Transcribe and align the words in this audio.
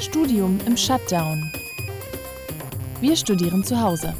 Studium 0.00 0.58
im 0.64 0.78
Shutdown. 0.78 1.52
Wir 3.02 3.14
studieren 3.14 3.62
zu 3.62 3.78
Hause. 3.78 4.16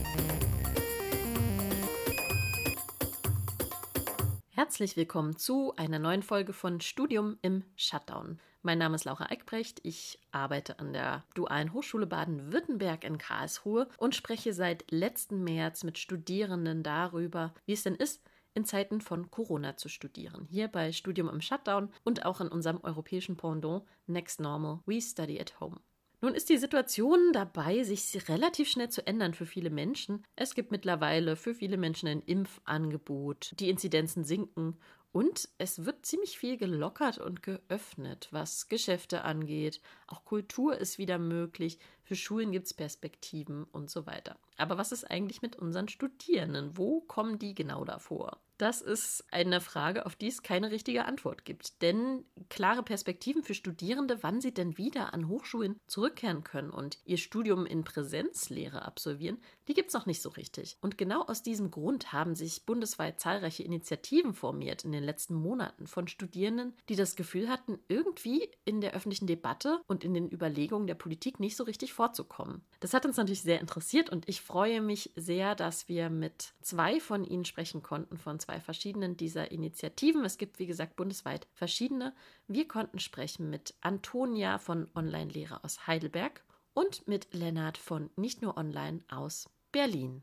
Herzlich 4.50 4.98
willkommen 4.98 5.38
zu 5.38 5.74
einer 5.76 5.98
neuen 5.98 6.22
Folge 6.22 6.52
von 6.52 6.82
Studium 6.82 7.38
im 7.40 7.64
Shutdown. 7.76 8.38
Mein 8.60 8.76
Name 8.76 8.94
ist 8.94 9.06
Laura 9.06 9.30
Eickbrecht. 9.30 9.80
Ich 9.82 10.18
arbeite 10.32 10.78
an 10.80 10.92
der 10.92 11.24
Dualen 11.34 11.72
Hochschule 11.72 12.06
Baden-Württemberg 12.06 13.02
in 13.02 13.16
Karlsruhe 13.16 13.88
und 13.96 14.14
spreche 14.14 14.52
seit 14.52 14.90
letzten 14.90 15.42
März 15.44 15.82
mit 15.82 15.96
Studierenden 15.96 16.82
darüber, 16.82 17.54
wie 17.64 17.72
es 17.72 17.84
denn 17.84 17.94
ist, 17.94 18.20
in 18.54 18.64
Zeiten 18.64 19.00
von 19.00 19.30
Corona 19.30 19.76
zu 19.76 19.88
studieren. 19.88 20.46
Hier 20.50 20.68
bei 20.68 20.92
Studium 20.92 21.28
im 21.28 21.40
Shutdown 21.40 21.90
und 22.04 22.24
auch 22.24 22.40
in 22.40 22.48
unserem 22.48 22.80
europäischen 22.82 23.36
Pendant 23.36 23.84
Next 24.06 24.40
Normal 24.40 24.80
We 24.86 25.00
Study 25.00 25.40
at 25.40 25.60
Home. 25.60 25.80
Nun 26.22 26.34
ist 26.34 26.50
die 26.50 26.58
Situation 26.58 27.32
dabei, 27.32 27.82
sich 27.82 28.28
relativ 28.28 28.68
schnell 28.68 28.90
zu 28.90 29.06
ändern 29.06 29.32
für 29.32 29.46
viele 29.46 29.70
Menschen. 29.70 30.22
Es 30.36 30.54
gibt 30.54 30.70
mittlerweile 30.70 31.34
für 31.34 31.54
viele 31.54 31.78
Menschen 31.78 32.08
ein 32.08 32.20
Impfangebot. 32.20 33.52
Die 33.58 33.70
Inzidenzen 33.70 34.24
sinken 34.24 34.76
und 35.12 35.48
es 35.58 35.84
wird 35.86 36.06
ziemlich 36.06 36.38
viel 36.38 36.56
gelockert 36.56 37.18
und 37.18 37.42
geöffnet, 37.42 38.28
was 38.30 38.68
Geschäfte 38.68 39.24
angeht. 39.24 39.80
Auch 40.06 40.24
Kultur 40.24 40.76
ist 40.76 40.98
wieder 40.98 41.18
möglich. 41.18 41.78
Für 42.04 42.14
Schulen 42.14 42.52
gibt 42.52 42.66
es 42.66 42.74
Perspektiven 42.74 43.64
und 43.64 43.90
so 43.90 44.06
weiter. 44.06 44.38
Aber 44.58 44.78
was 44.78 44.92
ist 44.92 45.10
eigentlich 45.10 45.42
mit 45.42 45.56
unseren 45.56 45.88
Studierenden? 45.88 46.76
Wo 46.76 47.00
kommen 47.00 47.38
die 47.38 47.54
genau 47.54 47.84
davor? 47.84 48.40
Das 48.60 48.82
ist 48.82 49.24
eine 49.30 49.62
Frage, 49.62 50.04
auf 50.04 50.16
die 50.16 50.26
es 50.26 50.42
keine 50.42 50.70
richtige 50.70 51.06
Antwort 51.06 51.46
gibt. 51.46 51.80
Denn 51.80 52.26
klare 52.50 52.82
Perspektiven 52.82 53.42
für 53.42 53.54
Studierende, 53.54 54.22
wann 54.22 54.42
sie 54.42 54.52
denn 54.52 54.76
wieder 54.76 55.14
an 55.14 55.28
Hochschulen 55.28 55.80
zurückkehren 55.86 56.44
können 56.44 56.68
und 56.68 56.98
ihr 57.06 57.16
Studium 57.16 57.64
in 57.64 57.84
Präsenzlehre 57.84 58.82
absolvieren, 58.82 59.38
die 59.70 59.74
gibt 59.74 59.90
es 59.90 59.94
noch 59.94 60.06
nicht 60.06 60.20
so 60.20 60.30
richtig. 60.30 60.78
Und 60.80 60.98
genau 60.98 61.22
aus 61.22 61.44
diesem 61.44 61.70
Grund 61.70 62.12
haben 62.12 62.34
sich 62.34 62.66
bundesweit 62.66 63.20
zahlreiche 63.20 63.62
Initiativen 63.62 64.34
formiert 64.34 64.84
in 64.84 64.90
den 64.90 65.04
letzten 65.04 65.34
Monaten 65.36 65.86
von 65.86 66.08
Studierenden, 66.08 66.74
die 66.88 66.96
das 66.96 67.14
Gefühl 67.14 67.48
hatten, 67.48 67.78
irgendwie 67.86 68.50
in 68.64 68.80
der 68.80 68.94
öffentlichen 68.94 69.28
Debatte 69.28 69.80
und 69.86 70.02
in 70.02 70.12
den 70.12 70.28
Überlegungen 70.28 70.88
der 70.88 70.96
Politik 70.96 71.38
nicht 71.38 71.56
so 71.56 71.62
richtig 71.62 71.92
vorzukommen. 71.92 72.62
Das 72.80 72.94
hat 72.94 73.06
uns 73.06 73.16
natürlich 73.16 73.42
sehr 73.42 73.60
interessiert 73.60 74.10
und 74.10 74.28
ich 74.28 74.40
freue 74.40 74.80
mich 74.80 75.12
sehr, 75.14 75.54
dass 75.54 75.88
wir 75.88 76.10
mit 76.10 76.52
zwei 76.62 76.98
von 76.98 77.24
Ihnen 77.24 77.44
sprechen 77.44 77.80
konnten, 77.80 78.18
von 78.18 78.40
zwei 78.40 78.58
verschiedenen 78.58 79.16
dieser 79.16 79.52
Initiativen. 79.52 80.24
Es 80.24 80.36
gibt, 80.36 80.58
wie 80.58 80.66
gesagt, 80.66 80.96
bundesweit 80.96 81.46
verschiedene. 81.52 82.12
Wir 82.48 82.66
konnten 82.66 82.98
sprechen 82.98 83.50
mit 83.50 83.74
Antonia 83.82 84.58
von 84.58 84.88
Online-Lehre 84.96 85.62
aus 85.62 85.86
Heidelberg 85.86 86.42
und 86.74 87.06
mit 87.06 87.32
Lennart 87.32 87.78
von 87.78 88.10
Nicht 88.16 88.42
nur 88.42 88.56
Online 88.56 89.04
aus 89.08 89.48
Berlin. 89.72 90.22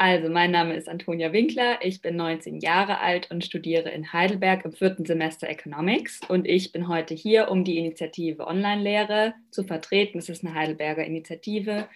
Also, 0.00 0.28
mein 0.28 0.52
Name 0.52 0.76
ist 0.76 0.88
Antonia 0.88 1.32
Winkler, 1.32 1.80
ich 1.82 2.00
bin 2.00 2.14
19 2.14 2.60
Jahre 2.60 3.00
alt 3.00 3.32
und 3.32 3.44
studiere 3.44 3.90
in 3.90 4.12
Heidelberg 4.12 4.64
im 4.64 4.72
vierten 4.72 5.04
Semester 5.04 5.48
Economics. 5.48 6.20
Und 6.28 6.46
ich 6.46 6.70
bin 6.70 6.86
heute 6.86 7.14
hier, 7.14 7.50
um 7.50 7.64
die 7.64 7.78
Initiative 7.78 8.46
Online-Lehre 8.46 9.34
zu 9.50 9.64
vertreten. 9.64 10.18
Es 10.18 10.28
ist 10.28 10.44
eine 10.44 10.54
Heidelberger 10.54 11.04
Initiative, 11.04 11.88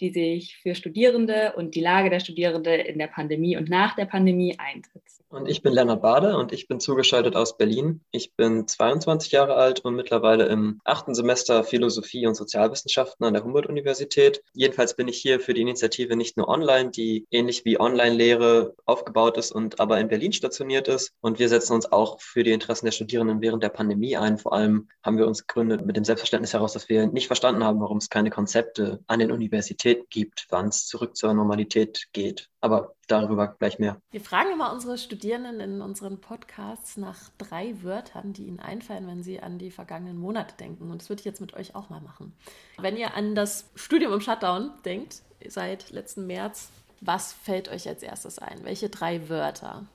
die 0.00 0.10
sich 0.10 0.56
für 0.58 0.76
Studierende 0.76 1.54
und 1.56 1.74
die 1.74 1.80
Lage 1.80 2.10
der 2.10 2.20
Studierende 2.20 2.74
in 2.74 2.96
der 2.96 3.08
Pandemie 3.08 3.56
und 3.56 3.68
nach 3.68 3.96
der 3.96 4.06
Pandemie 4.06 4.54
einsetzt. 4.56 5.24
Und 5.30 5.46
ich 5.46 5.60
bin 5.60 5.74
Lennart 5.74 6.00
Bade 6.00 6.38
und 6.38 6.52
ich 6.52 6.68
bin 6.68 6.80
zugeschaltet 6.80 7.36
aus 7.36 7.58
Berlin. 7.58 8.00
Ich 8.12 8.34
bin 8.34 8.66
22 8.66 9.30
Jahre 9.30 9.56
alt 9.56 9.80
und 9.80 9.94
mittlerweile 9.94 10.46
im 10.46 10.80
achten 10.84 11.14
Semester 11.14 11.64
Philosophie 11.64 12.26
und 12.26 12.34
Sozialwissenschaften 12.34 13.26
an 13.26 13.34
der 13.34 13.44
Humboldt-Universität. 13.44 14.42
Jedenfalls 14.54 14.96
bin 14.96 15.06
ich 15.06 15.18
hier 15.18 15.38
für 15.38 15.52
die 15.52 15.60
Initiative 15.60 16.16
nicht 16.16 16.38
nur 16.38 16.48
online, 16.48 16.90
die 16.90 17.26
ähnlich 17.30 17.66
wie 17.66 17.78
Online-Lehre 17.78 18.74
aufgebaut 18.86 19.36
ist 19.36 19.52
und 19.52 19.80
aber 19.80 20.00
in 20.00 20.08
Berlin 20.08 20.32
stationiert 20.32 20.88
ist. 20.88 21.12
Und 21.20 21.38
wir 21.38 21.50
setzen 21.50 21.74
uns 21.74 21.92
auch 21.92 22.22
für 22.22 22.42
die 22.42 22.52
Interessen 22.52 22.86
der 22.86 22.92
Studierenden 22.92 23.42
während 23.42 23.62
der 23.62 23.68
Pandemie 23.68 24.16
ein. 24.16 24.38
Vor 24.38 24.54
allem 24.54 24.88
haben 25.02 25.18
wir 25.18 25.26
uns 25.26 25.46
gegründet 25.46 25.84
mit 25.84 25.98
dem 25.98 26.04
Selbstverständnis 26.04 26.54
heraus, 26.54 26.72
dass 26.72 26.88
wir 26.88 27.06
nicht 27.06 27.26
verstanden 27.26 27.64
haben, 27.64 27.80
warum 27.80 27.98
es 27.98 28.08
keine 28.08 28.30
Konzepte 28.30 29.04
an 29.06 29.18
den 29.18 29.30
Universitäten 29.30 30.06
gibt, 30.08 30.46
wann 30.48 30.68
es 30.68 30.86
zurück 30.86 31.16
zur 31.16 31.34
Normalität 31.34 32.06
geht. 32.12 32.48
Aber 32.60 32.94
darüber 33.06 33.48
gleich 33.58 33.78
mehr. 33.78 34.00
Wir 34.10 34.20
fragen 34.20 34.50
immer 34.52 34.72
unsere 34.72 34.98
Studierenden 34.98 35.60
in 35.60 35.80
unseren 35.80 36.20
Podcasts 36.20 36.96
nach 36.96 37.30
drei 37.38 37.82
Wörtern, 37.82 38.32
die 38.32 38.46
ihnen 38.46 38.58
einfallen, 38.58 39.06
wenn 39.06 39.22
sie 39.22 39.40
an 39.40 39.58
die 39.58 39.70
vergangenen 39.70 40.18
Monate 40.18 40.56
denken. 40.56 40.90
Und 40.90 41.00
das 41.00 41.08
würde 41.08 41.20
ich 41.20 41.26
jetzt 41.26 41.40
mit 41.40 41.54
euch 41.54 41.74
auch 41.76 41.88
mal 41.88 42.00
machen. 42.00 42.32
Wenn 42.78 42.96
ihr 42.96 43.14
an 43.14 43.34
das 43.36 43.70
Studium 43.76 44.12
im 44.12 44.20
Shutdown 44.20 44.72
denkt, 44.84 45.22
seit 45.46 45.90
letzten 45.90 46.26
März, 46.26 46.70
was 47.00 47.32
fällt 47.32 47.68
euch 47.68 47.88
als 47.88 48.02
erstes 48.02 48.38
ein? 48.38 48.64
Welche 48.64 48.88
drei 48.88 49.28
Wörter? 49.28 49.86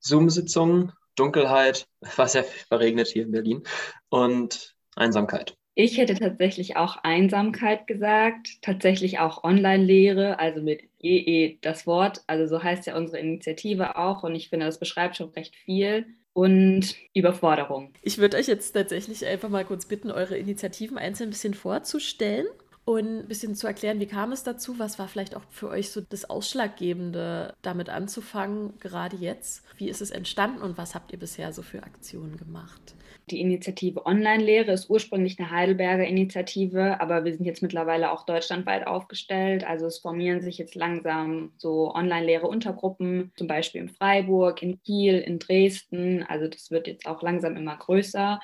Zoom-Sitzungen, 0.00 0.92
Dunkelheit, 1.16 1.86
war 2.16 2.28
sehr 2.28 2.44
verregnet 2.44 3.08
hier 3.08 3.24
in 3.24 3.32
Berlin 3.32 3.64
und 4.10 4.74
Einsamkeit. 4.94 5.56
Ich 5.74 5.96
hätte 5.96 6.14
tatsächlich 6.14 6.76
auch 6.76 6.98
Einsamkeit 7.02 7.86
gesagt, 7.86 8.60
tatsächlich 8.60 9.18
auch 9.20 9.42
Online-Lehre, 9.42 10.38
also 10.38 10.60
mit 10.60 10.82
EE 11.00 11.56
das 11.62 11.86
Wort. 11.86 12.22
Also 12.26 12.46
so 12.46 12.62
heißt 12.62 12.86
ja 12.86 12.96
unsere 12.96 13.18
Initiative 13.18 13.96
auch 13.96 14.22
und 14.22 14.34
ich 14.34 14.50
finde, 14.50 14.66
das 14.66 14.78
beschreibt 14.78 15.16
schon 15.16 15.30
recht 15.30 15.56
viel. 15.56 16.06
Und 16.34 16.94
Überforderung. 17.12 17.92
Ich 18.00 18.16
würde 18.16 18.38
euch 18.38 18.46
jetzt 18.46 18.72
tatsächlich 18.72 19.26
einfach 19.26 19.50
mal 19.50 19.66
kurz 19.66 19.84
bitten, 19.84 20.10
eure 20.10 20.38
Initiativen 20.38 20.96
einzeln 20.96 21.28
ein 21.28 21.32
bisschen 21.32 21.52
vorzustellen 21.52 22.46
und 22.86 23.20
ein 23.20 23.28
bisschen 23.28 23.54
zu 23.54 23.66
erklären, 23.66 24.00
wie 24.00 24.06
kam 24.06 24.32
es 24.32 24.42
dazu, 24.42 24.78
was 24.78 24.98
war 24.98 25.08
vielleicht 25.08 25.36
auch 25.36 25.44
für 25.50 25.68
euch 25.68 25.90
so 25.90 26.00
das 26.00 26.28
Ausschlaggebende, 26.28 27.54
damit 27.60 27.90
anzufangen, 27.90 28.78
gerade 28.80 29.16
jetzt. 29.16 29.62
Wie 29.76 29.90
ist 29.90 30.00
es 30.00 30.10
entstanden 30.10 30.62
und 30.62 30.78
was 30.78 30.94
habt 30.94 31.12
ihr 31.12 31.18
bisher 31.18 31.52
so 31.52 31.62
für 31.62 31.82
Aktionen 31.82 32.38
gemacht? 32.38 32.94
Die 33.30 33.40
Initiative 33.40 34.04
Online-Lehre 34.04 34.72
ist 34.72 34.90
ursprünglich 34.90 35.38
eine 35.38 35.50
Heidelberger 35.50 36.04
Initiative, 36.04 37.00
aber 37.00 37.24
wir 37.24 37.32
sind 37.32 37.44
jetzt 37.44 37.62
mittlerweile 37.62 38.10
auch 38.10 38.26
deutschlandweit 38.26 38.86
aufgestellt. 38.86 39.64
Also 39.64 39.86
es 39.86 39.98
formieren 39.98 40.42
sich 40.42 40.58
jetzt 40.58 40.74
langsam 40.74 41.52
so 41.56 41.94
Online-Lehre-Untergruppen, 41.94 43.32
zum 43.36 43.46
Beispiel 43.46 43.82
in 43.82 43.88
Freiburg, 43.88 44.62
in 44.62 44.82
Kiel, 44.82 45.18
in 45.18 45.38
Dresden. 45.38 46.24
Also 46.24 46.48
das 46.48 46.70
wird 46.70 46.88
jetzt 46.88 47.06
auch 47.06 47.22
langsam 47.22 47.56
immer 47.56 47.76
größer. 47.76 48.40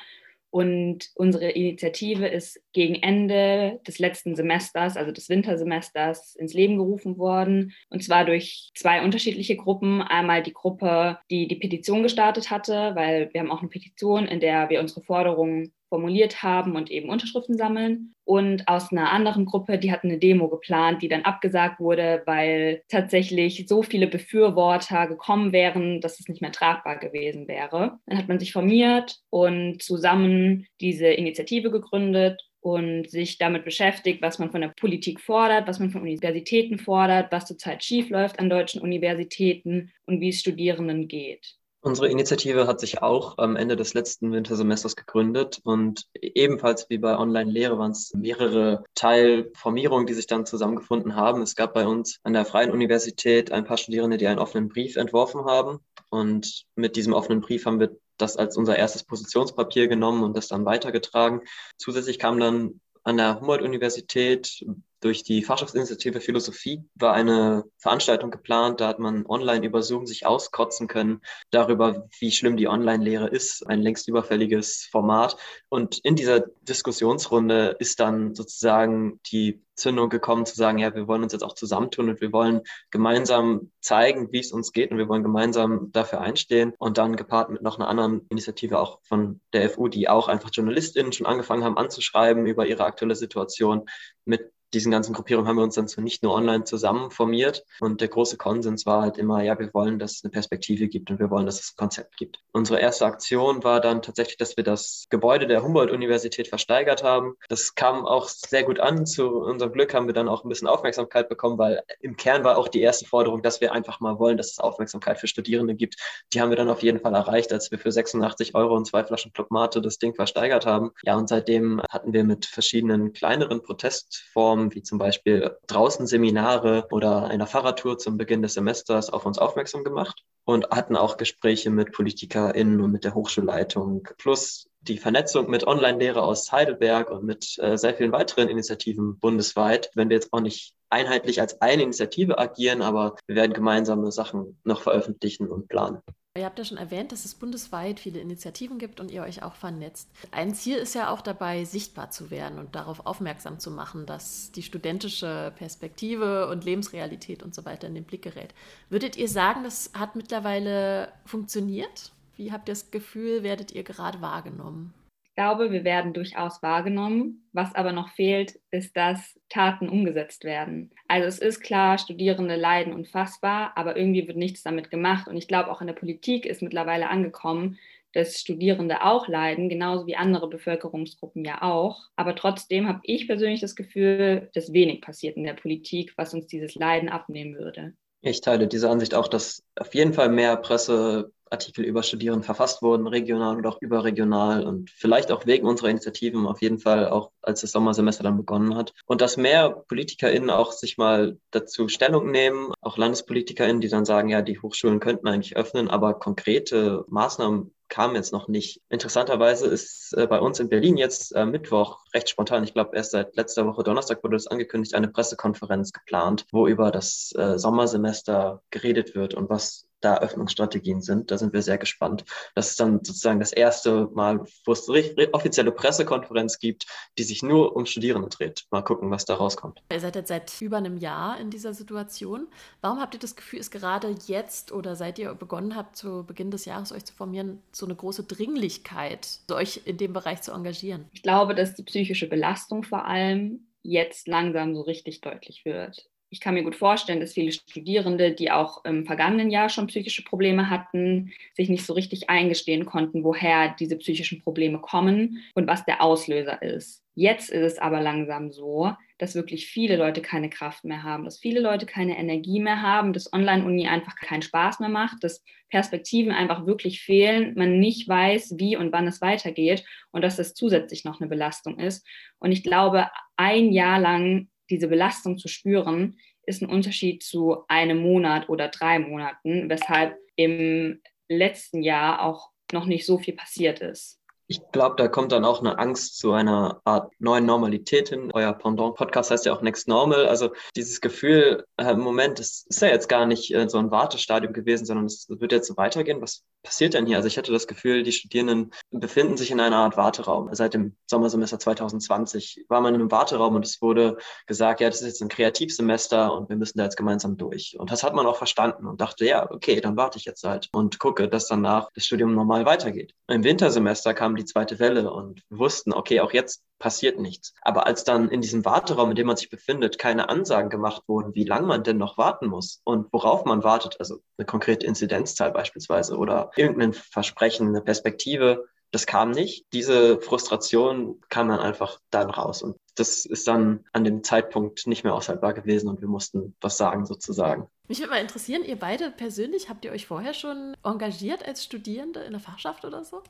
Und 0.50 1.10
unsere 1.14 1.50
Initiative 1.50 2.26
ist 2.26 2.60
gegen 2.72 2.94
Ende 2.94 3.80
des 3.86 3.98
letzten 3.98 4.34
Semesters, 4.34 4.96
also 4.96 5.12
des 5.12 5.28
Wintersemesters, 5.28 6.34
ins 6.36 6.54
Leben 6.54 6.78
gerufen 6.78 7.18
worden. 7.18 7.72
Und 7.90 8.02
zwar 8.02 8.24
durch 8.24 8.70
zwei 8.74 9.02
unterschiedliche 9.02 9.56
Gruppen. 9.56 10.00
Einmal 10.00 10.42
die 10.42 10.54
Gruppe, 10.54 11.18
die 11.30 11.48
die 11.48 11.56
Petition 11.56 12.02
gestartet 12.02 12.50
hatte, 12.50 12.92
weil 12.94 13.28
wir 13.32 13.40
haben 13.40 13.50
auch 13.50 13.60
eine 13.60 13.68
Petition, 13.68 14.26
in 14.26 14.40
der 14.40 14.70
wir 14.70 14.80
unsere 14.80 15.02
Forderungen 15.02 15.72
formuliert 15.88 16.42
haben 16.42 16.76
und 16.76 16.90
eben 16.90 17.08
Unterschriften 17.08 17.56
sammeln. 17.56 18.14
Und 18.24 18.68
aus 18.68 18.92
einer 18.92 19.10
anderen 19.10 19.46
Gruppe, 19.46 19.78
die 19.78 19.90
hatten 19.90 20.08
eine 20.08 20.18
Demo 20.18 20.48
geplant, 20.48 21.02
die 21.02 21.08
dann 21.08 21.22
abgesagt 21.22 21.80
wurde, 21.80 22.22
weil 22.26 22.82
tatsächlich 22.88 23.64
so 23.66 23.82
viele 23.82 24.06
Befürworter 24.06 25.06
gekommen 25.06 25.52
wären, 25.52 26.00
dass 26.00 26.20
es 26.20 26.28
nicht 26.28 26.42
mehr 26.42 26.52
tragbar 26.52 26.98
gewesen 26.98 27.48
wäre. 27.48 27.98
Dann 28.06 28.18
hat 28.18 28.28
man 28.28 28.38
sich 28.38 28.52
formiert 28.52 29.18
und 29.30 29.82
zusammen 29.82 30.66
diese 30.80 31.06
Initiative 31.06 31.70
gegründet 31.70 32.42
und 32.60 33.08
sich 33.08 33.38
damit 33.38 33.64
beschäftigt, 33.64 34.20
was 34.20 34.38
man 34.38 34.50
von 34.50 34.60
der 34.60 34.68
Politik 34.68 35.20
fordert, 35.20 35.66
was 35.66 35.78
man 35.78 35.90
von 35.90 36.02
Universitäten 36.02 36.78
fordert, 36.78 37.30
was 37.32 37.46
zurzeit 37.46 37.82
schiefläuft 37.82 38.38
an 38.38 38.50
deutschen 38.50 38.82
Universitäten 38.82 39.92
und 40.06 40.20
wie 40.20 40.30
es 40.30 40.40
Studierenden 40.40 41.08
geht. 41.08 41.57
Unsere 41.80 42.08
Initiative 42.08 42.66
hat 42.66 42.80
sich 42.80 43.02
auch 43.02 43.38
am 43.38 43.54
Ende 43.54 43.76
des 43.76 43.94
letzten 43.94 44.32
Wintersemesters 44.32 44.96
gegründet 44.96 45.60
und 45.62 46.06
ebenfalls 46.12 46.90
wie 46.90 46.98
bei 46.98 47.16
Online-Lehre 47.16 47.78
waren 47.78 47.92
es 47.92 48.12
mehrere 48.14 48.84
Teilformierungen, 48.96 50.06
die 50.06 50.14
sich 50.14 50.26
dann 50.26 50.44
zusammengefunden 50.44 51.14
haben. 51.14 51.40
Es 51.40 51.54
gab 51.54 51.74
bei 51.74 51.86
uns 51.86 52.18
an 52.24 52.32
der 52.32 52.44
Freien 52.44 52.72
Universität 52.72 53.52
ein 53.52 53.64
paar 53.64 53.76
Studierende, 53.76 54.16
die 54.16 54.26
einen 54.26 54.40
offenen 54.40 54.68
Brief 54.68 54.96
entworfen 54.96 55.44
haben 55.44 55.78
und 56.10 56.64
mit 56.74 56.96
diesem 56.96 57.12
offenen 57.12 57.42
Brief 57.42 57.64
haben 57.64 57.78
wir 57.78 57.96
das 58.16 58.36
als 58.36 58.56
unser 58.56 58.76
erstes 58.76 59.04
Positionspapier 59.04 59.86
genommen 59.86 60.24
und 60.24 60.36
das 60.36 60.48
dann 60.48 60.64
weitergetragen. 60.64 61.42
Zusätzlich 61.76 62.18
kam 62.18 62.40
dann 62.40 62.80
an 63.04 63.18
der 63.18 63.40
Humboldt-Universität 63.40 64.66
Durch 65.00 65.22
die 65.22 65.44
Fachschaftsinitiative 65.44 66.20
Philosophie 66.20 66.82
war 66.96 67.14
eine 67.14 67.64
Veranstaltung 67.76 68.32
geplant, 68.32 68.80
da 68.80 68.88
hat 68.88 68.98
man 68.98 69.26
online 69.26 69.64
über 69.64 69.80
Zoom 69.80 70.06
sich 70.06 70.26
auskotzen 70.26 70.88
können 70.88 71.20
darüber, 71.50 72.08
wie 72.18 72.32
schlimm 72.32 72.56
die 72.56 72.66
Online-Lehre 72.66 73.28
ist, 73.28 73.64
ein 73.68 73.80
längst 73.80 74.08
überfälliges 74.08 74.88
Format. 74.90 75.36
Und 75.68 75.98
in 76.02 76.16
dieser 76.16 76.40
Diskussionsrunde 76.62 77.76
ist 77.78 78.00
dann 78.00 78.34
sozusagen 78.34 79.20
die 79.30 79.62
Zündung 79.78 80.08
gekommen 80.08 80.44
zu 80.44 80.56
sagen, 80.56 80.78
ja, 80.78 80.92
wir 80.94 81.06
wollen 81.06 81.22
uns 81.22 81.32
jetzt 81.32 81.44
auch 81.44 81.54
zusammentun 81.54 82.10
und 82.10 82.20
wir 82.20 82.32
wollen 82.32 82.62
gemeinsam 82.90 83.70
zeigen, 83.80 84.32
wie 84.32 84.40
es 84.40 84.50
uns 84.50 84.72
geht 84.72 84.90
und 84.90 84.98
wir 84.98 85.08
wollen 85.08 85.22
gemeinsam 85.22 85.92
dafür 85.92 86.20
einstehen 86.20 86.74
und 86.78 86.98
dann 86.98 87.14
gepaart 87.14 87.50
mit 87.50 87.62
noch 87.62 87.78
einer 87.78 87.88
anderen 87.88 88.26
Initiative 88.28 88.80
auch 88.80 88.98
von 89.04 89.40
der 89.52 89.70
FU, 89.70 89.86
die 89.86 90.08
auch 90.08 90.26
einfach 90.26 90.50
JournalistInnen 90.52 91.12
schon 91.12 91.26
angefangen 91.26 91.62
haben 91.62 91.78
anzuschreiben 91.78 92.46
über 92.46 92.66
ihre 92.66 92.84
aktuelle 92.84 93.14
Situation 93.14 93.88
mit 94.24 94.52
diesen 94.74 94.92
ganzen 94.92 95.14
Gruppierungen 95.14 95.48
haben 95.48 95.56
wir 95.56 95.62
uns 95.62 95.74
dann 95.74 95.88
so 95.88 96.00
nicht 96.00 96.22
nur 96.22 96.34
online 96.34 96.64
zusammen 96.64 97.10
formiert. 97.10 97.64
Und 97.80 98.00
der 98.00 98.08
große 98.08 98.36
Konsens 98.36 98.86
war 98.86 99.02
halt 99.02 99.18
immer, 99.18 99.42
ja, 99.42 99.58
wir 99.58 99.72
wollen, 99.72 99.98
dass 99.98 100.16
es 100.16 100.24
eine 100.24 100.30
Perspektive 100.30 100.88
gibt 100.88 101.10
und 101.10 101.18
wir 101.18 101.30
wollen, 101.30 101.46
dass 101.46 101.60
es 101.60 101.72
ein 101.72 101.76
Konzept 101.76 102.16
gibt. 102.16 102.40
Unsere 102.52 102.80
erste 102.80 103.06
Aktion 103.06 103.64
war 103.64 103.80
dann 103.80 104.02
tatsächlich, 104.02 104.36
dass 104.36 104.56
wir 104.56 104.64
das 104.64 105.06
Gebäude 105.10 105.46
der 105.46 105.62
Humboldt-Universität 105.62 106.48
versteigert 106.48 107.02
haben. 107.02 107.34
Das 107.48 107.74
kam 107.74 108.04
auch 108.04 108.28
sehr 108.28 108.64
gut 108.64 108.80
an. 108.80 109.06
Zu 109.06 109.28
unserem 109.28 109.72
Glück 109.72 109.94
haben 109.94 110.06
wir 110.06 110.14
dann 110.14 110.28
auch 110.28 110.44
ein 110.44 110.48
bisschen 110.48 110.68
Aufmerksamkeit 110.68 111.28
bekommen, 111.28 111.58
weil 111.58 111.82
im 112.00 112.16
Kern 112.16 112.44
war 112.44 112.58
auch 112.58 112.68
die 112.68 112.80
erste 112.80 113.06
Forderung, 113.06 113.42
dass 113.42 113.60
wir 113.60 113.72
einfach 113.72 114.00
mal 114.00 114.18
wollen, 114.18 114.36
dass 114.36 114.52
es 114.52 114.58
Aufmerksamkeit 114.58 115.18
für 115.18 115.28
Studierende 115.28 115.74
gibt. 115.74 115.96
Die 116.32 116.40
haben 116.40 116.50
wir 116.50 116.56
dann 116.56 116.68
auf 116.68 116.82
jeden 116.82 117.00
Fall 117.00 117.14
erreicht, 117.14 117.52
als 117.52 117.70
wir 117.70 117.78
für 117.78 117.90
86 117.90 118.54
Euro 118.54 118.76
und 118.76 118.86
zwei 118.86 119.04
Flaschen 119.04 119.32
Club 119.32 119.48
das 119.82 119.98
Ding 119.98 120.14
versteigert 120.14 120.66
haben. 120.66 120.90
Ja, 121.02 121.16
und 121.16 121.28
seitdem 121.28 121.80
hatten 121.90 122.12
wir 122.12 122.24
mit 122.24 122.46
verschiedenen 122.46 123.12
kleineren 123.12 123.62
Protestformen 123.62 124.57
Plattformen 124.58 124.74
wie 124.74 124.82
zum 124.82 124.98
Beispiel 124.98 125.56
draußen 125.66 126.06
Seminare 126.06 126.86
oder 126.90 127.24
einer 127.24 127.46
Fahrradtour 127.46 127.98
zum 127.98 128.18
Beginn 128.18 128.42
des 128.42 128.54
Semesters 128.54 129.10
auf 129.10 129.24
uns 129.24 129.38
aufmerksam 129.38 129.84
gemacht 129.84 130.24
und 130.44 130.70
hatten 130.70 130.96
auch 130.96 131.16
Gespräche 131.16 131.70
mit 131.70 131.92
PolitikerInnen 131.92 132.80
und 132.80 132.90
mit 132.90 133.04
der 133.04 133.14
Hochschulleitung 133.14 134.08
plus 134.18 134.68
die 134.80 134.98
Vernetzung 134.98 135.50
mit 135.50 135.66
Online-Lehre 135.66 136.22
aus 136.22 136.50
Heidelberg 136.50 137.10
und 137.10 137.24
mit 137.24 137.58
äh, 137.58 137.76
sehr 137.76 137.94
vielen 137.94 138.12
weiteren 138.12 138.48
Initiativen 138.48 139.18
bundesweit. 139.18 139.90
Wenn 139.94 140.08
wir 140.08 140.16
jetzt 140.16 140.32
auch 140.32 140.40
nicht 140.40 140.74
einheitlich 140.88 141.40
als 141.40 141.60
eine 141.60 141.82
Initiative 141.82 142.38
agieren, 142.38 142.82
aber 142.82 143.16
wir 143.26 143.36
werden 143.36 143.52
gemeinsame 143.52 144.10
Sachen 144.12 144.58
noch 144.64 144.82
veröffentlichen 144.82 145.48
und 145.48 145.68
planen. 145.68 146.00
Ihr 146.38 146.44
habt 146.44 146.58
ja 146.58 146.64
schon 146.64 146.78
erwähnt, 146.78 147.12
dass 147.12 147.24
es 147.24 147.34
bundesweit 147.34 148.00
viele 148.00 148.20
Initiativen 148.20 148.78
gibt 148.78 149.00
und 149.00 149.10
ihr 149.10 149.22
euch 149.22 149.42
auch 149.42 149.54
vernetzt. 149.54 150.08
Ein 150.30 150.54
Ziel 150.54 150.76
ist 150.76 150.94
ja 150.94 151.10
auch 151.10 151.20
dabei, 151.20 151.64
sichtbar 151.64 152.10
zu 152.10 152.30
werden 152.30 152.58
und 152.58 152.74
darauf 152.74 153.06
aufmerksam 153.06 153.58
zu 153.58 153.70
machen, 153.70 154.06
dass 154.06 154.52
die 154.52 154.62
studentische 154.62 155.52
Perspektive 155.56 156.48
und 156.48 156.64
Lebensrealität 156.64 157.42
und 157.42 157.54
so 157.54 157.64
weiter 157.64 157.88
in 157.88 157.94
den 157.94 158.04
Blick 158.04 158.22
gerät. 158.22 158.54
Würdet 158.88 159.16
ihr 159.16 159.28
sagen, 159.28 159.64
das 159.64 159.90
hat 159.94 160.16
mittlerweile 160.16 161.12
funktioniert? 161.24 162.12
Wie 162.36 162.52
habt 162.52 162.68
ihr 162.68 162.72
das 162.72 162.90
Gefühl, 162.90 163.42
werdet 163.42 163.72
ihr 163.72 163.82
gerade 163.82 164.20
wahrgenommen? 164.20 164.94
glaube, 165.38 165.70
wir 165.70 165.84
werden 165.84 166.14
durchaus 166.14 166.64
wahrgenommen. 166.64 167.48
Was 167.52 167.72
aber 167.76 167.92
noch 167.92 168.08
fehlt, 168.08 168.58
ist, 168.72 168.96
dass 168.96 169.37
Taten 169.48 169.88
umgesetzt 169.88 170.44
werden. 170.44 170.90
Also 171.08 171.26
es 171.26 171.38
ist 171.38 171.60
klar, 171.60 171.98
Studierende 171.98 172.56
leiden 172.56 172.92
unfassbar, 172.92 173.72
aber 173.76 173.96
irgendwie 173.96 174.26
wird 174.26 174.36
nichts 174.36 174.62
damit 174.62 174.90
gemacht. 174.90 175.28
Und 175.28 175.36
ich 175.36 175.48
glaube, 175.48 175.70
auch 175.70 175.80
in 175.80 175.86
der 175.86 175.94
Politik 175.94 176.46
ist 176.46 176.62
mittlerweile 176.62 177.08
angekommen, 177.08 177.78
dass 178.12 178.40
Studierende 178.40 179.02
auch 179.02 179.28
leiden, 179.28 179.68
genauso 179.68 180.06
wie 180.06 180.16
andere 180.16 180.48
Bevölkerungsgruppen 180.48 181.44
ja 181.44 181.62
auch. 181.62 182.08
Aber 182.16 182.34
trotzdem 182.34 182.88
habe 182.88 183.00
ich 183.02 183.26
persönlich 183.26 183.60
das 183.60 183.76
Gefühl, 183.76 184.50
dass 184.54 184.72
wenig 184.72 185.02
passiert 185.02 185.36
in 185.36 185.44
der 185.44 185.54
Politik, 185.54 186.14
was 186.16 186.34
uns 186.34 186.46
dieses 186.46 186.74
Leiden 186.74 187.08
abnehmen 187.08 187.54
würde. 187.56 187.94
Ich 188.20 188.40
teile 188.40 188.66
diese 188.66 188.90
Ansicht 188.90 189.14
auch, 189.14 189.28
dass 189.28 189.62
auf 189.78 189.94
jeden 189.94 190.12
Fall 190.12 190.28
mehr 190.28 190.56
Presse 190.56 191.32
Artikel 191.50 191.84
über 191.84 192.02
Studierende 192.02 192.44
verfasst 192.44 192.82
wurden, 192.82 193.06
regional 193.06 193.56
und 193.56 193.66
auch 193.66 193.80
überregional 193.80 194.66
und 194.66 194.90
vielleicht 194.90 195.32
auch 195.32 195.46
wegen 195.46 195.66
unserer 195.66 195.88
Initiativen 195.88 196.46
auf 196.46 196.60
jeden 196.62 196.78
Fall 196.78 197.08
auch 197.08 197.30
als 197.42 197.62
das 197.62 197.72
Sommersemester 197.72 198.24
dann 198.24 198.36
begonnen 198.36 198.74
hat. 198.74 198.92
Und 199.06 199.20
dass 199.20 199.36
mehr 199.36 199.70
PolitikerInnen 199.70 200.50
auch 200.50 200.72
sich 200.72 200.98
mal 200.98 201.38
dazu 201.50 201.88
Stellung 201.88 202.30
nehmen, 202.30 202.72
auch 202.80 202.98
LandespolitikerInnen, 202.98 203.80
die 203.80 203.88
dann 203.88 204.04
sagen, 204.04 204.28
ja, 204.28 204.42
die 204.42 204.58
Hochschulen 204.58 205.00
könnten 205.00 205.28
eigentlich 205.28 205.56
öffnen, 205.56 205.88
aber 205.88 206.14
konkrete 206.14 207.04
Maßnahmen 207.08 207.72
kamen 207.88 208.14
jetzt 208.14 208.32
noch 208.32 208.48
nicht. 208.48 208.82
Interessanterweise 208.88 209.66
ist 209.66 210.12
äh, 210.16 210.26
bei 210.26 210.40
uns 210.40 210.60
in 210.60 210.68
Berlin 210.68 210.96
jetzt 210.96 211.34
äh, 211.34 211.44
Mittwoch 211.46 212.04
recht 212.14 212.28
spontan, 212.28 212.64
ich 212.64 212.74
glaube 212.74 212.96
erst 212.96 213.12
seit 213.12 213.36
letzter 213.36 213.66
Woche 213.66 213.82
Donnerstag 213.82 214.22
wurde 214.22 214.36
es 214.36 214.46
angekündigt, 214.46 214.94
eine 214.94 215.08
Pressekonferenz 215.08 215.92
geplant, 215.92 216.46
wo 216.52 216.66
über 216.66 216.90
das 216.90 217.32
äh, 217.36 217.58
Sommersemester 217.58 218.62
geredet 218.70 219.14
wird 219.14 219.34
und 219.34 219.50
was 219.50 219.87
da 220.00 220.18
Öffnungsstrategien 220.18 221.00
sind. 221.00 221.30
Da 221.30 221.38
sind 221.38 221.52
wir 221.52 221.62
sehr 221.62 221.78
gespannt. 221.78 222.24
Das 222.54 222.70
ist 222.70 222.80
dann 222.80 223.04
sozusagen 223.04 223.40
das 223.40 223.52
erste 223.52 224.08
Mal, 224.12 224.44
wo 224.64 224.72
es 224.72 224.88
eine 224.88 225.32
offizielle 225.32 225.72
Pressekonferenz 225.72 226.58
gibt, 226.58 226.86
die 227.18 227.24
sich 227.24 227.42
nur 227.42 227.76
um 227.76 227.86
Studierende 227.86 228.28
dreht. 228.28 228.66
Mal 228.70 228.82
gucken, 228.82 229.10
was 229.10 229.24
da 229.24 229.34
rauskommt. 229.34 229.82
Ihr 229.92 230.00
seid 230.00 230.16
jetzt 230.16 230.28
seit 230.28 230.60
über 230.60 230.76
einem 230.76 230.96
Jahr 230.96 231.38
in 231.40 231.50
dieser 231.50 231.74
Situation. 231.74 232.48
Warum 232.80 233.00
habt 233.00 233.14
ihr 233.14 233.20
das 233.20 233.36
Gefühl, 233.36 233.58
ist 233.58 233.70
gerade 233.70 234.14
jetzt 234.26 234.72
oder 234.72 234.96
seit 234.96 235.18
ihr 235.18 235.34
begonnen 235.34 235.76
habt, 235.76 235.96
zu 235.96 236.24
Beginn 236.24 236.50
des 236.50 236.64
Jahres 236.64 236.92
euch 236.92 237.04
zu 237.04 237.14
formieren, 237.14 237.62
so 237.72 237.86
eine 237.86 237.94
große 237.94 238.24
Dringlichkeit, 238.24 239.40
euch 239.50 239.82
in 239.84 239.96
dem 239.96 240.12
Bereich 240.12 240.42
zu 240.42 240.52
engagieren? 240.52 241.06
Ich 241.12 241.22
glaube, 241.22 241.54
dass 241.54 241.74
die 241.74 241.82
psychische 241.82 242.28
Belastung 242.28 242.82
vor 242.82 243.04
allem 243.04 243.68
jetzt 243.82 244.28
langsam 244.28 244.74
so 244.74 244.82
richtig 244.82 245.20
deutlich 245.20 245.64
wird 245.64 246.08
ich 246.30 246.40
kann 246.40 246.54
mir 246.54 246.62
gut 246.62 246.76
vorstellen, 246.76 247.20
dass 247.20 247.32
viele 247.32 247.52
Studierende, 247.52 248.32
die 248.32 248.50
auch 248.50 248.84
im 248.84 249.06
vergangenen 249.06 249.50
Jahr 249.50 249.68
schon 249.68 249.86
psychische 249.86 250.22
Probleme 250.22 250.68
hatten, 250.68 251.32
sich 251.54 251.68
nicht 251.68 251.86
so 251.86 251.94
richtig 251.94 252.28
eingestehen 252.28 252.84
konnten, 252.84 253.24
woher 253.24 253.74
diese 253.78 253.96
psychischen 253.96 254.42
Probleme 254.42 254.78
kommen 254.78 255.42
und 255.54 255.66
was 255.66 255.84
der 255.84 256.02
Auslöser 256.02 256.60
ist. 256.62 257.02
Jetzt 257.14 257.50
ist 257.50 257.62
es 257.62 257.78
aber 257.78 258.00
langsam 258.00 258.52
so, 258.52 258.92
dass 259.16 259.34
wirklich 259.34 259.66
viele 259.66 259.96
Leute 259.96 260.22
keine 260.22 260.50
Kraft 260.50 260.84
mehr 260.84 261.02
haben, 261.02 261.24
dass 261.24 261.38
viele 261.38 261.60
Leute 261.60 261.84
keine 261.84 262.16
Energie 262.16 262.60
mehr 262.60 262.80
haben, 262.80 263.12
dass 263.12 263.32
Online-Uni 263.32 263.88
einfach 263.88 264.14
keinen 264.14 264.42
Spaß 264.42 264.78
mehr 264.78 264.88
macht, 264.88 265.24
dass 265.24 265.42
Perspektiven 265.70 266.30
einfach 266.30 266.66
wirklich 266.66 267.02
fehlen, 267.02 267.54
man 267.56 267.80
nicht 267.80 268.08
weiß, 268.08 268.54
wie 268.58 268.76
und 268.76 268.92
wann 268.92 269.08
es 269.08 269.20
weitergeht 269.20 269.84
und 270.12 270.22
dass 270.22 270.36
das 270.36 270.54
zusätzlich 270.54 271.04
noch 271.04 271.20
eine 271.20 271.28
Belastung 271.28 271.80
ist. 271.80 272.06
Und 272.38 272.52
ich 272.52 272.62
glaube, 272.62 273.08
ein 273.36 273.72
Jahr 273.72 273.98
lang 273.98 274.48
diese 274.70 274.88
Belastung 274.88 275.38
zu 275.38 275.48
spüren, 275.48 276.18
ist 276.46 276.62
ein 276.62 276.68
Unterschied 276.68 277.22
zu 277.22 277.64
einem 277.68 277.98
Monat 277.98 278.48
oder 278.48 278.68
drei 278.68 278.98
Monaten, 278.98 279.68
weshalb 279.68 280.16
im 280.36 281.00
letzten 281.28 281.82
Jahr 281.82 282.22
auch 282.22 282.50
noch 282.72 282.86
nicht 282.86 283.06
so 283.06 283.18
viel 283.18 283.34
passiert 283.34 283.80
ist. 283.80 284.18
Ich 284.50 284.62
glaube, 284.72 284.96
da 284.96 285.08
kommt 285.08 285.32
dann 285.32 285.44
auch 285.44 285.60
eine 285.60 285.78
Angst 285.78 286.16
zu 286.16 286.32
einer 286.32 286.80
Art 286.84 287.12
neuen 287.18 287.44
Normalität 287.44 288.08
hin. 288.08 288.30
Euer 288.32 288.54
Pendant-Podcast 288.54 289.30
heißt 289.30 289.44
ja 289.44 289.52
auch 289.52 289.60
Next 289.60 289.88
Normal. 289.88 290.26
Also 290.26 290.54
dieses 290.74 291.02
Gefühl, 291.02 291.66
äh, 291.76 291.94
Moment, 291.94 292.40
es 292.40 292.64
ist 292.66 292.80
ja 292.80 292.88
jetzt 292.88 293.10
gar 293.10 293.26
nicht 293.26 293.54
äh, 293.54 293.68
so 293.68 293.76
ein 293.76 293.90
Wartestadium 293.90 294.54
gewesen, 294.54 294.86
sondern 294.86 295.04
es 295.04 295.26
wird 295.28 295.52
jetzt 295.52 295.68
so 295.68 295.76
weitergehen. 295.76 296.22
Was 296.22 296.44
passiert 296.68 296.92
denn 296.92 297.06
hier? 297.06 297.16
Also 297.16 297.28
ich 297.28 297.38
hatte 297.38 297.50
das 297.50 297.66
Gefühl, 297.66 298.02
die 298.02 298.12
Studierenden 298.12 298.74
befinden 298.90 299.38
sich 299.38 299.50
in 299.50 299.58
einer 299.58 299.78
Art 299.78 299.96
Warteraum. 299.96 300.50
Seit 300.52 300.74
dem 300.74 300.96
Sommersemester 301.06 301.58
2020 301.58 302.66
war 302.68 302.82
man 302.82 302.94
in 302.94 303.00
einem 303.00 303.10
Warteraum 303.10 303.54
und 303.54 303.64
es 303.64 303.80
wurde 303.80 304.18
gesagt, 304.46 304.82
ja, 304.82 304.90
das 304.90 305.00
ist 305.00 305.06
jetzt 305.06 305.22
ein 305.22 305.30
Kreativsemester 305.30 306.30
und 306.30 306.50
wir 306.50 306.56
müssen 306.56 306.76
da 306.76 306.84
jetzt 306.84 306.98
gemeinsam 306.98 307.38
durch. 307.38 307.76
Und 307.78 307.90
das 307.90 308.02
hat 308.02 308.14
man 308.14 308.26
auch 308.26 308.36
verstanden 308.36 308.86
und 308.86 309.00
dachte, 309.00 309.24
ja, 309.24 309.50
okay, 309.50 309.80
dann 309.80 309.96
warte 309.96 310.18
ich 310.18 310.26
jetzt 310.26 310.44
halt 310.44 310.68
und 310.72 310.98
gucke, 310.98 311.26
dass 311.30 311.48
danach 311.48 311.88
das 311.94 312.04
Studium 312.04 312.34
normal 312.34 312.66
weitergeht. 312.66 313.14
Im 313.28 313.44
Wintersemester 313.44 314.12
kam 314.12 314.36
die 314.36 314.44
zweite 314.44 314.78
Welle 314.78 315.10
und 315.10 315.40
wir 315.48 315.58
wussten, 315.58 315.94
okay, 315.94 316.20
auch 316.20 316.34
jetzt 316.34 316.62
passiert 316.78 317.18
nichts. 317.18 317.54
Aber 317.62 317.86
als 317.86 318.04
dann 318.04 318.28
in 318.28 318.40
diesem 318.40 318.64
Warteraum, 318.64 319.10
in 319.10 319.16
dem 319.16 319.26
man 319.26 319.36
sich 319.36 319.50
befindet, 319.50 319.98
keine 319.98 320.28
Ansagen 320.28 320.70
gemacht 320.70 321.02
wurden, 321.06 321.34
wie 321.34 321.44
lange 321.44 321.66
man 321.66 321.84
denn 321.84 321.98
noch 321.98 322.18
warten 322.18 322.46
muss 322.46 322.80
und 322.84 323.12
worauf 323.12 323.44
man 323.44 323.64
wartet, 323.64 323.96
also 323.98 324.20
eine 324.36 324.46
konkrete 324.46 324.86
Inzidenzzahl 324.86 325.52
beispielsweise 325.52 326.16
oder 326.16 326.50
irgendein 326.56 326.92
Versprechen, 326.92 327.68
eine 327.68 327.82
Perspektive, 327.82 328.66
das 328.90 329.06
kam 329.06 329.30
nicht. 329.30 329.66
Diese 329.72 330.20
Frustration 330.20 331.20
kam 331.28 331.48
dann 331.48 331.60
einfach 331.60 332.00
dann 332.10 332.30
raus. 332.30 332.62
Und 332.62 332.76
das 332.94 333.26
ist 333.26 333.46
dann 333.46 333.84
an 333.92 334.04
dem 334.04 334.24
Zeitpunkt 334.24 334.86
nicht 334.86 335.04
mehr 335.04 335.14
aushaltbar 335.14 335.52
gewesen 335.52 335.88
und 335.88 336.00
wir 336.00 336.08
mussten 336.08 336.54
was 336.60 336.78
sagen 336.78 337.04
sozusagen. 337.04 337.68
Mich 337.86 338.00
würde 338.00 338.10
mal 338.10 338.20
interessieren, 338.20 338.64
ihr 338.64 338.78
beide 338.78 339.10
persönlich, 339.10 339.68
habt 339.68 339.84
ihr 339.84 339.92
euch 339.92 340.06
vorher 340.06 340.34
schon 340.34 340.74
engagiert 340.82 341.46
als 341.46 341.64
Studierende 341.64 342.20
in 342.20 342.32
der 342.32 342.40
Fachschaft 342.40 342.84
oder 342.84 343.04
so? 343.04 343.22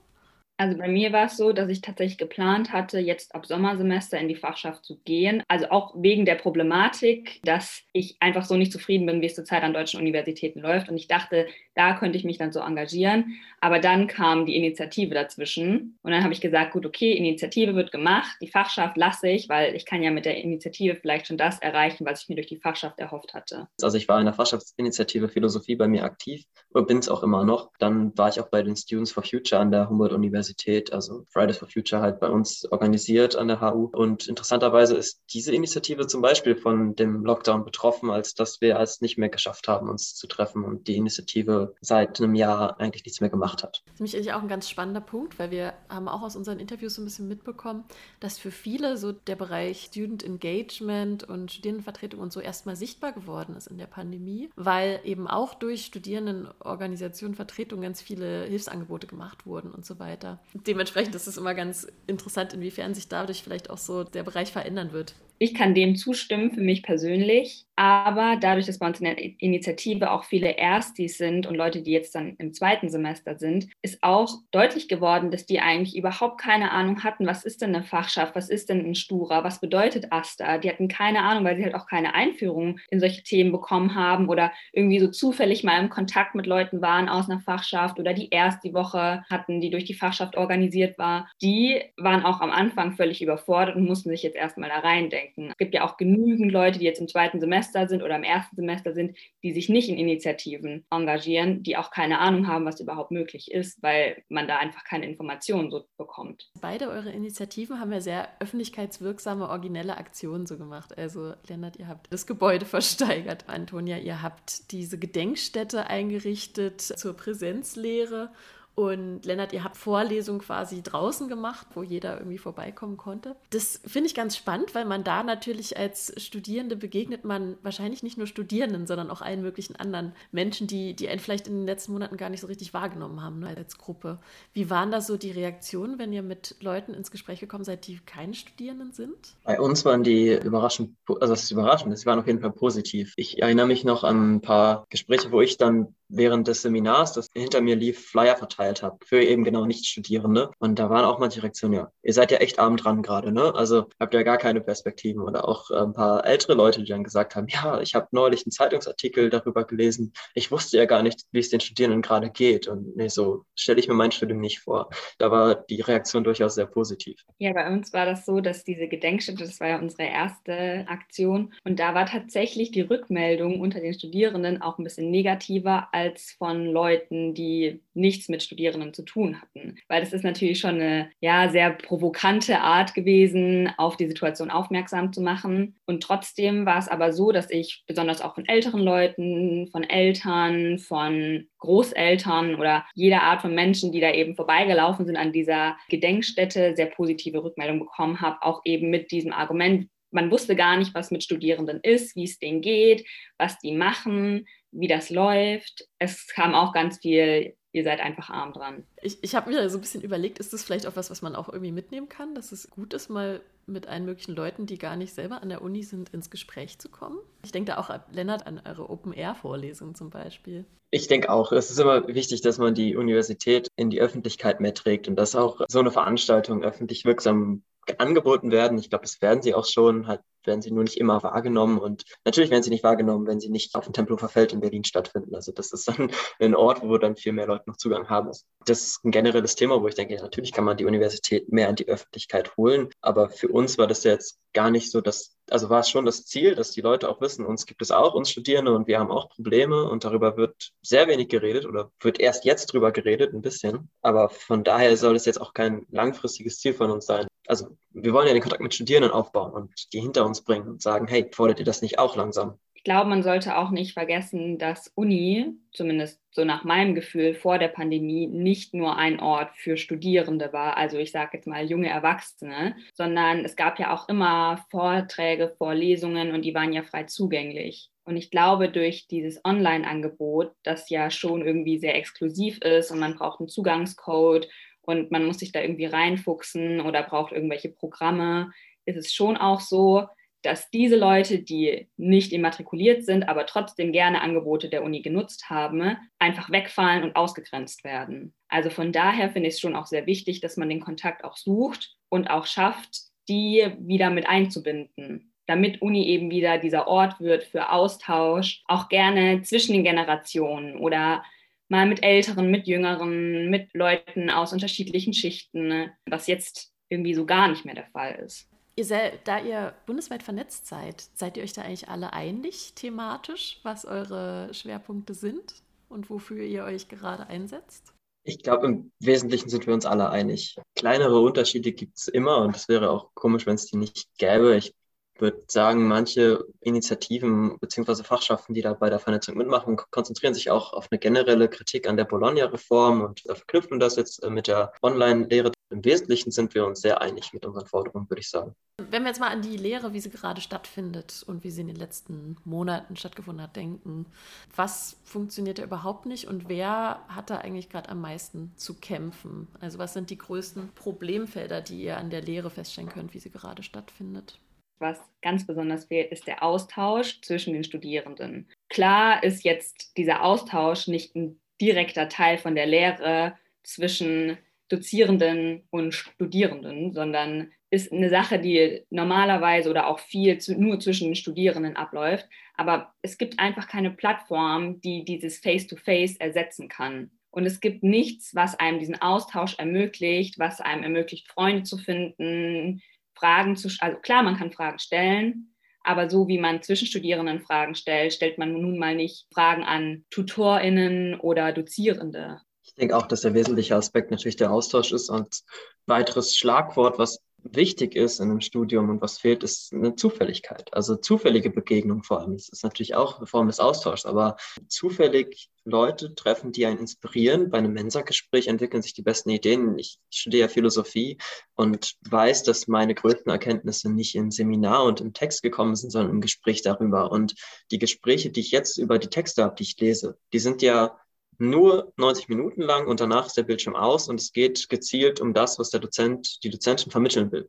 Also 0.58 0.76
bei 0.76 0.88
mir 0.88 1.12
war 1.12 1.26
es 1.26 1.36
so, 1.36 1.52
dass 1.52 1.68
ich 1.68 1.82
tatsächlich 1.82 2.18
geplant 2.18 2.72
hatte, 2.72 2.98
jetzt 2.98 3.32
ab 3.32 3.46
Sommersemester 3.46 4.18
in 4.18 4.26
die 4.26 4.34
Fachschaft 4.34 4.84
zu 4.84 4.98
gehen. 5.04 5.44
Also 5.46 5.70
auch 5.70 5.94
wegen 5.96 6.24
der 6.24 6.34
Problematik, 6.34 7.40
dass 7.44 7.82
ich 7.92 8.16
einfach 8.18 8.44
so 8.44 8.56
nicht 8.56 8.72
zufrieden 8.72 9.06
bin, 9.06 9.22
wie 9.22 9.26
es 9.26 9.36
zurzeit 9.36 9.62
an 9.62 9.72
deutschen 9.72 10.00
Universitäten 10.00 10.58
läuft. 10.58 10.88
Und 10.88 10.96
ich 10.96 11.06
dachte, 11.06 11.46
da 11.76 11.96
könnte 11.96 12.18
ich 12.18 12.24
mich 12.24 12.38
dann 12.38 12.52
so 12.52 12.58
engagieren. 12.58 13.36
Aber 13.60 13.78
dann 13.78 14.08
kam 14.08 14.46
die 14.46 14.56
Initiative 14.56 15.14
dazwischen. 15.14 15.96
Und 16.02 16.10
dann 16.10 16.24
habe 16.24 16.32
ich 16.32 16.40
gesagt, 16.40 16.72
gut, 16.72 16.84
okay, 16.84 17.12
Initiative 17.12 17.76
wird 17.76 17.92
gemacht. 17.92 18.36
Die 18.42 18.48
Fachschaft 18.48 18.96
lasse 18.96 19.28
ich, 19.28 19.48
weil 19.48 19.76
ich 19.76 19.86
kann 19.86 20.02
ja 20.02 20.10
mit 20.10 20.24
der 20.24 20.42
Initiative 20.42 20.96
vielleicht 20.96 21.28
schon 21.28 21.38
das 21.38 21.60
erreichen, 21.60 22.04
was 22.04 22.22
ich 22.22 22.28
mir 22.28 22.34
durch 22.34 22.48
die 22.48 22.56
Fachschaft 22.56 22.98
erhofft 22.98 23.32
hatte. 23.32 23.68
Also 23.80 23.96
ich 23.96 24.08
war 24.08 24.18
in 24.18 24.24
der 24.24 24.34
Fachschaftsinitiative 24.34 25.28
Philosophie 25.28 25.76
bei 25.76 25.86
mir 25.86 26.02
aktiv 26.02 26.46
und 26.70 26.88
bin 26.88 26.98
es 26.98 27.08
auch 27.08 27.22
immer 27.22 27.44
noch. 27.44 27.70
Dann 27.78 28.16
war 28.18 28.28
ich 28.28 28.40
auch 28.40 28.48
bei 28.48 28.64
den 28.64 28.74
Students 28.74 29.12
for 29.12 29.22
Future 29.22 29.60
an 29.60 29.70
der 29.70 29.88
Humboldt-Universität 29.88 30.47
Universität, 30.48 30.92
also 30.92 31.24
Fridays 31.28 31.58
for 31.58 31.68
Future 31.68 32.00
halt 32.00 32.20
bei 32.20 32.28
uns 32.28 32.66
organisiert 32.70 33.36
an 33.36 33.48
der 33.48 33.60
HU. 33.60 33.90
Und 33.92 34.28
interessanterweise 34.28 34.96
ist 34.96 35.20
diese 35.32 35.52
Initiative 35.52 36.06
zum 36.06 36.22
Beispiel 36.22 36.56
von 36.56 36.94
dem 36.96 37.24
Lockdown 37.24 37.64
betroffen, 37.64 38.10
als 38.10 38.34
dass 38.34 38.60
wir 38.60 38.78
es 38.78 39.00
nicht 39.00 39.18
mehr 39.18 39.28
geschafft 39.28 39.68
haben, 39.68 39.88
uns 39.88 40.14
zu 40.14 40.26
treffen 40.26 40.64
und 40.64 40.88
die 40.88 40.96
Initiative 40.96 41.74
seit 41.80 42.20
einem 42.20 42.34
Jahr 42.34 42.80
eigentlich 42.80 43.04
nichts 43.04 43.20
mehr 43.20 43.30
gemacht 43.30 43.62
hat. 43.62 43.82
Das 43.98 44.00
ist 44.00 44.14
nämlich 44.14 44.32
auch 44.32 44.42
ein 44.42 44.48
ganz 44.48 44.68
spannender 44.68 45.00
Punkt, 45.00 45.38
weil 45.38 45.50
wir 45.50 45.74
haben 45.88 46.08
auch 46.08 46.22
aus 46.22 46.36
unseren 46.36 46.58
Interviews 46.58 46.94
so 46.94 47.02
ein 47.02 47.04
bisschen 47.04 47.28
mitbekommen, 47.28 47.84
dass 48.20 48.38
für 48.38 48.50
viele 48.50 48.96
so 48.96 49.12
der 49.12 49.36
Bereich 49.36 49.84
Student 49.84 50.24
Engagement 50.24 51.24
und 51.24 51.52
Studierendenvertretung 51.52 52.20
und 52.20 52.32
so 52.32 52.40
erstmal 52.40 52.76
sichtbar 52.76 53.12
geworden 53.12 53.54
ist 53.56 53.66
in 53.66 53.78
der 53.78 53.86
Pandemie, 53.86 54.50
weil 54.56 55.00
eben 55.04 55.26
auch 55.28 55.54
durch 55.54 55.84
Studierendenorganisationen, 55.84 57.34
Vertretungen 57.34 57.82
ganz 57.82 58.00
viele 58.00 58.44
Hilfsangebote 58.44 59.06
gemacht 59.06 59.46
wurden 59.46 59.70
und 59.72 59.84
so 59.84 59.98
weiter. 59.98 60.37
Dementsprechend 60.54 61.14
ist 61.14 61.26
es 61.26 61.36
immer 61.36 61.54
ganz 61.54 61.86
interessant, 62.06 62.52
inwiefern 62.52 62.94
sich 62.94 63.08
dadurch 63.08 63.42
vielleicht 63.42 63.70
auch 63.70 63.78
so 63.78 64.04
der 64.04 64.22
Bereich 64.22 64.52
verändern 64.52 64.92
wird. 64.92 65.14
Ich 65.38 65.54
kann 65.54 65.74
dem 65.74 65.96
zustimmen 65.96 66.50
für 66.50 66.60
mich 66.60 66.82
persönlich. 66.82 67.68
Aber 67.78 68.36
dadurch, 68.40 68.66
dass 68.66 68.80
bei 68.80 68.88
uns 68.88 68.98
in 68.98 69.04
der 69.04 69.18
Initiative 69.40 70.10
auch 70.10 70.24
viele 70.24 70.58
Erstis 70.58 71.16
sind 71.16 71.46
und 71.46 71.54
Leute, 71.54 71.80
die 71.80 71.92
jetzt 71.92 72.12
dann 72.12 72.34
im 72.38 72.52
zweiten 72.52 72.88
Semester 72.88 73.38
sind, 73.38 73.68
ist 73.82 74.02
auch 74.02 74.38
deutlich 74.50 74.88
geworden, 74.88 75.30
dass 75.30 75.46
die 75.46 75.60
eigentlich 75.60 75.96
überhaupt 75.96 76.40
keine 76.40 76.72
Ahnung 76.72 77.04
hatten, 77.04 77.24
was 77.24 77.44
ist 77.44 77.62
denn 77.62 77.72
eine 77.72 77.84
Fachschaft, 77.84 78.34
was 78.34 78.48
ist 78.48 78.68
denn 78.68 78.84
ein 78.84 78.96
Stura, 78.96 79.44
was 79.44 79.60
bedeutet 79.60 80.10
AStA. 80.10 80.58
Die 80.58 80.68
hatten 80.68 80.88
keine 80.88 81.22
Ahnung, 81.22 81.44
weil 81.44 81.56
sie 81.56 81.62
halt 81.62 81.76
auch 81.76 81.86
keine 81.86 82.14
Einführung 82.14 82.80
in 82.90 82.98
solche 82.98 83.22
Themen 83.22 83.52
bekommen 83.52 83.94
haben 83.94 84.28
oder 84.28 84.50
irgendwie 84.72 84.98
so 84.98 85.06
zufällig 85.06 85.62
mal 85.62 85.80
im 85.80 85.88
Kontakt 85.88 86.34
mit 86.34 86.46
Leuten 86.46 86.82
waren 86.82 87.08
aus 87.08 87.30
einer 87.30 87.38
Fachschaft 87.38 88.00
oder 88.00 88.12
die 88.12 88.30
erst 88.30 88.64
die 88.64 88.74
Woche 88.74 89.22
hatten, 89.30 89.60
die 89.60 89.70
durch 89.70 89.84
die 89.84 89.94
Fachschaft 89.94 90.36
organisiert 90.36 90.98
war. 90.98 91.30
Die 91.40 91.80
waren 91.96 92.24
auch 92.24 92.40
am 92.40 92.50
Anfang 92.50 92.96
völlig 92.96 93.22
überfordert 93.22 93.76
und 93.76 93.84
mussten 93.84 94.10
sich 94.10 94.24
jetzt 94.24 94.36
erstmal 94.36 94.68
da 94.68 94.80
reindenken. 94.80 95.27
Es 95.36 95.56
gibt 95.56 95.74
ja 95.74 95.84
auch 95.84 95.96
genügend 95.96 96.52
Leute, 96.52 96.78
die 96.78 96.84
jetzt 96.84 97.00
im 97.00 97.08
zweiten 97.08 97.40
Semester 97.40 97.68
Semester 97.68 97.88
sind 97.88 98.02
oder 98.02 98.16
im 98.16 98.22
ersten 98.22 98.56
Semester 98.56 98.92
sind, 98.92 99.16
die 99.42 99.52
sich 99.52 99.68
nicht 99.68 99.88
in 99.88 99.96
Initiativen 99.96 100.84
engagieren, 100.90 101.62
die 101.62 101.76
auch 101.76 101.90
keine 101.90 102.18
Ahnung 102.18 102.46
haben, 102.46 102.64
was 102.64 102.80
überhaupt 102.80 103.10
möglich 103.10 103.50
ist, 103.50 103.82
weil 103.82 104.22
man 104.28 104.48
da 104.48 104.58
einfach 104.58 104.84
keine 104.84 105.06
Informationen 105.06 105.70
so 105.70 105.86
bekommt. 105.96 106.50
Beide 106.60 106.88
eure 106.88 107.10
Initiativen 107.10 107.80
haben 107.80 107.92
ja 107.92 108.00
sehr 108.00 108.28
öffentlichkeitswirksame, 108.40 109.48
originelle 109.48 109.96
Aktionen 109.96 110.46
so 110.46 110.58
gemacht. 110.58 110.96
Also 110.96 111.34
Lennart, 111.48 111.78
ihr 111.78 111.88
habt 111.88 112.12
das 112.12 112.26
Gebäude 112.26 112.64
versteigert. 112.66 113.48
Antonia, 113.48 113.98
ihr 113.98 114.22
habt 114.22 114.72
diese 114.72 114.98
Gedenkstätte 114.98 115.86
eingerichtet 115.86 116.80
zur 116.80 117.16
Präsenzlehre 117.16 118.30
und 118.78 119.24
Lennart, 119.24 119.52
ihr 119.52 119.64
habt 119.64 119.76
Vorlesungen 119.76 120.40
quasi 120.40 120.84
draußen 120.84 121.26
gemacht, 121.26 121.66
wo 121.74 121.82
jeder 121.82 122.16
irgendwie 122.16 122.38
vorbeikommen 122.38 122.96
konnte. 122.96 123.34
Das 123.50 123.80
finde 123.84 124.06
ich 124.06 124.14
ganz 124.14 124.36
spannend, 124.36 124.72
weil 124.76 124.84
man 124.84 125.02
da 125.02 125.24
natürlich 125.24 125.76
als 125.76 126.12
Studierende 126.16 126.76
begegnet 126.76 127.24
man 127.24 127.56
wahrscheinlich 127.64 128.04
nicht 128.04 128.18
nur 128.18 128.28
Studierenden, 128.28 128.86
sondern 128.86 129.10
auch 129.10 129.20
allen 129.20 129.42
möglichen 129.42 129.74
anderen 129.74 130.12
Menschen, 130.30 130.68
die, 130.68 130.94
die 130.94 131.08
einen 131.08 131.18
vielleicht 131.18 131.48
in 131.48 131.54
den 131.54 131.66
letzten 131.66 131.90
Monaten 131.90 132.16
gar 132.16 132.30
nicht 132.30 132.40
so 132.40 132.46
richtig 132.46 132.72
wahrgenommen 132.72 133.20
haben 133.20 133.40
ne, 133.40 133.48
als 133.48 133.78
Gruppe. 133.78 134.20
Wie 134.52 134.70
waren 134.70 134.92
da 134.92 135.00
so 135.00 135.16
die 135.16 135.32
Reaktionen, 135.32 135.98
wenn 135.98 136.12
ihr 136.12 136.22
mit 136.22 136.54
Leuten 136.60 136.94
ins 136.94 137.10
Gespräch 137.10 137.40
gekommen 137.40 137.64
seid, 137.64 137.84
die 137.88 137.98
keine 138.06 138.34
Studierenden 138.34 138.92
sind? 138.92 139.34
Bei 139.42 139.60
uns 139.60 139.84
waren 139.84 140.04
die 140.04 140.34
überraschend, 140.34 140.94
also 141.08 141.32
das 141.32 141.42
ist 141.42 141.50
überraschend, 141.50 141.98
sie 141.98 142.06
waren 142.06 142.20
auf 142.20 142.28
jeden 142.28 142.40
Fall 142.40 142.52
positiv. 142.52 143.12
Ich 143.16 143.42
erinnere 143.42 143.66
mich 143.66 143.82
noch 143.82 144.04
an 144.04 144.36
ein 144.36 144.40
paar 144.40 144.84
Gespräche, 144.88 145.32
wo 145.32 145.40
ich 145.40 145.56
dann 145.56 145.96
während 146.08 146.48
des 146.48 146.62
Seminars, 146.62 147.12
das 147.12 147.28
hinter 147.34 147.60
mir 147.60 147.76
lief, 147.76 148.06
Flyer 148.10 148.36
verteilt 148.36 148.82
habe 148.82 148.98
für 149.04 149.22
eben 149.22 149.44
genau 149.44 149.64
Nichtstudierende. 149.64 150.50
Und 150.58 150.78
da 150.78 150.90
waren 150.90 151.04
auch 151.04 151.18
manche 151.18 151.42
Reaktionen, 151.42 151.74
ja, 151.74 151.92
ihr 152.02 152.12
seid 152.12 152.30
ja 152.30 152.38
echt 152.38 152.58
arm 152.58 152.76
dran 152.76 153.02
gerade, 153.02 153.32
ne? 153.32 153.54
Also 153.54 153.86
habt 154.00 154.14
ja 154.14 154.22
gar 154.22 154.38
keine 154.38 154.60
Perspektiven. 154.60 155.22
Oder 155.22 155.46
auch 155.46 155.70
äh, 155.70 155.76
ein 155.76 155.92
paar 155.92 156.24
ältere 156.26 156.54
Leute, 156.54 156.80
die 156.82 156.88
dann 156.88 157.04
gesagt 157.04 157.36
haben, 157.36 157.46
ja, 157.48 157.80
ich 157.80 157.94
habe 157.94 158.08
neulich 158.12 158.44
einen 158.44 158.52
Zeitungsartikel 158.52 159.30
darüber 159.30 159.64
gelesen. 159.64 160.12
Ich 160.34 160.50
wusste 160.50 160.78
ja 160.78 160.86
gar 160.86 161.02
nicht, 161.02 161.24
wie 161.32 161.40
es 161.40 161.50
den 161.50 161.60
Studierenden 161.60 162.02
gerade 162.02 162.30
geht. 162.30 162.68
Und 162.68 162.96
nee, 162.96 163.08
so 163.08 163.44
stelle 163.54 163.80
ich 163.80 163.88
mir 163.88 163.94
mein 163.94 164.12
Studium 164.12 164.40
nicht 164.40 164.60
vor. 164.60 164.90
Da 165.18 165.30
war 165.30 165.54
die 165.54 165.80
Reaktion 165.80 166.24
durchaus 166.24 166.54
sehr 166.54 166.66
positiv. 166.66 167.22
Ja, 167.38 167.52
bei 167.52 167.70
uns 167.70 167.92
war 167.92 168.06
das 168.06 168.24
so, 168.24 168.40
dass 168.40 168.64
diese 168.64 168.88
Gedenkstätte, 168.88 169.44
das 169.44 169.60
war 169.60 169.68
ja 169.68 169.78
unsere 169.78 170.04
erste 170.04 170.84
Aktion. 170.88 171.52
Und 171.64 171.78
da 171.78 171.94
war 171.94 172.06
tatsächlich 172.06 172.70
die 172.70 172.80
Rückmeldung 172.82 173.60
unter 173.60 173.80
den 173.80 173.94
Studierenden 173.94 174.62
auch 174.62 174.78
ein 174.78 174.84
bisschen 174.84 175.10
negativer 175.10 175.88
als 175.98 176.32
von 176.38 176.66
Leuten, 176.66 177.34
die 177.34 177.80
nichts 177.94 178.28
mit 178.28 178.42
Studierenden 178.42 178.94
zu 178.94 179.02
tun 179.02 179.40
hatten. 179.40 179.76
Weil 179.88 180.00
das 180.00 180.12
ist 180.12 180.24
natürlich 180.24 180.60
schon 180.60 180.76
eine 180.76 181.10
ja, 181.20 181.48
sehr 181.48 181.70
provokante 181.70 182.60
Art 182.60 182.94
gewesen, 182.94 183.70
auf 183.76 183.96
die 183.96 184.06
Situation 184.06 184.50
aufmerksam 184.50 185.12
zu 185.12 185.20
machen. 185.20 185.76
Und 185.86 186.02
trotzdem 186.02 186.66
war 186.66 186.78
es 186.78 186.88
aber 186.88 187.12
so, 187.12 187.32
dass 187.32 187.50
ich 187.50 187.84
besonders 187.86 188.22
auch 188.22 188.34
von 188.34 188.46
älteren 188.46 188.80
Leuten, 188.80 189.68
von 189.72 189.82
Eltern, 189.82 190.78
von 190.78 191.46
Großeltern 191.58 192.54
oder 192.54 192.84
jeder 192.94 193.22
Art 193.22 193.42
von 193.42 193.54
Menschen, 193.54 193.90
die 193.90 194.00
da 194.00 194.12
eben 194.12 194.36
vorbeigelaufen 194.36 195.06
sind 195.06 195.16
an 195.16 195.32
dieser 195.32 195.76
Gedenkstätte, 195.88 196.74
sehr 196.76 196.86
positive 196.86 197.42
Rückmeldungen 197.42 197.80
bekommen 197.80 198.20
habe, 198.20 198.42
auch 198.42 198.62
eben 198.64 198.90
mit 198.90 199.10
diesem 199.10 199.32
Argument, 199.32 199.88
man 200.10 200.30
wusste 200.30 200.56
gar 200.56 200.76
nicht, 200.76 200.94
was 200.94 201.10
mit 201.10 201.22
Studierenden 201.22 201.80
ist, 201.82 202.16
wie 202.16 202.24
es 202.24 202.38
denen 202.38 202.60
geht, 202.60 203.06
was 203.36 203.58
die 203.58 203.72
machen, 203.72 204.46
wie 204.70 204.88
das 204.88 205.10
läuft. 205.10 205.88
Es 205.98 206.26
kam 206.28 206.54
auch 206.54 206.72
ganz 206.72 206.98
viel, 206.98 207.54
ihr 207.72 207.84
seid 207.84 208.00
einfach 208.00 208.30
arm 208.30 208.52
dran. 208.52 208.84
Ich, 209.02 209.22
ich 209.22 209.34
habe 209.34 209.50
mir 209.50 209.68
so 209.68 209.78
ein 209.78 209.80
bisschen 209.80 210.02
überlegt, 210.02 210.38
ist 210.38 210.52
das 210.52 210.64
vielleicht 210.64 210.86
auch 210.86 210.96
was, 210.96 211.10
was 211.10 211.22
man 211.22 211.36
auch 211.36 211.48
irgendwie 211.48 211.72
mitnehmen 211.72 212.08
kann, 212.08 212.34
dass 212.34 212.52
es 212.52 212.70
gut 212.70 212.94
ist, 212.94 213.08
mal 213.08 213.40
mit 213.66 213.86
allen 213.86 214.04
möglichen 214.04 214.34
Leuten, 214.34 214.66
die 214.66 214.78
gar 214.78 214.96
nicht 214.96 215.12
selber 215.12 215.42
an 215.42 215.50
der 215.50 215.62
Uni 215.62 215.82
sind, 215.82 216.08
ins 216.10 216.30
Gespräch 216.30 216.78
zu 216.78 216.88
kommen? 216.88 217.18
Ich 217.44 217.52
denke 217.52 217.72
da 217.72 217.78
auch, 217.78 217.90
Lennart, 218.12 218.46
an 218.46 218.60
eure 218.64 218.88
Open-Air-Vorlesungen 218.88 219.94
zum 219.94 220.10
Beispiel. 220.10 220.64
Ich 220.90 221.06
denke 221.06 221.30
auch, 221.30 221.52
es 221.52 221.70
ist 221.70 221.78
immer 221.78 222.08
wichtig, 222.08 222.40
dass 222.40 222.56
man 222.56 222.74
die 222.74 222.96
Universität 222.96 223.68
in 223.76 223.90
die 223.90 224.00
Öffentlichkeit 224.00 224.60
mehr 224.60 224.72
trägt 224.72 225.06
und 225.06 225.16
dass 225.16 225.34
auch 225.34 225.60
so 225.68 225.80
eine 225.80 225.90
Veranstaltung 225.90 226.62
öffentlich 226.62 227.04
wirksam 227.04 227.62
angeboten 227.98 228.50
werden. 228.50 228.78
Ich 228.78 228.90
glaube, 228.90 229.04
das 229.04 229.20
werden 229.22 229.42
sie 229.42 229.54
auch 229.54 229.66
schon, 229.66 230.06
halt 230.06 230.20
werden 230.44 230.62
sie 230.62 230.70
nur 230.70 230.84
nicht 230.84 230.96
immer 230.96 231.22
wahrgenommen. 231.22 231.78
Und 231.78 232.04
natürlich 232.24 232.50
werden 232.50 232.62
sie 232.62 232.70
nicht 232.70 232.84
wahrgenommen, 232.84 233.26
wenn 233.26 233.40
sie 233.40 233.50
nicht 233.50 233.74
auf 233.74 233.84
dem 233.84 233.92
Tempelhofer 233.92 234.28
Feld 234.28 234.52
in 234.52 234.60
Berlin 234.60 234.84
stattfinden. 234.84 235.34
Also 235.34 235.52
das 235.52 235.72
ist 235.72 235.88
dann 235.88 236.10
ein 236.40 236.54
Ort, 236.54 236.82
wo 236.82 236.98
dann 236.98 237.16
viel 237.16 237.32
mehr 237.32 237.46
Leute 237.46 237.64
noch 237.66 237.76
Zugang 237.76 238.08
haben. 238.08 238.30
Das 238.68 238.82
ist 238.84 239.04
ein 239.04 239.10
generelles 239.10 239.54
Thema, 239.54 239.80
wo 239.80 239.88
ich 239.88 239.94
denke, 239.94 240.14
ja, 240.14 240.22
natürlich 240.22 240.52
kann 240.52 240.64
man 240.64 240.76
die 240.76 240.84
Universität 240.84 241.50
mehr 241.50 241.70
in 241.70 241.76
die 241.76 241.88
Öffentlichkeit 241.88 242.56
holen. 242.56 242.90
Aber 243.00 243.30
für 243.30 243.48
uns 243.48 243.78
war 243.78 243.86
das 243.86 244.04
jetzt 244.04 244.38
gar 244.52 244.70
nicht 244.70 244.90
so, 244.90 245.00
dass, 245.00 245.36
also 245.48 245.70
war 245.70 245.80
es 245.80 245.88
schon 245.88 246.04
das 246.04 246.26
Ziel, 246.26 246.54
dass 246.54 246.72
die 246.72 246.82
Leute 246.82 247.08
auch 247.08 247.20
wissen, 247.22 247.46
uns 247.46 247.64
gibt 247.64 247.80
es 247.80 247.90
auch, 247.90 248.14
uns 248.14 248.30
Studierende 248.30 248.74
und 248.74 248.86
wir 248.86 248.98
haben 248.98 249.10
auch 249.10 249.30
Probleme 249.30 249.88
und 249.88 250.04
darüber 250.04 250.36
wird 250.36 250.72
sehr 250.82 251.08
wenig 251.08 251.28
geredet 251.28 251.64
oder 251.64 251.90
wird 252.00 252.20
erst 252.20 252.44
jetzt 252.44 252.66
drüber 252.66 252.92
geredet, 252.92 253.32
ein 253.32 253.40
bisschen. 253.40 253.90
Aber 254.02 254.28
von 254.28 254.64
daher 254.64 254.96
soll 254.96 255.16
es 255.16 255.24
jetzt 255.24 255.40
auch 255.40 255.54
kein 255.54 255.86
langfristiges 255.90 256.58
Ziel 256.58 256.74
von 256.74 256.90
uns 256.90 257.06
sein. 257.06 257.26
Also 257.46 257.78
wir 257.90 258.12
wollen 258.12 258.26
ja 258.26 258.34
den 258.34 258.42
Kontakt 258.42 258.62
mit 258.62 258.74
Studierenden 258.74 259.12
aufbauen 259.12 259.52
und 259.52 259.92
die 259.94 260.00
hinter 260.00 260.26
uns 260.26 260.42
bringen 260.42 260.68
und 260.68 260.82
sagen, 260.82 261.06
hey, 261.08 261.30
fordert 261.32 261.58
ihr 261.58 261.64
das 261.64 261.80
nicht 261.80 261.98
auch 261.98 262.16
langsam? 262.16 262.58
Ich 262.88 262.90
glaube, 262.94 263.10
man 263.10 263.22
sollte 263.22 263.58
auch 263.58 263.70
nicht 263.70 263.92
vergessen, 263.92 264.56
dass 264.56 264.90
Uni, 264.94 265.52
zumindest 265.74 266.22
so 266.30 266.46
nach 266.46 266.64
meinem 266.64 266.94
Gefühl 266.94 267.34
vor 267.34 267.58
der 267.58 267.68
Pandemie, 267.68 268.26
nicht 268.26 268.72
nur 268.72 268.96
ein 268.96 269.20
Ort 269.20 269.54
für 269.56 269.76
Studierende 269.76 270.54
war, 270.54 270.78
also 270.78 270.96
ich 270.96 271.12
sage 271.12 271.32
jetzt 271.34 271.46
mal 271.46 271.68
junge 271.70 271.90
Erwachsene, 271.90 272.76
sondern 272.94 273.44
es 273.44 273.56
gab 273.56 273.78
ja 273.78 273.92
auch 273.92 274.08
immer 274.08 274.64
Vorträge, 274.70 275.54
Vorlesungen 275.58 276.32
und 276.32 276.46
die 276.46 276.54
waren 276.54 276.72
ja 276.72 276.82
frei 276.82 277.02
zugänglich. 277.02 277.90
Und 278.04 278.16
ich 278.16 278.30
glaube, 278.30 278.70
durch 278.70 279.06
dieses 279.06 279.44
Online-Angebot, 279.44 280.52
das 280.62 280.88
ja 280.88 281.10
schon 281.10 281.46
irgendwie 281.46 281.76
sehr 281.76 281.94
exklusiv 281.94 282.56
ist 282.62 282.90
und 282.90 283.00
man 283.00 283.16
braucht 283.16 283.40
einen 283.40 283.50
Zugangscode 283.50 284.48
und 284.80 285.10
man 285.10 285.26
muss 285.26 285.40
sich 285.40 285.52
da 285.52 285.60
irgendwie 285.60 285.84
reinfuchsen 285.84 286.80
oder 286.80 287.02
braucht 287.02 287.32
irgendwelche 287.32 287.68
Programme, 287.68 288.50
ist 288.86 288.96
es 288.96 289.12
schon 289.12 289.36
auch 289.36 289.60
so, 289.60 290.06
dass 290.42 290.70
diese 290.70 290.96
Leute, 290.96 291.40
die 291.40 291.88
nicht 291.96 292.32
immatrikuliert 292.32 293.04
sind, 293.04 293.28
aber 293.28 293.46
trotzdem 293.46 293.92
gerne 293.92 294.20
Angebote 294.20 294.68
der 294.68 294.84
Uni 294.84 295.02
genutzt 295.02 295.50
haben, 295.50 295.96
einfach 296.18 296.50
wegfallen 296.50 297.02
und 297.02 297.16
ausgegrenzt 297.16 297.84
werden. 297.84 298.34
Also 298.48 298.70
von 298.70 298.92
daher 298.92 299.30
finde 299.30 299.48
ich 299.48 299.54
es 299.54 299.60
schon 299.60 299.74
auch 299.76 299.86
sehr 299.86 300.06
wichtig, 300.06 300.40
dass 300.40 300.56
man 300.56 300.68
den 300.68 300.80
Kontakt 300.80 301.24
auch 301.24 301.36
sucht 301.36 301.96
und 302.08 302.30
auch 302.30 302.46
schafft, 302.46 303.08
die 303.28 303.66
wieder 303.80 304.10
mit 304.10 304.28
einzubinden, 304.28 305.32
damit 305.46 305.82
Uni 305.82 306.06
eben 306.06 306.30
wieder 306.30 306.58
dieser 306.58 306.86
Ort 306.86 307.20
wird 307.20 307.44
für 307.44 307.70
Austausch, 307.72 308.62
auch 308.66 308.88
gerne 308.88 309.42
zwischen 309.42 309.72
den 309.72 309.84
Generationen 309.84 310.76
oder 310.76 311.24
mal 311.68 311.86
mit 311.86 312.02
Älteren, 312.02 312.50
mit 312.50 312.66
Jüngeren, 312.66 313.50
mit 313.50 313.74
Leuten 313.74 314.30
aus 314.30 314.52
unterschiedlichen 314.52 315.12
Schichten, 315.12 315.90
was 316.06 316.26
jetzt 316.26 316.72
irgendwie 316.88 317.14
so 317.14 317.26
gar 317.26 317.48
nicht 317.48 317.64
mehr 317.64 317.74
der 317.74 317.88
Fall 317.88 318.14
ist. 318.24 318.48
Ihr 318.78 318.84
seid, 318.84 319.26
da 319.26 319.40
ihr 319.40 319.74
bundesweit 319.86 320.22
vernetzt 320.22 320.68
seid, 320.68 321.08
seid 321.16 321.36
ihr 321.36 321.42
euch 321.42 321.52
da 321.52 321.62
eigentlich 321.62 321.88
alle 321.88 322.12
einig 322.12 322.74
thematisch, 322.76 323.58
was 323.64 323.84
eure 323.84 324.54
Schwerpunkte 324.54 325.14
sind 325.14 325.52
und 325.88 326.10
wofür 326.10 326.44
ihr 326.44 326.62
euch 326.62 326.86
gerade 326.86 327.26
einsetzt? 327.26 327.92
Ich 328.22 328.40
glaube, 328.40 328.66
im 328.68 328.92
Wesentlichen 329.00 329.48
sind 329.48 329.66
wir 329.66 329.74
uns 329.74 329.84
alle 329.84 330.10
einig. 330.10 330.54
Kleinere 330.76 331.18
Unterschiede 331.18 331.72
gibt 331.72 331.98
es 331.98 332.06
immer 332.06 332.38
und 332.38 332.54
es 332.54 332.68
wäre 332.68 332.90
auch 332.90 333.10
komisch, 333.14 333.46
wenn 333.46 333.56
es 333.56 333.66
die 333.66 333.78
nicht 333.78 334.16
gäbe. 334.16 334.54
Ich 334.54 334.72
würde 335.20 335.42
sagen, 335.48 335.86
manche 335.86 336.44
Initiativen 336.60 337.58
bzw. 337.58 338.02
Fachschaften, 338.04 338.54
die 338.54 338.62
da 338.62 338.74
bei 338.74 338.90
der 338.90 338.98
Vernetzung 338.98 339.36
mitmachen, 339.36 339.76
konzentrieren 339.90 340.34
sich 340.34 340.50
auch 340.50 340.72
auf 340.72 340.88
eine 340.90 340.98
generelle 340.98 341.48
Kritik 341.48 341.88
an 341.88 341.96
der 341.96 342.04
Bologna-Reform 342.04 343.02
und 343.02 343.20
verknüpfen 343.20 343.80
das 343.80 343.96
jetzt 343.96 344.22
äh, 344.22 344.30
mit 344.30 344.46
der 344.46 344.72
Online-Lehre. 344.82 345.52
Im 345.70 345.84
Wesentlichen 345.84 346.30
sind 346.30 346.54
wir 346.54 346.64
uns 346.64 346.80
sehr 346.80 347.02
einig 347.02 347.32
mit 347.34 347.44
unseren 347.44 347.66
Forderungen, 347.66 348.08
würde 348.08 348.20
ich 348.20 348.30
sagen. 348.30 348.54
Wenn 348.78 349.02
wir 349.02 349.08
jetzt 349.08 349.20
mal 349.20 349.28
an 349.28 349.42
die 349.42 349.56
Lehre, 349.56 349.92
wie 349.92 350.00
sie 350.00 350.08
gerade 350.08 350.40
stattfindet 350.40 351.22
und 351.26 351.44
wie 351.44 351.50
sie 351.50 351.60
in 351.60 351.66
den 351.66 351.76
letzten 351.76 352.36
Monaten 352.44 352.96
stattgefunden 352.96 353.42
hat, 353.42 353.56
denken, 353.56 354.06
was 354.54 354.96
funktioniert 355.04 355.58
da 355.58 355.64
überhaupt 355.64 356.06
nicht 356.06 356.26
und 356.26 356.48
wer 356.48 357.00
hat 357.08 357.28
da 357.28 357.38
eigentlich 357.38 357.68
gerade 357.68 357.90
am 357.90 358.00
meisten 358.00 358.52
zu 358.56 358.74
kämpfen? 358.74 359.48
Also 359.60 359.78
was 359.78 359.92
sind 359.92 360.10
die 360.10 360.18
größten 360.18 360.70
Problemfelder, 360.74 361.60
die 361.60 361.82
ihr 361.82 361.98
an 361.98 362.08
der 362.08 362.22
Lehre 362.22 362.50
feststellen 362.50 362.88
könnt, 362.88 363.12
wie 363.12 363.18
sie 363.18 363.30
gerade 363.30 363.62
stattfindet? 363.62 364.38
Was 364.80 365.00
ganz 365.22 365.46
besonders 365.46 365.86
fehlt, 365.86 366.12
ist 366.12 366.26
der 366.26 366.42
Austausch 366.42 367.20
zwischen 367.22 367.52
den 367.52 367.64
Studierenden. 367.64 368.48
Klar 368.68 369.22
ist 369.22 369.44
jetzt 369.44 369.96
dieser 369.96 370.24
Austausch 370.24 370.88
nicht 370.88 371.14
ein 371.14 371.40
direkter 371.60 372.08
Teil 372.08 372.38
von 372.38 372.54
der 372.54 372.66
Lehre 372.66 373.36
zwischen 373.62 374.38
Dozierenden 374.68 375.62
und 375.70 375.94
Studierenden, 375.94 376.92
sondern 376.92 377.52
ist 377.70 377.92
eine 377.92 378.08
Sache, 378.08 378.38
die 378.38 378.82
normalerweise 378.90 379.68
oder 379.68 379.88
auch 379.88 379.98
viel 379.98 380.38
zu, 380.38 380.58
nur 380.58 380.80
zwischen 380.80 381.08
den 381.08 381.14
Studierenden 381.14 381.76
abläuft. 381.76 382.26
Aber 382.54 382.94
es 383.02 383.18
gibt 383.18 383.38
einfach 383.38 383.68
keine 383.68 383.90
Plattform, 383.90 384.80
die 384.80 385.04
dieses 385.04 385.38
Face-to-Face 385.38 386.16
-face 386.16 386.20
ersetzen 386.20 386.68
kann. 386.68 387.10
Und 387.30 387.44
es 387.44 387.60
gibt 387.60 387.82
nichts, 387.82 388.34
was 388.34 388.58
einem 388.58 388.78
diesen 388.78 389.00
Austausch 389.00 389.58
ermöglicht, 389.58 390.38
was 390.38 390.60
einem 390.60 390.82
ermöglicht, 390.82 391.28
Freunde 391.28 391.62
zu 391.64 391.76
finden, 391.76 392.82
Fragen 393.18 393.56
zu, 393.56 393.68
also 393.80 393.98
klar, 393.98 394.22
man 394.22 394.36
kann 394.36 394.52
Fragen 394.52 394.78
stellen, 394.78 395.54
aber 395.82 396.10
so 396.10 396.28
wie 396.28 396.38
man 396.38 396.62
zwischen 396.62 396.86
Studierenden 396.86 397.40
Fragen 397.40 397.74
stellt, 397.74 398.12
stellt 398.12 398.38
man 398.38 398.52
nun 398.52 398.78
mal 398.78 398.94
nicht 398.94 399.26
Fragen 399.32 399.64
an 399.64 400.04
TutorInnen 400.10 401.18
oder 401.20 401.52
Dozierende. 401.52 402.40
Ich 402.62 402.74
denke 402.74 402.96
auch, 402.96 403.06
dass 403.06 403.22
der 403.22 403.34
wesentliche 403.34 403.76
Aspekt 403.76 404.10
natürlich 404.10 404.36
der 404.36 404.52
Austausch 404.52 404.92
ist 404.92 405.08
und 405.08 405.40
weiteres 405.86 406.36
Schlagwort, 406.36 406.98
was 406.98 407.20
wichtig 407.52 407.94
ist 407.94 408.20
in 408.20 408.30
einem 408.30 408.40
Studium 408.40 408.90
und 408.90 409.00
was 409.00 409.18
fehlt, 409.18 409.42
ist 409.42 409.72
eine 409.72 409.94
Zufälligkeit. 409.94 410.72
Also 410.72 410.96
zufällige 410.96 411.50
Begegnung 411.50 412.02
vor 412.02 412.20
allem. 412.20 412.34
Das 412.34 412.48
ist 412.48 412.64
natürlich 412.64 412.94
auch 412.94 413.18
eine 413.18 413.26
Form 413.26 413.46
des 413.46 413.60
Austauschs, 413.60 414.06
aber 414.06 414.36
zufällig 414.68 415.50
Leute 415.64 416.14
treffen, 416.14 416.52
die 416.52 416.66
einen 416.66 416.78
inspirieren. 416.78 417.50
Bei 417.50 417.58
einem 417.58 417.72
Mensa-Gespräch 417.72 418.46
entwickeln 418.46 418.82
sich 418.82 418.94
die 418.94 419.02
besten 419.02 419.30
Ideen. 419.30 419.78
Ich 419.78 419.98
studiere 420.10 420.48
Philosophie 420.48 421.18
und 421.54 421.96
weiß, 422.08 422.42
dass 422.42 422.68
meine 422.68 422.94
größten 422.94 423.30
Erkenntnisse 423.30 423.90
nicht 423.90 424.14
im 424.14 424.30
Seminar 424.30 424.84
und 424.84 425.00
im 425.00 425.12
Text 425.12 425.42
gekommen 425.42 425.76
sind, 425.76 425.90
sondern 425.90 426.12
im 426.12 426.20
Gespräch 426.20 426.62
darüber. 426.62 427.10
Und 427.10 427.34
die 427.70 427.78
Gespräche, 427.78 428.30
die 428.30 428.40
ich 428.40 428.50
jetzt 428.50 428.78
über 428.78 428.98
die 428.98 429.08
Texte 429.08 429.44
habe, 429.44 429.56
die 429.56 429.64
ich 429.64 429.78
lese, 429.78 430.18
die 430.32 430.38
sind 430.38 430.62
ja 430.62 430.98
nur 431.38 431.92
90 431.96 432.28
Minuten 432.28 432.62
lang 432.62 432.86
und 432.86 433.00
danach 433.00 433.26
ist 433.26 433.36
der 433.36 433.44
Bildschirm 433.44 433.76
aus 433.76 434.08
und 434.08 434.20
es 434.20 434.32
geht 434.32 434.68
gezielt 434.68 435.20
um 435.20 435.34
das, 435.34 435.58
was 435.58 435.70
der 435.70 435.80
Dozent, 435.80 436.42
die 436.42 436.50
Dozentin 436.50 436.90
vermitteln 436.90 437.32
will. 437.32 437.48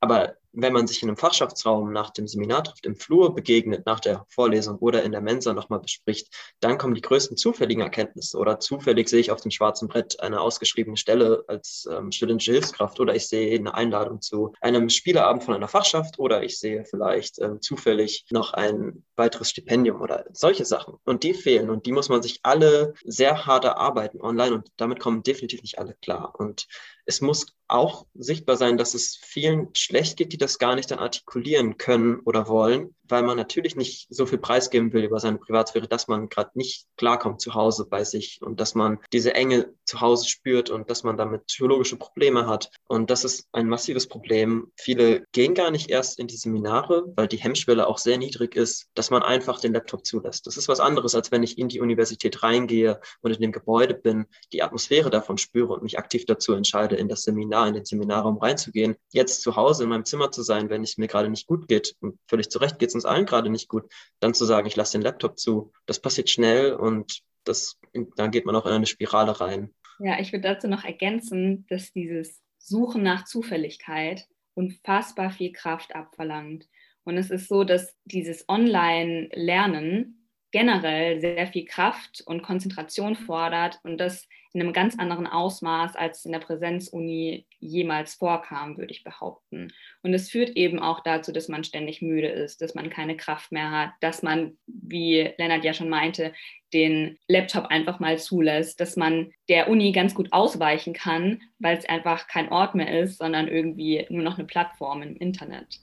Aber 0.00 0.36
wenn 0.52 0.72
man 0.72 0.86
sich 0.86 1.02
in 1.02 1.08
einem 1.08 1.16
Fachschaftsraum 1.16 1.92
nach 1.92 2.10
dem 2.10 2.26
Seminar 2.26 2.64
trifft, 2.64 2.86
im 2.86 2.96
Flur 2.96 3.34
begegnet, 3.34 3.86
nach 3.86 4.00
der 4.00 4.24
Vorlesung 4.28 4.78
oder 4.78 5.02
in 5.02 5.12
der 5.12 5.20
Mensa 5.20 5.52
nochmal 5.52 5.80
bespricht, 5.80 6.28
dann 6.60 6.78
kommen 6.78 6.94
die 6.94 7.00
größten 7.00 7.36
zufälligen 7.36 7.82
Erkenntnisse. 7.82 8.38
Oder 8.38 8.60
zufällig 8.60 9.08
sehe 9.08 9.20
ich 9.20 9.30
auf 9.30 9.40
dem 9.40 9.50
schwarzen 9.50 9.88
Brett 9.88 10.20
eine 10.20 10.40
ausgeschriebene 10.40 10.96
Stelle 10.96 11.44
als 11.46 11.88
ähm, 11.90 12.12
studentische 12.12 12.52
Hilfskraft 12.52 13.00
oder 13.00 13.14
ich 13.14 13.28
sehe 13.28 13.58
eine 13.58 13.74
Einladung 13.74 14.20
zu 14.20 14.52
einem 14.60 14.88
Spieleabend 14.88 15.44
von 15.44 15.54
einer 15.54 15.68
Fachschaft 15.68 16.18
oder 16.18 16.42
ich 16.42 16.58
sehe 16.58 16.84
vielleicht 16.84 17.38
ähm, 17.38 17.60
zufällig 17.60 18.24
noch 18.30 18.52
ein 18.52 19.04
weiteres 19.16 19.50
Stipendium 19.50 20.00
oder 20.00 20.24
solche 20.32 20.64
Sachen. 20.64 20.94
Und 21.04 21.22
die 21.22 21.34
fehlen 21.34 21.70
und 21.70 21.86
die 21.86 21.92
muss 21.92 22.08
man 22.08 22.22
sich 22.22 22.40
alle 22.42 22.94
sehr 23.04 23.46
hart 23.46 23.64
erarbeiten 23.64 24.20
online 24.20 24.54
und 24.54 24.68
damit 24.76 24.98
kommen 24.98 25.22
definitiv 25.22 25.62
nicht 25.62 25.78
alle 25.78 25.94
klar. 26.00 26.34
Und 26.38 26.66
es 27.10 27.20
muss 27.20 27.46
auch 27.66 28.06
sichtbar 28.14 28.56
sein, 28.56 28.76
dass 28.76 28.94
es 28.94 29.16
vielen 29.20 29.74
schlecht 29.74 30.16
geht, 30.16 30.32
die 30.32 30.38
das 30.38 30.60
gar 30.60 30.76
nicht 30.76 30.92
dann 30.92 31.00
artikulieren 31.00 31.76
können 31.76 32.20
oder 32.20 32.46
wollen, 32.46 32.94
weil 33.02 33.24
man 33.24 33.36
natürlich 33.36 33.74
nicht 33.74 34.06
so 34.10 34.26
viel 34.26 34.38
preisgeben 34.38 34.92
will 34.92 35.02
über 35.02 35.18
seine 35.18 35.38
Privatsphäre, 35.38 35.88
dass 35.88 36.06
man 36.06 36.28
gerade 36.28 36.52
nicht 36.54 36.86
klarkommt 36.96 37.40
zu 37.40 37.54
Hause 37.54 37.86
bei 37.90 38.04
sich 38.04 38.38
und 38.42 38.60
dass 38.60 38.76
man 38.76 39.00
diese 39.12 39.34
Enge 39.34 39.74
zu 39.84 40.00
Hause 40.00 40.28
spürt 40.28 40.70
und 40.70 40.88
dass 40.88 41.02
man 41.02 41.16
damit 41.16 41.46
psychologische 41.46 41.96
Probleme 41.96 42.46
hat. 42.46 42.70
Und 42.90 43.08
das 43.08 43.22
ist 43.22 43.48
ein 43.52 43.68
massives 43.68 44.08
Problem. 44.08 44.72
Viele 44.76 45.24
gehen 45.30 45.54
gar 45.54 45.70
nicht 45.70 45.90
erst 45.90 46.18
in 46.18 46.26
die 46.26 46.36
Seminare, 46.36 47.04
weil 47.14 47.28
die 47.28 47.36
Hemmschwelle 47.36 47.86
auch 47.86 47.98
sehr 47.98 48.18
niedrig 48.18 48.56
ist, 48.56 48.90
dass 48.94 49.10
man 49.10 49.22
einfach 49.22 49.60
den 49.60 49.74
Laptop 49.74 50.04
zulässt. 50.04 50.48
Das 50.48 50.56
ist 50.56 50.66
was 50.66 50.80
anderes, 50.80 51.14
als 51.14 51.30
wenn 51.30 51.44
ich 51.44 51.56
in 51.56 51.68
die 51.68 51.78
Universität 51.78 52.42
reingehe 52.42 53.00
und 53.20 53.32
in 53.32 53.40
dem 53.40 53.52
Gebäude 53.52 53.94
bin, 53.94 54.26
die 54.52 54.64
Atmosphäre 54.64 55.08
davon 55.08 55.38
spüre 55.38 55.72
und 55.72 55.84
mich 55.84 56.00
aktiv 56.00 56.24
dazu 56.26 56.52
entscheide, 56.52 56.96
in 56.96 57.06
das 57.06 57.22
Seminar, 57.22 57.68
in 57.68 57.74
den 57.74 57.84
Seminarraum 57.84 58.38
reinzugehen. 58.38 58.96
Jetzt 59.12 59.42
zu 59.42 59.54
Hause 59.54 59.84
in 59.84 59.90
meinem 59.90 60.04
Zimmer 60.04 60.32
zu 60.32 60.42
sein, 60.42 60.68
wenn 60.68 60.82
es 60.82 60.98
mir 60.98 61.06
gerade 61.06 61.30
nicht 61.30 61.46
gut 61.46 61.68
geht 61.68 61.94
und 62.00 62.18
völlig 62.26 62.50
zu 62.50 62.58
Recht 62.58 62.80
geht 62.80 62.88
es 62.88 62.96
uns 62.96 63.04
allen 63.04 63.24
gerade 63.24 63.50
nicht 63.50 63.68
gut, 63.68 63.84
dann 64.18 64.34
zu 64.34 64.44
sagen, 64.44 64.66
ich 64.66 64.74
lasse 64.74 64.98
den 64.98 65.02
Laptop 65.02 65.38
zu, 65.38 65.70
das 65.86 66.00
passiert 66.00 66.28
schnell 66.28 66.72
und 66.72 67.20
das, 67.44 67.78
dann 68.16 68.32
geht 68.32 68.46
man 68.46 68.56
auch 68.56 68.66
in 68.66 68.72
eine 68.72 68.86
Spirale 68.86 69.40
rein. 69.40 69.72
Ja, 70.00 70.18
ich 70.18 70.32
würde 70.32 70.48
dazu 70.48 70.66
noch 70.66 70.82
ergänzen, 70.82 71.66
dass 71.68 71.92
dieses 71.92 72.40
Suchen 72.60 73.02
nach 73.02 73.24
Zufälligkeit 73.24 74.26
unfassbar 74.54 75.30
viel 75.30 75.52
Kraft 75.52 75.94
abverlangt. 75.94 76.68
Und 77.04 77.16
es 77.16 77.30
ist 77.30 77.48
so, 77.48 77.64
dass 77.64 77.96
dieses 78.04 78.48
Online-Lernen 78.48 80.28
generell 80.52 81.20
sehr 81.20 81.46
viel 81.46 81.64
Kraft 81.64 82.22
und 82.26 82.42
Konzentration 82.42 83.16
fordert 83.16 83.80
und 83.82 83.98
das 83.98 84.28
in 84.52 84.60
einem 84.60 84.72
ganz 84.72 84.98
anderen 84.98 85.26
Ausmaß, 85.26 85.96
als 85.96 86.24
in 86.24 86.32
der 86.32 86.40
Präsenzuni 86.40 87.46
jemals 87.58 88.14
vorkam, 88.14 88.76
würde 88.78 88.92
ich 88.92 89.04
behaupten. 89.04 89.72
Und 90.02 90.12
es 90.12 90.30
führt 90.30 90.50
eben 90.50 90.80
auch 90.80 91.00
dazu, 91.00 91.32
dass 91.32 91.48
man 91.48 91.62
ständig 91.62 92.02
müde 92.02 92.28
ist, 92.28 92.60
dass 92.60 92.74
man 92.74 92.90
keine 92.90 93.16
Kraft 93.16 93.52
mehr 93.52 93.70
hat, 93.70 93.90
dass 94.00 94.22
man, 94.22 94.58
wie 94.66 95.30
Lennart 95.38 95.64
ja 95.64 95.72
schon 95.72 95.88
meinte, 95.88 96.32
den 96.72 97.18
Laptop 97.28 97.66
einfach 97.66 98.00
mal 98.00 98.18
zulässt, 98.18 98.80
dass 98.80 98.96
man 98.96 99.32
der 99.48 99.68
Uni 99.68 99.92
ganz 99.92 100.14
gut 100.14 100.32
ausweichen 100.32 100.94
kann, 100.94 101.42
weil 101.58 101.76
es 101.76 101.88
einfach 101.88 102.26
kein 102.26 102.50
Ort 102.50 102.74
mehr 102.74 103.00
ist, 103.00 103.18
sondern 103.18 103.48
irgendwie 103.48 104.06
nur 104.08 104.22
noch 104.22 104.38
eine 104.38 104.46
Plattform 104.46 105.02
im 105.02 105.16
Internet. 105.16 105.80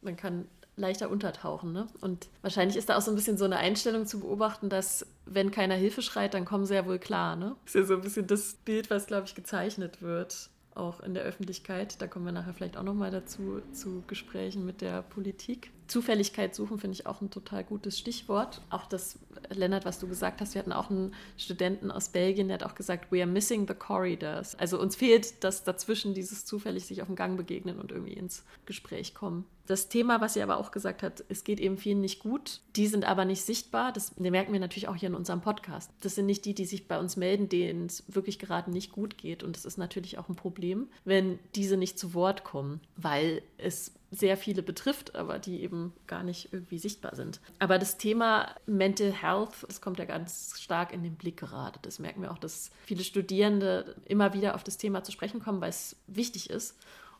Man 0.00 0.16
kann 0.16 0.48
leichter 0.80 1.10
untertauchen. 1.10 1.72
Ne? 1.72 1.86
Und 2.00 2.28
wahrscheinlich 2.42 2.76
ist 2.76 2.88
da 2.88 2.96
auch 2.96 3.02
so 3.02 3.10
ein 3.10 3.14
bisschen 3.14 3.38
so 3.38 3.44
eine 3.44 3.58
Einstellung 3.58 4.06
zu 4.06 4.20
beobachten, 4.20 4.68
dass 4.68 5.06
wenn 5.26 5.50
keiner 5.50 5.74
Hilfe 5.74 6.02
schreit, 6.02 6.34
dann 6.34 6.44
kommen 6.44 6.66
sie 6.66 6.74
ja 6.74 6.86
wohl 6.86 6.98
klar. 6.98 7.36
Ne? 7.36 7.56
Ist 7.66 7.74
ja 7.74 7.84
so 7.84 7.94
ein 7.94 8.00
bisschen 8.00 8.26
das 8.26 8.54
Bild, 8.64 8.90
was, 8.90 9.06
glaube 9.06 9.26
ich, 9.26 9.34
gezeichnet 9.34 10.02
wird, 10.02 10.50
auch 10.74 11.00
in 11.00 11.14
der 11.14 11.22
Öffentlichkeit. 11.22 12.00
Da 12.00 12.06
kommen 12.06 12.24
wir 12.24 12.32
nachher 12.32 12.54
vielleicht 12.54 12.76
auch 12.76 12.82
nochmal 12.82 13.10
dazu, 13.10 13.60
zu 13.72 14.02
Gesprächen 14.06 14.64
mit 14.64 14.80
der 14.80 15.02
Politik. 15.02 15.70
Zufälligkeit 15.86 16.54
suchen 16.54 16.78
finde 16.78 16.94
ich 16.94 17.06
auch 17.06 17.20
ein 17.20 17.30
total 17.30 17.64
gutes 17.64 17.98
Stichwort. 17.98 18.62
Auch 18.70 18.86
das, 18.86 19.18
Lennart, 19.50 19.84
was 19.84 19.98
du 19.98 20.08
gesagt 20.08 20.40
hast, 20.40 20.54
wir 20.54 20.60
hatten 20.60 20.72
auch 20.72 20.90
einen 20.90 21.14
Studenten 21.36 21.90
aus 21.90 22.10
Belgien, 22.10 22.48
der 22.48 22.58
hat 22.58 22.64
auch 22.64 22.74
gesagt, 22.74 23.10
we 23.10 23.20
are 23.20 23.30
missing 23.30 23.66
the 23.66 23.74
corridors. 23.74 24.54
Also 24.56 24.80
uns 24.80 24.96
fehlt 24.96 25.42
das 25.44 25.64
dazwischen, 25.64 26.14
dieses 26.14 26.44
zufällig 26.44 26.86
sich 26.86 27.02
auf 27.02 27.08
dem 27.08 27.16
Gang 27.16 27.36
begegnen 27.36 27.78
und 27.78 27.92
irgendwie 27.92 28.14
ins 28.14 28.44
Gespräch 28.66 29.14
kommen. 29.14 29.44
Das 29.66 29.88
Thema, 29.88 30.20
was 30.20 30.34
sie 30.34 30.42
aber 30.42 30.56
auch 30.56 30.72
gesagt 30.72 31.04
hat, 31.04 31.22
es 31.28 31.44
geht 31.44 31.60
eben 31.60 31.78
vielen 31.78 32.00
nicht 32.00 32.18
gut, 32.18 32.60
die 32.74 32.88
sind 32.88 33.04
aber 33.04 33.24
nicht 33.24 33.42
sichtbar. 33.42 33.92
Das 33.92 34.18
merken 34.18 34.52
wir 34.52 34.58
natürlich 34.58 34.88
auch 34.88 34.96
hier 34.96 35.08
in 35.08 35.14
unserem 35.14 35.42
Podcast. 35.42 35.92
Das 36.00 36.16
sind 36.16 36.26
nicht 36.26 36.44
die, 36.44 36.54
die 36.54 36.64
sich 36.64 36.88
bei 36.88 36.98
uns 36.98 37.16
melden, 37.16 37.48
denen 37.48 37.86
es 37.86 38.02
wirklich 38.08 38.40
gerade 38.40 38.72
nicht 38.72 38.90
gut 38.90 39.16
geht. 39.16 39.44
Und 39.44 39.56
das 39.56 39.64
ist 39.64 39.78
natürlich 39.78 40.18
auch 40.18 40.28
ein 40.28 40.34
Problem, 40.34 40.88
wenn 41.04 41.38
diese 41.54 41.76
nicht 41.76 42.00
zu 42.00 42.14
Wort 42.14 42.42
kommen, 42.42 42.80
weil 42.96 43.42
es 43.58 43.92
sehr 44.10 44.36
viele 44.36 44.62
betrifft, 44.62 45.14
aber 45.14 45.38
die 45.38 45.62
eben 45.62 45.92
gar 46.06 46.22
nicht 46.22 46.52
irgendwie 46.52 46.78
sichtbar 46.78 47.14
sind. 47.14 47.40
Aber 47.58 47.78
das 47.78 47.96
Thema 47.96 48.54
Mental 48.66 49.12
Health, 49.12 49.64
das 49.66 49.80
kommt 49.80 49.98
ja 49.98 50.04
ganz 50.04 50.60
stark 50.60 50.92
in 50.92 51.02
den 51.02 51.14
Blick 51.14 51.36
gerade. 51.36 51.78
Das 51.82 51.98
merken 51.98 52.22
wir 52.22 52.32
auch, 52.32 52.38
dass 52.38 52.70
viele 52.84 53.04
Studierende 53.04 53.94
immer 54.06 54.32
wieder 54.34 54.54
auf 54.54 54.64
das 54.64 54.78
Thema 54.78 55.04
zu 55.04 55.12
sprechen 55.12 55.40
kommen, 55.40 55.60
weil 55.60 55.70
es 55.70 55.96
wichtig 56.08 56.50
ist. 56.50 56.76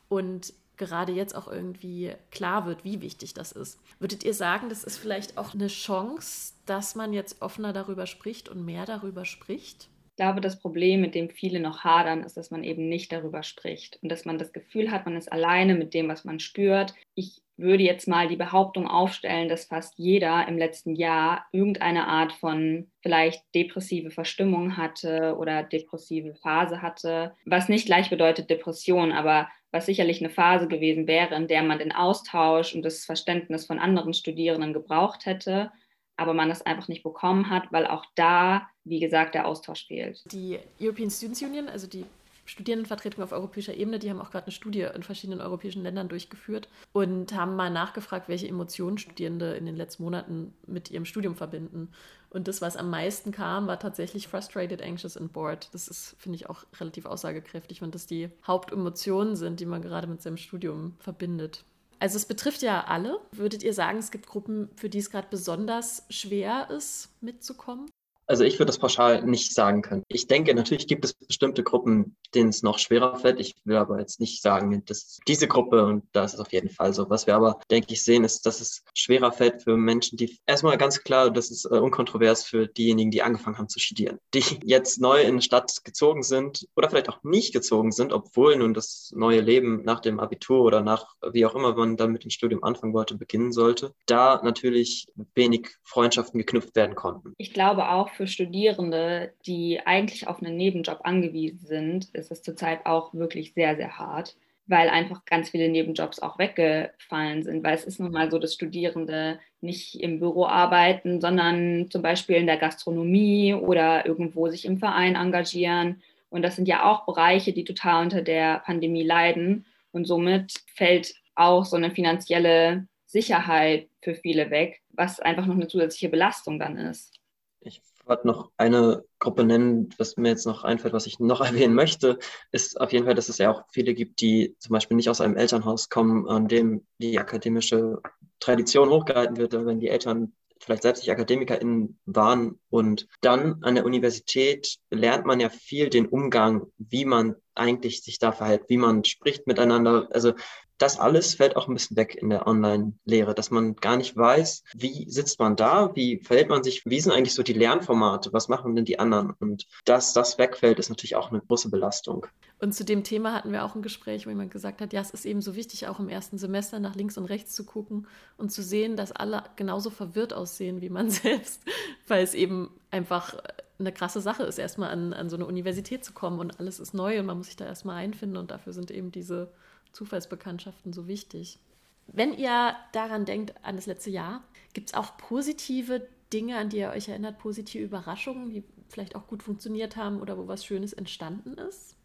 Und 0.09 0.53
gerade 0.77 1.13
jetzt 1.13 1.37
auch 1.37 1.47
irgendwie 1.47 2.15
klar 2.31 2.67
wird, 2.67 2.85
wie 2.85 3.01
wichtig 3.03 3.35
das 3.35 3.53
ist. 3.53 3.79
Würdet 4.01 4.25
ihr 4.25 4.35
sagen, 4.35 4.69
das 4.71 4.83
ist 4.83 4.97
vielleicht 4.97 5.39
auch 5.39 5.55
eine 5.55 5.69
Chance, 5.69 6.55
dass 6.67 6.95
man 6.95 7.13
jetzt 7.13 7.43
offener 7.43 7.73
darüber 7.73 8.07
spricht 8.07 8.49
und 8.49 8.65
mehr 8.65 8.87
darüber 8.87 9.25
spricht? 9.25 9.89
Ich 10.21 10.23
glaube, 10.23 10.43
das 10.43 10.61
Problem, 10.61 11.01
mit 11.01 11.15
dem 11.15 11.31
viele 11.31 11.61
noch 11.61 11.83
hadern, 11.83 12.25
ist, 12.25 12.37
dass 12.37 12.51
man 12.51 12.63
eben 12.63 12.91
nicht 12.91 13.11
darüber 13.11 13.43
spricht 13.43 13.99
und 14.03 14.13
dass 14.13 14.27
man 14.27 14.37
das 14.37 14.53
Gefühl 14.53 14.91
hat, 14.91 15.07
man 15.07 15.17
ist 15.17 15.33
alleine 15.33 15.75
mit 15.75 15.95
dem, 15.95 16.09
was 16.09 16.27
man 16.27 16.41
spürt. 16.41 16.93
Ich 17.15 17.41
würde 17.57 17.85
jetzt 17.85 18.07
mal 18.07 18.29
die 18.29 18.37
Behauptung 18.37 18.87
aufstellen, 18.87 19.49
dass 19.49 19.65
fast 19.65 19.95
jeder 19.97 20.47
im 20.47 20.59
letzten 20.59 20.95
Jahr 20.95 21.47
irgendeine 21.53 22.07
Art 22.07 22.35
von 22.35 22.91
vielleicht 23.01 23.43
depressive 23.55 24.11
Verstimmung 24.11 24.77
hatte 24.77 25.37
oder 25.39 25.63
depressive 25.63 26.35
Phase 26.35 26.83
hatte, 26.83 27.33
was 27.47 27.71
nicht 27.71 27.87
gleich 27.87 28.11
bedeutet 28.11 28.51
Depression, 28.51 29.13
aber 29.13 29.49
was 29.71 29.87
sicherlich 29.87 30.21
eine 30.21 30.29
Phase 30.29 30.69
gewesen 30.69 31.07
wäre, 31.07 31.35
in 31.35 31.49
der 31.49 31.63
man 31.63 31.79
den 31.79 31.93
Austausch 31.93 32.75
und 32.75 32.83
das 32.83 33.07
Verständnis 33.07 33.65
von 33.65 33.79
anderen 33.79 34.13
Studierenden 34.13 34.75
gebraucht 34.75 35.25
hätte, 35.25 35.73
aber 36.21 36.35
man 36.35 36.51
das 36.51 36.61
einfach 36.61 36.89
nicht 36.89 37.03
bekommen 37.03 37.49
hat, 37.49 37.73
weil 37.73 37.87
auch 37.87 38.05
da, 38.15 38.69
wie 38.85 39.01
gesagt, 39.01 39.35
der 39.35 39.47
Austausch 39.47 39.87
fehlt. 39.87 40.23
Die 40.33 40.59
European 40.81 41.11
Students 41.11 41.43
Union, 41.43 41.69
also 41.69 41.87
die 41.87 42.05
Studierendenvertretung 42.51 43.23
auf 43.23 43.33
europäischer 43.33 43.75
Ebene, 43.75 44.01
die 44.01 44.11
haben 44.11 44.21
auch 44.21 44.31
gerade 44.31 44.47
eine 44.47 44.53
Studie 44.53 44.87
in 44.95 45.05
verschiedenen 45.05 45.41
europäischen 45.41 45.83
Ländern 45.83 46.09
durchgeführt 46.09 46.69
und 46.93 47.33
haben 47.33 47.55
mal 47.55 47.71
nachgefragt, 47.71 48.29
welche 48.29 48.49
Emotionen 48.49 48.99
Studierende 48.99 49.55
in 49.55 49.67
den 49.67 49.77
letzten 49.77 50.03
Monaten 50.03 50.53
mit 50.67 50.91
ihrem 50.91 51.05
Studium 51.05 51.37
verbinden. 51.37 51.91
Und 52.29 52.49
das, 52.49 52.61
was 52.61 52.77
am 52.77 52.91
meisten 52.91 53.31
kam, 53.31 53.67
war 53.67 53.79
tatsächlich 53.79 54.27
frustrated, 54.27 54.83
anxious 54.83 55.17
and 55.17 55.33
bored. 55.33 55.69
Das 55.73 55.87
ist, 55.87 56.17
finde 56.19 56.37
ich, 56.37 56.49
auch 56.49 56.65
relativ 56.81 57.07
aussagekräftig, 57.07 57.83
wenn 57.83 57.91
das 57.93 58.07
die 58.07 58.31
Hauptemotionen 58.47 59.37
sind, 59.37 59.61
die 59.61 59.67
man 59.67 59.83
gerade 59.83 60.07
mit 60.09 60.23
seinem 60.23 60.37
Studium 60.37 60.97
verbindet. 60.99 61.65
Also 62.01 62.17
es 62.17 62.27
betrifft 62.27 62.63
ja 62.63 62.85
alle. 62.85 63.21
Würdet 63.33 63.63
ihr 63.63 63.75
sagen, 63.75 63.99
es 63.99 64.11
gibt 64.11 64.27
Gruppen, 64.27 64.71
für 64.75 64.89
die 64.89 64.99
es 64.99 65.11
gerade 65.11 65.29
besonders 65.31 66.05
schwer 66.09 66.71
ist, 66.71 67.11
mitzukommen? 67.21 67.91
Also 68.31 68.45
ich 68.45 68.61
würde 68.61 68.67
das 68.67 68.79
pauschal 68.79 69.25
nicht 69.25 69.53
sagen 69.53 69.83
können. 69.83 70.05
Ich 70.07 70.29
denke, 70.29 70.55
natürlich 70.55 70.87
gibt 70.87 71.05
es 71.05 71.15
bestimmte 71.15 71.65
Gruppen, 71.65 72.17
denen 72.33 72.51
es 72.51 72.63
noch 72.63 72.79
schwerer 72.79 73.19
fällt. 73.19 73.41
Ich 73.41 73.57
will 73.65 73.75
aber 73.75 73.99
jetzt 73.99 74.21
nicht 74.21 74.41
sagen, 74.41 74.85
dass 74.85 75.19
diese 75.27 75.49
Gruppe 75.49 75.85
und 75.85 76.05
da 76.13 76.25
ist 76.25 76.35
es 76.35 76.41
auf 76.41 76.53
jeden 76.53 76.71
Fall 76.71 76.95
so. 76.95 77.11
Was 77.11 77.27
wir 77.27 77.35
aber, 77.35 77.59
denke 77.73 77.93
ich, 77.93 78.05
sehen, 78.05 78.23
ist, 78.23 78.47
dass 78.47 78.61
es 78.61 78.85
schwerer 78.95 79.33
fällt 79.33 79.65
für 79.65 79.77
Menschen, 79.77 80.17
die 80.17 80.39
erstmal 80.47 80.79
ganz 80.79 81.03
klar, 81.03 81.33
das 81.33 81.51
ist 81.51 81.65
äh, 81.65 81.79
unkontrovers 81.81 82.45
für 82.45 82.69
diejenigen, 82.69 83.11
die 83.11 83.21
angefangen 83.21 83.59
haben 83.59 83.69
zu 83.69 83.81
studieren, 83.81 84.21
die 84.33 84.45
jetzt 84.63 85.01
neu 85.01 85.23
in 85.23 85.31
eine 85.31 85.43
Stadt 85.43 85.83
gezogen 85.83 86.23
sind 86.23 86.69
oder 86.77 86.89
vielleicht 86.89 87.09
auch 87.09 87.25
nicht 87.25 87.53
gezogen 87.53 87.91
sind, 87.91 88.13
obwohl 88.13 88.55
nun 88.55 88.75
das 88.75 89.11
neue 89.13 89.41
Leben 89.41 89.83
nach 89.83 89.99
dem 89.99 90.21
Abitur 90.21 90.63
oder 90.63 90.83
nach 90.83 91.17
wie 91.33 91.45
auch 91.47 91.57
immer 91.57 91.75
man 91.75 91.97
dann 91.97 92.13
mit 92.13 92.23
dem 92.23 92.31
Studium 92.31 92.63
anfangen 92.63 92.95
wollte, 92.95 93.17
beginnen 93.17 93.51
sollte, 93.51 93.93
da 94.07 94.41
natürlich 94.45 95.09
wenig 95.35 95.71
Freundschaften 95.83 96.39
geknüpft 96.39 96.77
werden 96.77 96.95
konnten. 96.95 97.35
Ich 97.37 97.53
glaube 97.53 97.89
auch, 97.89 98.09
für 98.21 98.27
Studierende, 98.27 99.33
die 99.47 99.81
eigentlich 99.87 100.29
auf 100.29 100.43
einen 100.43 100.55
Nebenjob 100.55 101.01
angewiesen 101.05 101.67
sind, 101.67 102.11
ist 102.13 102.31
es 102.31 102.43
zurzeit 102.43 102.85
auch 102.85 103.15
wirklich 103.15 103.55
sehr, 103.55 103.77
sehr 103.77 103.97
hart, 103.97 104.37
weil 104.67 104.91
einfach 104.91 105.25
ganz 105.25 105.49
viele 105.49 105.71
Nebenjobs 105.71 106.19
auch 106.19 106.39
weggefallen 106.39 107.43
sind. 107.45 107.65
Weil 107.65 107.77
es 107.77 107.85
ist 107.85 107.99
nun 107.99 108.13
mal 108.13 108.31
so, 108.31 108.39
dass 108.39 108.53
Studierende 108.53 109.39
nicht 109.63 109.99
im 110.03 110.21
Büro 110.21 110.45
arbeiten, 110.45 111.23
sondern 111.23 111.91
zum 111.91 112.03
Beispiel 112.03 112.37
in 112.37 112.47
der 112.47 112.59
Gastronomie 112.59 113.55
oder 113.55 114.05
irgendwo 114.05 114.49
sich 114.49 114.67
im 114.67 114.77
Verein 114.77 115.15
engagieren. 115.15 116.03
Und 116.29 116.43
das 116.43 116.57
sind 116.57 116.69
ja 116.69 116.85
auch 116.85 117.07
Bereiche, 117.07 117.55
die 117.55 117.65
total 117.65 118.03
unter 118.03 118.21
der 118.21 118.59
Pandemie 118.67 119.03
leiden. 119.03 119.65
Und 119.93 120.05
somit 120.05 120.53
fällt 120.75 121.15
auch 121.37 121.65
so 121.65 121.77
eine 121.79 121.91
finanzielle 121.91 122.87
Sicherheit 123.07 123.89
für 124.03 124.15
viele 124.15 124.51
weg, 124.51 124.83
was 124.91 125.21
einfach 125.21 125.47
noch 125.47 125.55
eine 125.55 125.69
zusätzliche 125.69 126.11
Belastung 126.11 126.59
dann 126.59 126.77
ist. 126.77 127.15
Ich 127.63 127.81
wollte 128.11 128.27
noch 128.27 128.51
eine 128.59 129.05
Gruppe 129.19 129.45
nennen, 129.45 129.89
was 129.97 130.19
mir 130.19 130.29
jetzt 130.29 130.47
noch 130.47 130.65
einfällt, 130.65 130.93
was 130.93 131.07
ich 131.07 131.19
noch 131.19 131.41
erwähnen 131.47 131.75
möchte, 131.75 132.19
ist 132.53 132.79
auf 132.79 132.93
jeden 132.93 133.07
Fall, 133.07 133.15
dass 133.15 133.31
es 133.31 133.39
ja 133.39 133.51
auch 133.51 133.63
viele 133.73 133.95
gibt, 133.95 134.21
die 134.21 134.57
zum 134.59 134.75
Beispiel 134.75 134.97
nicht 134.97 135.09
aus 135.09 135.23
einem 135.23 135.37
Elternhaus 135.37 135.89
kommen, 135.89 136.29
an 136.29 136.49
dem 136.49 136.87
die 136.99 137.19
akademische 137.19 138.01
Tradition 138.41 138.91
hochgehalten 138.91 139.39
wird, 139.39 139.53
wenn 139.55 139.81
die 139.81 139.89
Eltern 139.89 140.35
vielleicht 140.63 140.83
selbst 140.83 141.03
nicht 141.03 141.11
AkademikerInnen 141.11 141.99
waren. 142.05 142.61
Und 142.69 143.09
dann 143.23 143.63
an 143.63 143.75
der 143.77 143.87
Universität 143.87 144.77
lernt 144.91 145.25
man 145.25 145.41
ja 145.41 145.49
viel 145.49 145.89
den 145.89 146.07
Umgang, 146.07 146.67
wie 146.77 147.07
man 147.07 147.37
eigentlich 147.55 148.03
sich 148.03 148.19
da 148.19 148.33
verhält, 148.33 148.65
wie 148.69 148.77
man 148.77 149.05
spricht 149.05 149.47
miteinander. 149.47 150.09
Also 150.13 150.35
das 150.81 150.99
alles 150.99 151.35
fällt 151.35 151.57
auch 151.57 151.69
ein 151.69 151.75
bisschen 151.75 151.97
weg 151.97 152.15
in 152.15 152.31
der 152.31 152.47
Online-Lehre, 152.47 153.35
dass 153.35 153.51
man 153.51 153.77
gar 153.77 153.99
nicht 153.99 154.17
weiß, 154.17 154.65
wie 154.75 155.11
sitzt 155.11 155.39
man 155.39 155.55
da, 155.55 155.95
wie 155.95 156.19
verhält 156.19 156.49
man 156.49 156.65
sich, 156.65 156.83
wie 156.87 157.01
sind 157.01 157.13
eigentlich 157.13 157.35
so 157.35 157.43
die 157.43 157.53
Lernformate, 157.53 158.33
was 158.33 158.49
machen 158.49 158.75
denn 158.75 158.87
die 158.87 158.99
anderen? 158.99 159.33
Und 159.39 159.67
dass 159.85 160.15
das 160.15 160.39
wegfällt, 160.39 160.79
ist 160.79 160.89
natürlich 160.89 161.17
auch 161.17 161.31
eine 161.31 161.43
große 161.43 161.69
Belastung. 161.69 162.27
Und 162.61 162.75
zu 162.75 162.85
dem 162.85 163.05
Thema 163.05 163.35
hatten 163.35 163.53
wir 163.53 163.65
auch 163.65 163.75
ein 163.75 163.83
Gespräch, 163.83 164.25
wo 164.25 164.31
jemand 164.31 164.51
gesagt 164.51 164.81
hat, 164.81 164.95
ja, 164.95 165.03
es 165.03 165.11
ist 165.11 165.27
eben 165.27 165.43
so 165.43 165.55
wichtig, 165.55 165.87
auch 165.87 166.01
im 166.01 166.09
ersten 166.09 166.39
Semester 166.39 166.79
nach 166.81 166.95
links 166.95 167.19
und 167.19 167.27
rechts 167.27 167.55
zu 167.55 167.65
gucken 167.65 168.07
und 168.39 168.51
zu 168.51 168.63
sehen, 168.63 168.97
dass 168.97 169.13
alle 169.13 169.45
genauso 169.57 169.91
verwirrt 169.91 170.33
aussehen 170.33 170.81
wie 170.81 170.91
man 170.91 171.11
selbst, 171.11 171.63
weil 172.09 172.25
es 172.25 172.33
eben 172.33 172.71
einfach 172.91 173.35
eine 173.79 173.93
krasse 173.93 174.21
Sache 174.23 174.45
ist, 174.45 174.59
erstmal 174.59 174.91
an, 174.91 175.13
an 175.13 175.29
so 175.29 175.37
eine 175.37 175.47
Universität 175.47 176.05
zu 176.05 176.13
kommen 176.13 176.39
und 176.39 176.59
alles 176.59 176.81
ist 176.81 176.95
neu 176.95 177.19
und 177.21 177.27
man 177.27 177.37
muss 177.37 177.47
sich 177.47 177.57
da 177.57 177.67
erstmal 177.67 177.97
einfinden 177.97 178.39
und 178.39 178.51
dafür 178.51 178.73
sind 178.73 178.91
eben 178.91 179.11
diese 179.11 179.53
Zufallsbekanntschaften 179.93 180.93
so 180.93 181.09
wichtig. 181.09 181.59
Wenn 182.07 182.33
ihr 182.33 182.75
daran 182.93 183.25
denkt, 183.25 183.55
an 183.63 183.77
das 183.77 183.87
letzte 183.87 184.11
Jahr, 184.11 184.43
gibt 184.73 184.89
es 184.89 184.95
auch 184.95 185.17
positive 185.17 186.09
Dinge, 186.33 186.57
an 186.57 186.69
die 186.69 186.79
ihr 186.79 186.91
euch 186.91 187.09
erinnert, 187.09 187.39
positive 187.39 187.85
Überraschungen, 187.85 188.51
die 188.51 188.65
vielleicht 188.89 189.15
auch 189.15 189.27
gut 189.27 189.43
funktioniert 189.43 189.97
haben 189.97 190.21
oder 190.21 190.37
wo 190.37 190.49
was 190.49 190.65
Schönes 190.65 190.93
entstanden 190.93 191.55
ist? 191.55 191.97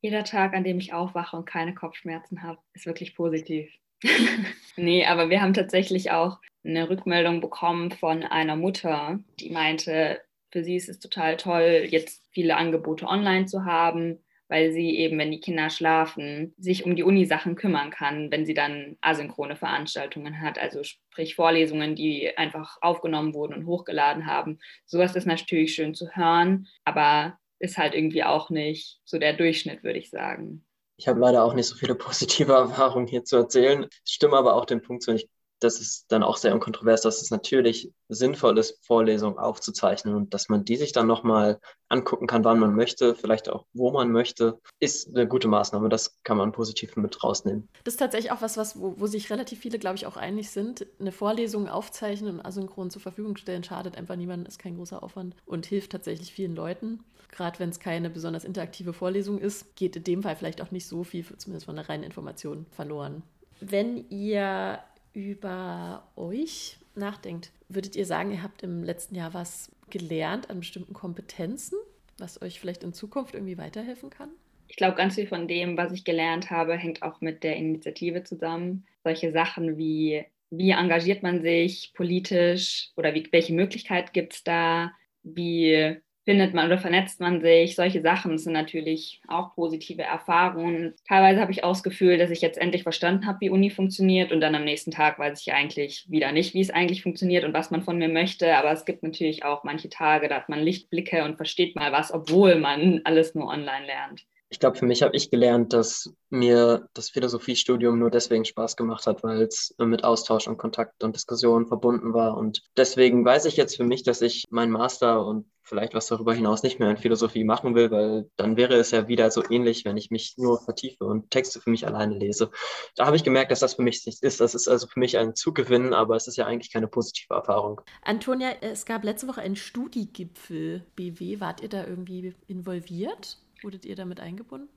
Jeder 0.00 0.24
Tag, 0.24 0.54
an 0.54 0.64
dem 0.64 0.78
ich 0.78 0.92
aufwache 0.92 1.36
und 1.36 1.44
keine 1.44 1.74
Kopfschmerzen 1.74 2.42
habe, 2.42 2.58
ist 2.74 2.86
wirklich 2.86 3.14
positiv. 3.14 3.70
nee, 4.76 5.06
aber 5.06 5.30
wir 5.30 5.40
haben 5.40 5.54
tatsächlich 5.54 6.10
auch 6.10 6.40
eine 6.64 6.90
Rückmeldung 6.90 7.40
bekommen 7.40 7.92
von 7.92 8.24
einer 8.24 8.56
Mutter, 8.56 9.20
die 9.38 9.50
meinte, 9.50 10.20
für 10.50 10.64
sie 10.64 10.76
ist 10.76 10.88
es 10.88 10.98
total 10.98 11.36
toll, 11.36 11.86
jetzt 11.88 12.22
viele 12.32 12.56
Angebote 12.56 13.06
online 13.06 13.46
zu 13.46 13.64
haben, 13.64 14.18
weil 14.52 14.70
sie 14.70 14.98
eben, 14.98 15.18
wenn 15.18 15.30
die 15.30 15.40
Kinder 15.40 15.70
schlafen, 15.70 16.54
sich 16.58 16.84
um 16.84 16.94
die 16.94 17.04
Uni-Sachen 17.04 17.54
kümmern 17.56 17.88
kann, 17.88 18.30
wenn 18.30 18.44
sie 18.44 18.52
dann 18.52 18.98
asynchrone 19.00 19.56
Veranstaltungen 19.56 20.42
hat, 20.42 20.58
also 20.58 20.82
sprich 20.82 21.36
Vorlesungen, 21.36 21.96
die 21.96 22.36
einfach 22.36 22.76
aufgenommen 22.82 23.32
wurden 23.32 23.54
und 23.54 23.64
hochgeladen 23.64 24.26
haben. 24.26 24.58
Sowas 24.84 25.16
ist 25.16 25.24
natürlich 25.24 25.74
schön 25.74 25.94
zu 25.94 26.14
hören, 26.14 26.68
aber 26.84 27.38
ist 27.60 27.78
halt 27.78 27.94
irgendwie 27.94 28.24
auch 28.24 28.50
nicht 28.50 29.00
so 29.06 29.18
der 29.18 29.32
Durchschnitt, 29.32 29.82
würde 29.84 29.98
ich 29.98 30.10
sagen. 30.10 30.66
Ich 30.98 31.08
habe 31.08 31.18
leider 31.18 31.44
auch 31.44 31.54
nicht 31.54 31.68
so 31.68 31.74
viele 31.74 31.94
positive 31.94 32.52
Erfahrungen 32.52 33.06
hier 33.06 33.24
zu 33.24 33.36
erzählen. 33.36 33.86
Ich 34.04 34.12
stimme 34.12 34.36
aber 34.36 34.54
auch 34.54 34.66
den 34.66 34.82
Punkt 34.82 35.02
zu. 35.02 35.14
Ich 35.14 35.30
das 35.62 35.80
ist 35.80 36.06
dann 36.10 36.22
auch 36.22 36.36
sehr 36.36 36.54
unkontrovers, 36.54 37.02
dass 37.02 37.22
es 37.22 37.30
natürlich 37.30 37.92
sinnvoll 38.08 38.58
ist, 38.58 38.84
Vorlesungen 38.84 39.38
aufzuzeichnen 39.38 40.14
und 40.14 40.34
dass 40.34 40.48
man 40.48 40.64
die 40.64 40.76
sich 40.76 40.92
dann 40.92 41.06
nochmal 41.06 41.60
angucken 41.88 42.26
kann, 42.26 42.44
wann 42.44 42.58
man 42.58 42.74
möchte, 42.74 43.14
vielleicht 43.14 43.48
auch 43.48 43.66
wo 43.72 43.90
man 43.90 44.10
möchte, 44.10 44.60
ist 44.80 45.08
eine 45.08 45.28
gute 45.28 45.48
Maßnahme. 45.48 45.88
Das 45.88 46.22
kann 46.22 46.36
man 46.36 46.52
positiv 46.52 46.96
mit 46.96 47.22
rausnehmen. 47.22 47.68
Das 47.84 47.94
ist 47.94 47.98
tatsächlich 47.98 48.32
auch 48.32 48.42
was, 48.42 48.56
was 48.56 48.78
wo, 48.78 48.94
wo 48.98 49.06
sich 49.06 49.30
relativ 49.30 49.60
viele, 49.60 49.78
glaube 49.78 49.96
ich, 49.96 50.06
auch 50.06 50.16
einig 50.16 50.50
sind. 50.50 50.86
Eine 50.98 51.12
Vorlesung 51.12 51.68
aufzeichnen 51.68 52.38
und 52.38 52.46
asynchron 52.46 52.90
zur 52.90 53.02
Verfügung 53.02 53.36
stellen, 53.36 53.64
schadet 53.64 53.96
einfach 53.96 54.16
niemandem, 54.16 54.46
ist 54.46 54.58
kein 54.58 54.76
großer 54.76 55.02
Aufwand 55.02 55.36
und 55.44 55.66
hilft 55.66 55.92
tatsächlich 55.92 56.32
vielen 56.32 56.56
Leuten. 56.56 57.04
Gerade 57.30 57.58
wenn 57.58 57.70
es 57.70 57.80
keine 57.80 58.10
besonders 58.10 58.44
interaktive 58.44 58.92
Vorlesung 58.92 59.38
ist, 59.38 59.74
geht 59.76 59.96
in 59.96 60.04
dem 60.04 60.22
Fall 60.22 60.36
vielleicht 60.36 60.60
auch 60.60 60.70
nicht 60.70 60.86
so 60.86 61.02
viel, 61.02 61.24
zumindest 61.38 61.66
von 61.66 61.76
der 61.76 61.88
reinen 61.88 62.04
Information, 62.04 62.66
verloren. 62.70 63.22
Wenn 63.60 64.08
ihr 64.10 64.80
über 65.12 66.08
euch 66.16 66.78
nachdenkt, 66.94 67.52
würdet 67.68 67.96
ihr 67.96 68.06
sagen, 68.06 68.32
ihr 68.32 68.42
habt 68.42 68.62
im 68.62 68.82
letzten 68.82 69.14
Jahr 69.14 69.34
was 69.34 69.70
gelernt 69.90 70.50
an 70.50 70.60
bestimmten 70.60 70.94
Kompetenzen, 70.94 71.78
was 72.18 72.40
euch 72.42 72.60
vielleicht 72.60 72.82
in 72.82 72.92
Zukunft 72.92 73.34
irgendwie 73.34 73.58
weiterhelfen 73.58 74.10
kann? 74.10 74.30
Ich 74.68 74.76
glaube, 74.76 74.96
ganz 74.96 75.16
viel 75.16 75.26
von 75.26 75.48
dem, 75.48 75.76
was 75.76 75.92
ich 75.92 76.04
gelernt 76.04 76.50
habe, 76.50 76.76
hängt 76.76 77.02
auch 77.02 77.20
mit 77.20 77.42
der 77.42 77.56
Initiative 77.56 78.24
zusammen. 78.24 78.86
Solche 79.04 79.30
Sachen 79.30 79.76
wie, 79.76 80.24
wie 80.50 80.70
engagiert 80.70 81.22
man 81.22 81.42
sich 81.42 81.92
politisch 81.94 82.90
oder 82.96 83.14
wie, 83.14 83.28
welche 83.32 83.52
Möglichkeit 83.52 84.14
gibt 84.14 84.32
es 84.34 84.44
da? 84.44 84.92
Wie 85.22 85.98
findet 86.24 86.54
man 86.54 86.66
oder 86.66 86.78
vernetzt 86.78 87.20
man 87.20 87.40
sich. 87.40 87.74
Solche 87.74 88.00
Sachen 88.00 88.38
sind 88.38 88.52
natürlich 88.52 89.20
auch 89.28 89.54
positive 89.54 90.02
Erfahrungen. 90.02 90.94
Teilweise 91.08 91.40
habe 91.40 91.52
ich 91.52 91.64
auch 91.64 91.72
das 91.72 91.82
Gefühl, 91.82 92.18
dass 92.18 92.30
ich 92.30 92.40
jetzt 92.40 92.58
endlich 92.58 92.84
verstanden 92.84 93.26
habe, 93.26 93.40
wie 93.40 93.50
Uni 93.50 93.70
funktioniert 93.70 94.32
und 94.32 94.40
dann 94.40 94.54
am 94.54 94.64
nächsten 94.64 94.90
Tag 94.90 95.18
weiß 95.18 95.40
ich 95.40 95.52
eigentlich 95.52 96.06
wieder 96.08 96.32
nicht, 96.32 96.54
wie 96.54 96.60
es 96.60 96.70
eigentlich 96.70 97.02
funktioniert 97.02 97.44
und 97.44 97.54
was 97.54 97.70
man 97.70 97.82
von 97.82 97.98
mir 97.98 98.08
möchte. 98.08 98.56
Aber 98.56 98.72
es 98.72 98.84
gibt 98.84 99.02
natürlich 99.02 99.44
auch 99.44 99.64
manche 99.64 99.88
Tage, 99.88 100.28
da 100.28 100.36
hat 100.36 100.48
man 100.48 100.60
Lichtblicke 100.60 101.24
und 101.24 101.36
versteht 101.36 101.76
mal 101.76 101.92
was, 101.92 102.12
obwohl 102.12 102.56
man 102.56 103.00
alles 103.04 103.34
nur 103.34 103.48
online 103.48 103.86
lernt 103.86 104.24
ich 104.52 104.60
glaube, 104.60 104.76
für 104.76 104.84
mich 104.84 105.02
habe 105.02 105.16
ich 105.16 105.30
gelernt, 105.30 105.72
dass 105.72 106.12
mir 106.28 106.86
das 106.92 107.08
Philosophiestudium 107.08 107.98
nur 107.98 108.10
deswegen 108.10 108.44
Spaß 108.44 108.76
gemacht 108.76 109.06
hat, 109.06 109.22
weil 109.22 109.40
es 109.42 109.74
mit 109.78 110.04
Austausch 110.04 110.46
und 110.46 110.58
Kontakt 110.58 111.02
und 111.02 111.16
Diskussion 111.16 111.66
verbunden 111.66 112.12
war. 112.12 112.36
Und 112.36 112.62
deswegen 112.76 113.24
weiß 113.24 113.46
ich 113.46 113.56
jetzt 113.56 113.76
für 113.76 113.84
mich, 113.84 114.02
dass 114.02 114.20
ich 114.20 114.44
meinen 114.50 114.70
Master 114.70 115.24
und 115.24 115.46
vielleicht 115.62 115.94
was 115.94 116.08
darüber 116.08 116.34
hinaus 116.34 116.62
nicht 116.62 116.80
mehr 116.80 116.90
in 116.90 116.98
Philosophie 116.98 117.44
machen 117.44 117.74
will, 117.74 117.90
weil 117.90 118.28
dann 118.36 118.58
wäre 118.58 118.74
es 118.74 118.90
ja 118.90 119.08
wieder 119.08 119.30
so 119.30 119.42
ähnlich, 119.48 119.86
wenn 119.86 119.96
ich 119.96 120.10
mich 120.10 120.34
nur 120.36 120.60
vertiefe 120.60 121.04
und 121.04 121.30
Texte 121.30 121.60
für 121.60 121.70
mich 121.70 121.86
alleine 121.86 122.18
lese. 122.18 122.50
Da 122.94 123.06
habe 123.06 123.16
ich 123.16 123.24
gemerkt, 123.24 123.52
dass 123.52 123.60
das 123.60 123.74
für 123.74 123.82
mich 123.82 124.04
nichts 124.04 124.20
ist. 124.20 124.40
Das 124.40 124.54
ist 124.54 124.68
also 124.68 124.86
für 124.86 125.00
mich 125.00 125.16
ein 125.16 125.34
Zugewinn, 125.34 125.94
aber 125.94 126.16
es 126.16 126.26
ist 126.26 126.36
ja 126.36 126.44
eigentlich 126.44 126.72
keine 126.72 126.88
positive 126.88 127.32
Erfahrung. 127.32 127.80
Antonia, 128.02 128.50
es 128.60 128.84
gab 128.84 129.02
letzte 129.02 129.28
Woche 129.28 129.40
einen 129.40 129.56
Studiegipfel 129.56 130.84
BW. 130.94 131.40
Wart 131.40 131.62
ihr 131.62 131.70
da 131.70 131.86
irgendwie 131.86 132.34
involviert? 132.48 133.38
Wurdet 133.62 133.84
ihr 133.84 133.96
damit 133.96 134.20
eingebunden? 134.20 134.68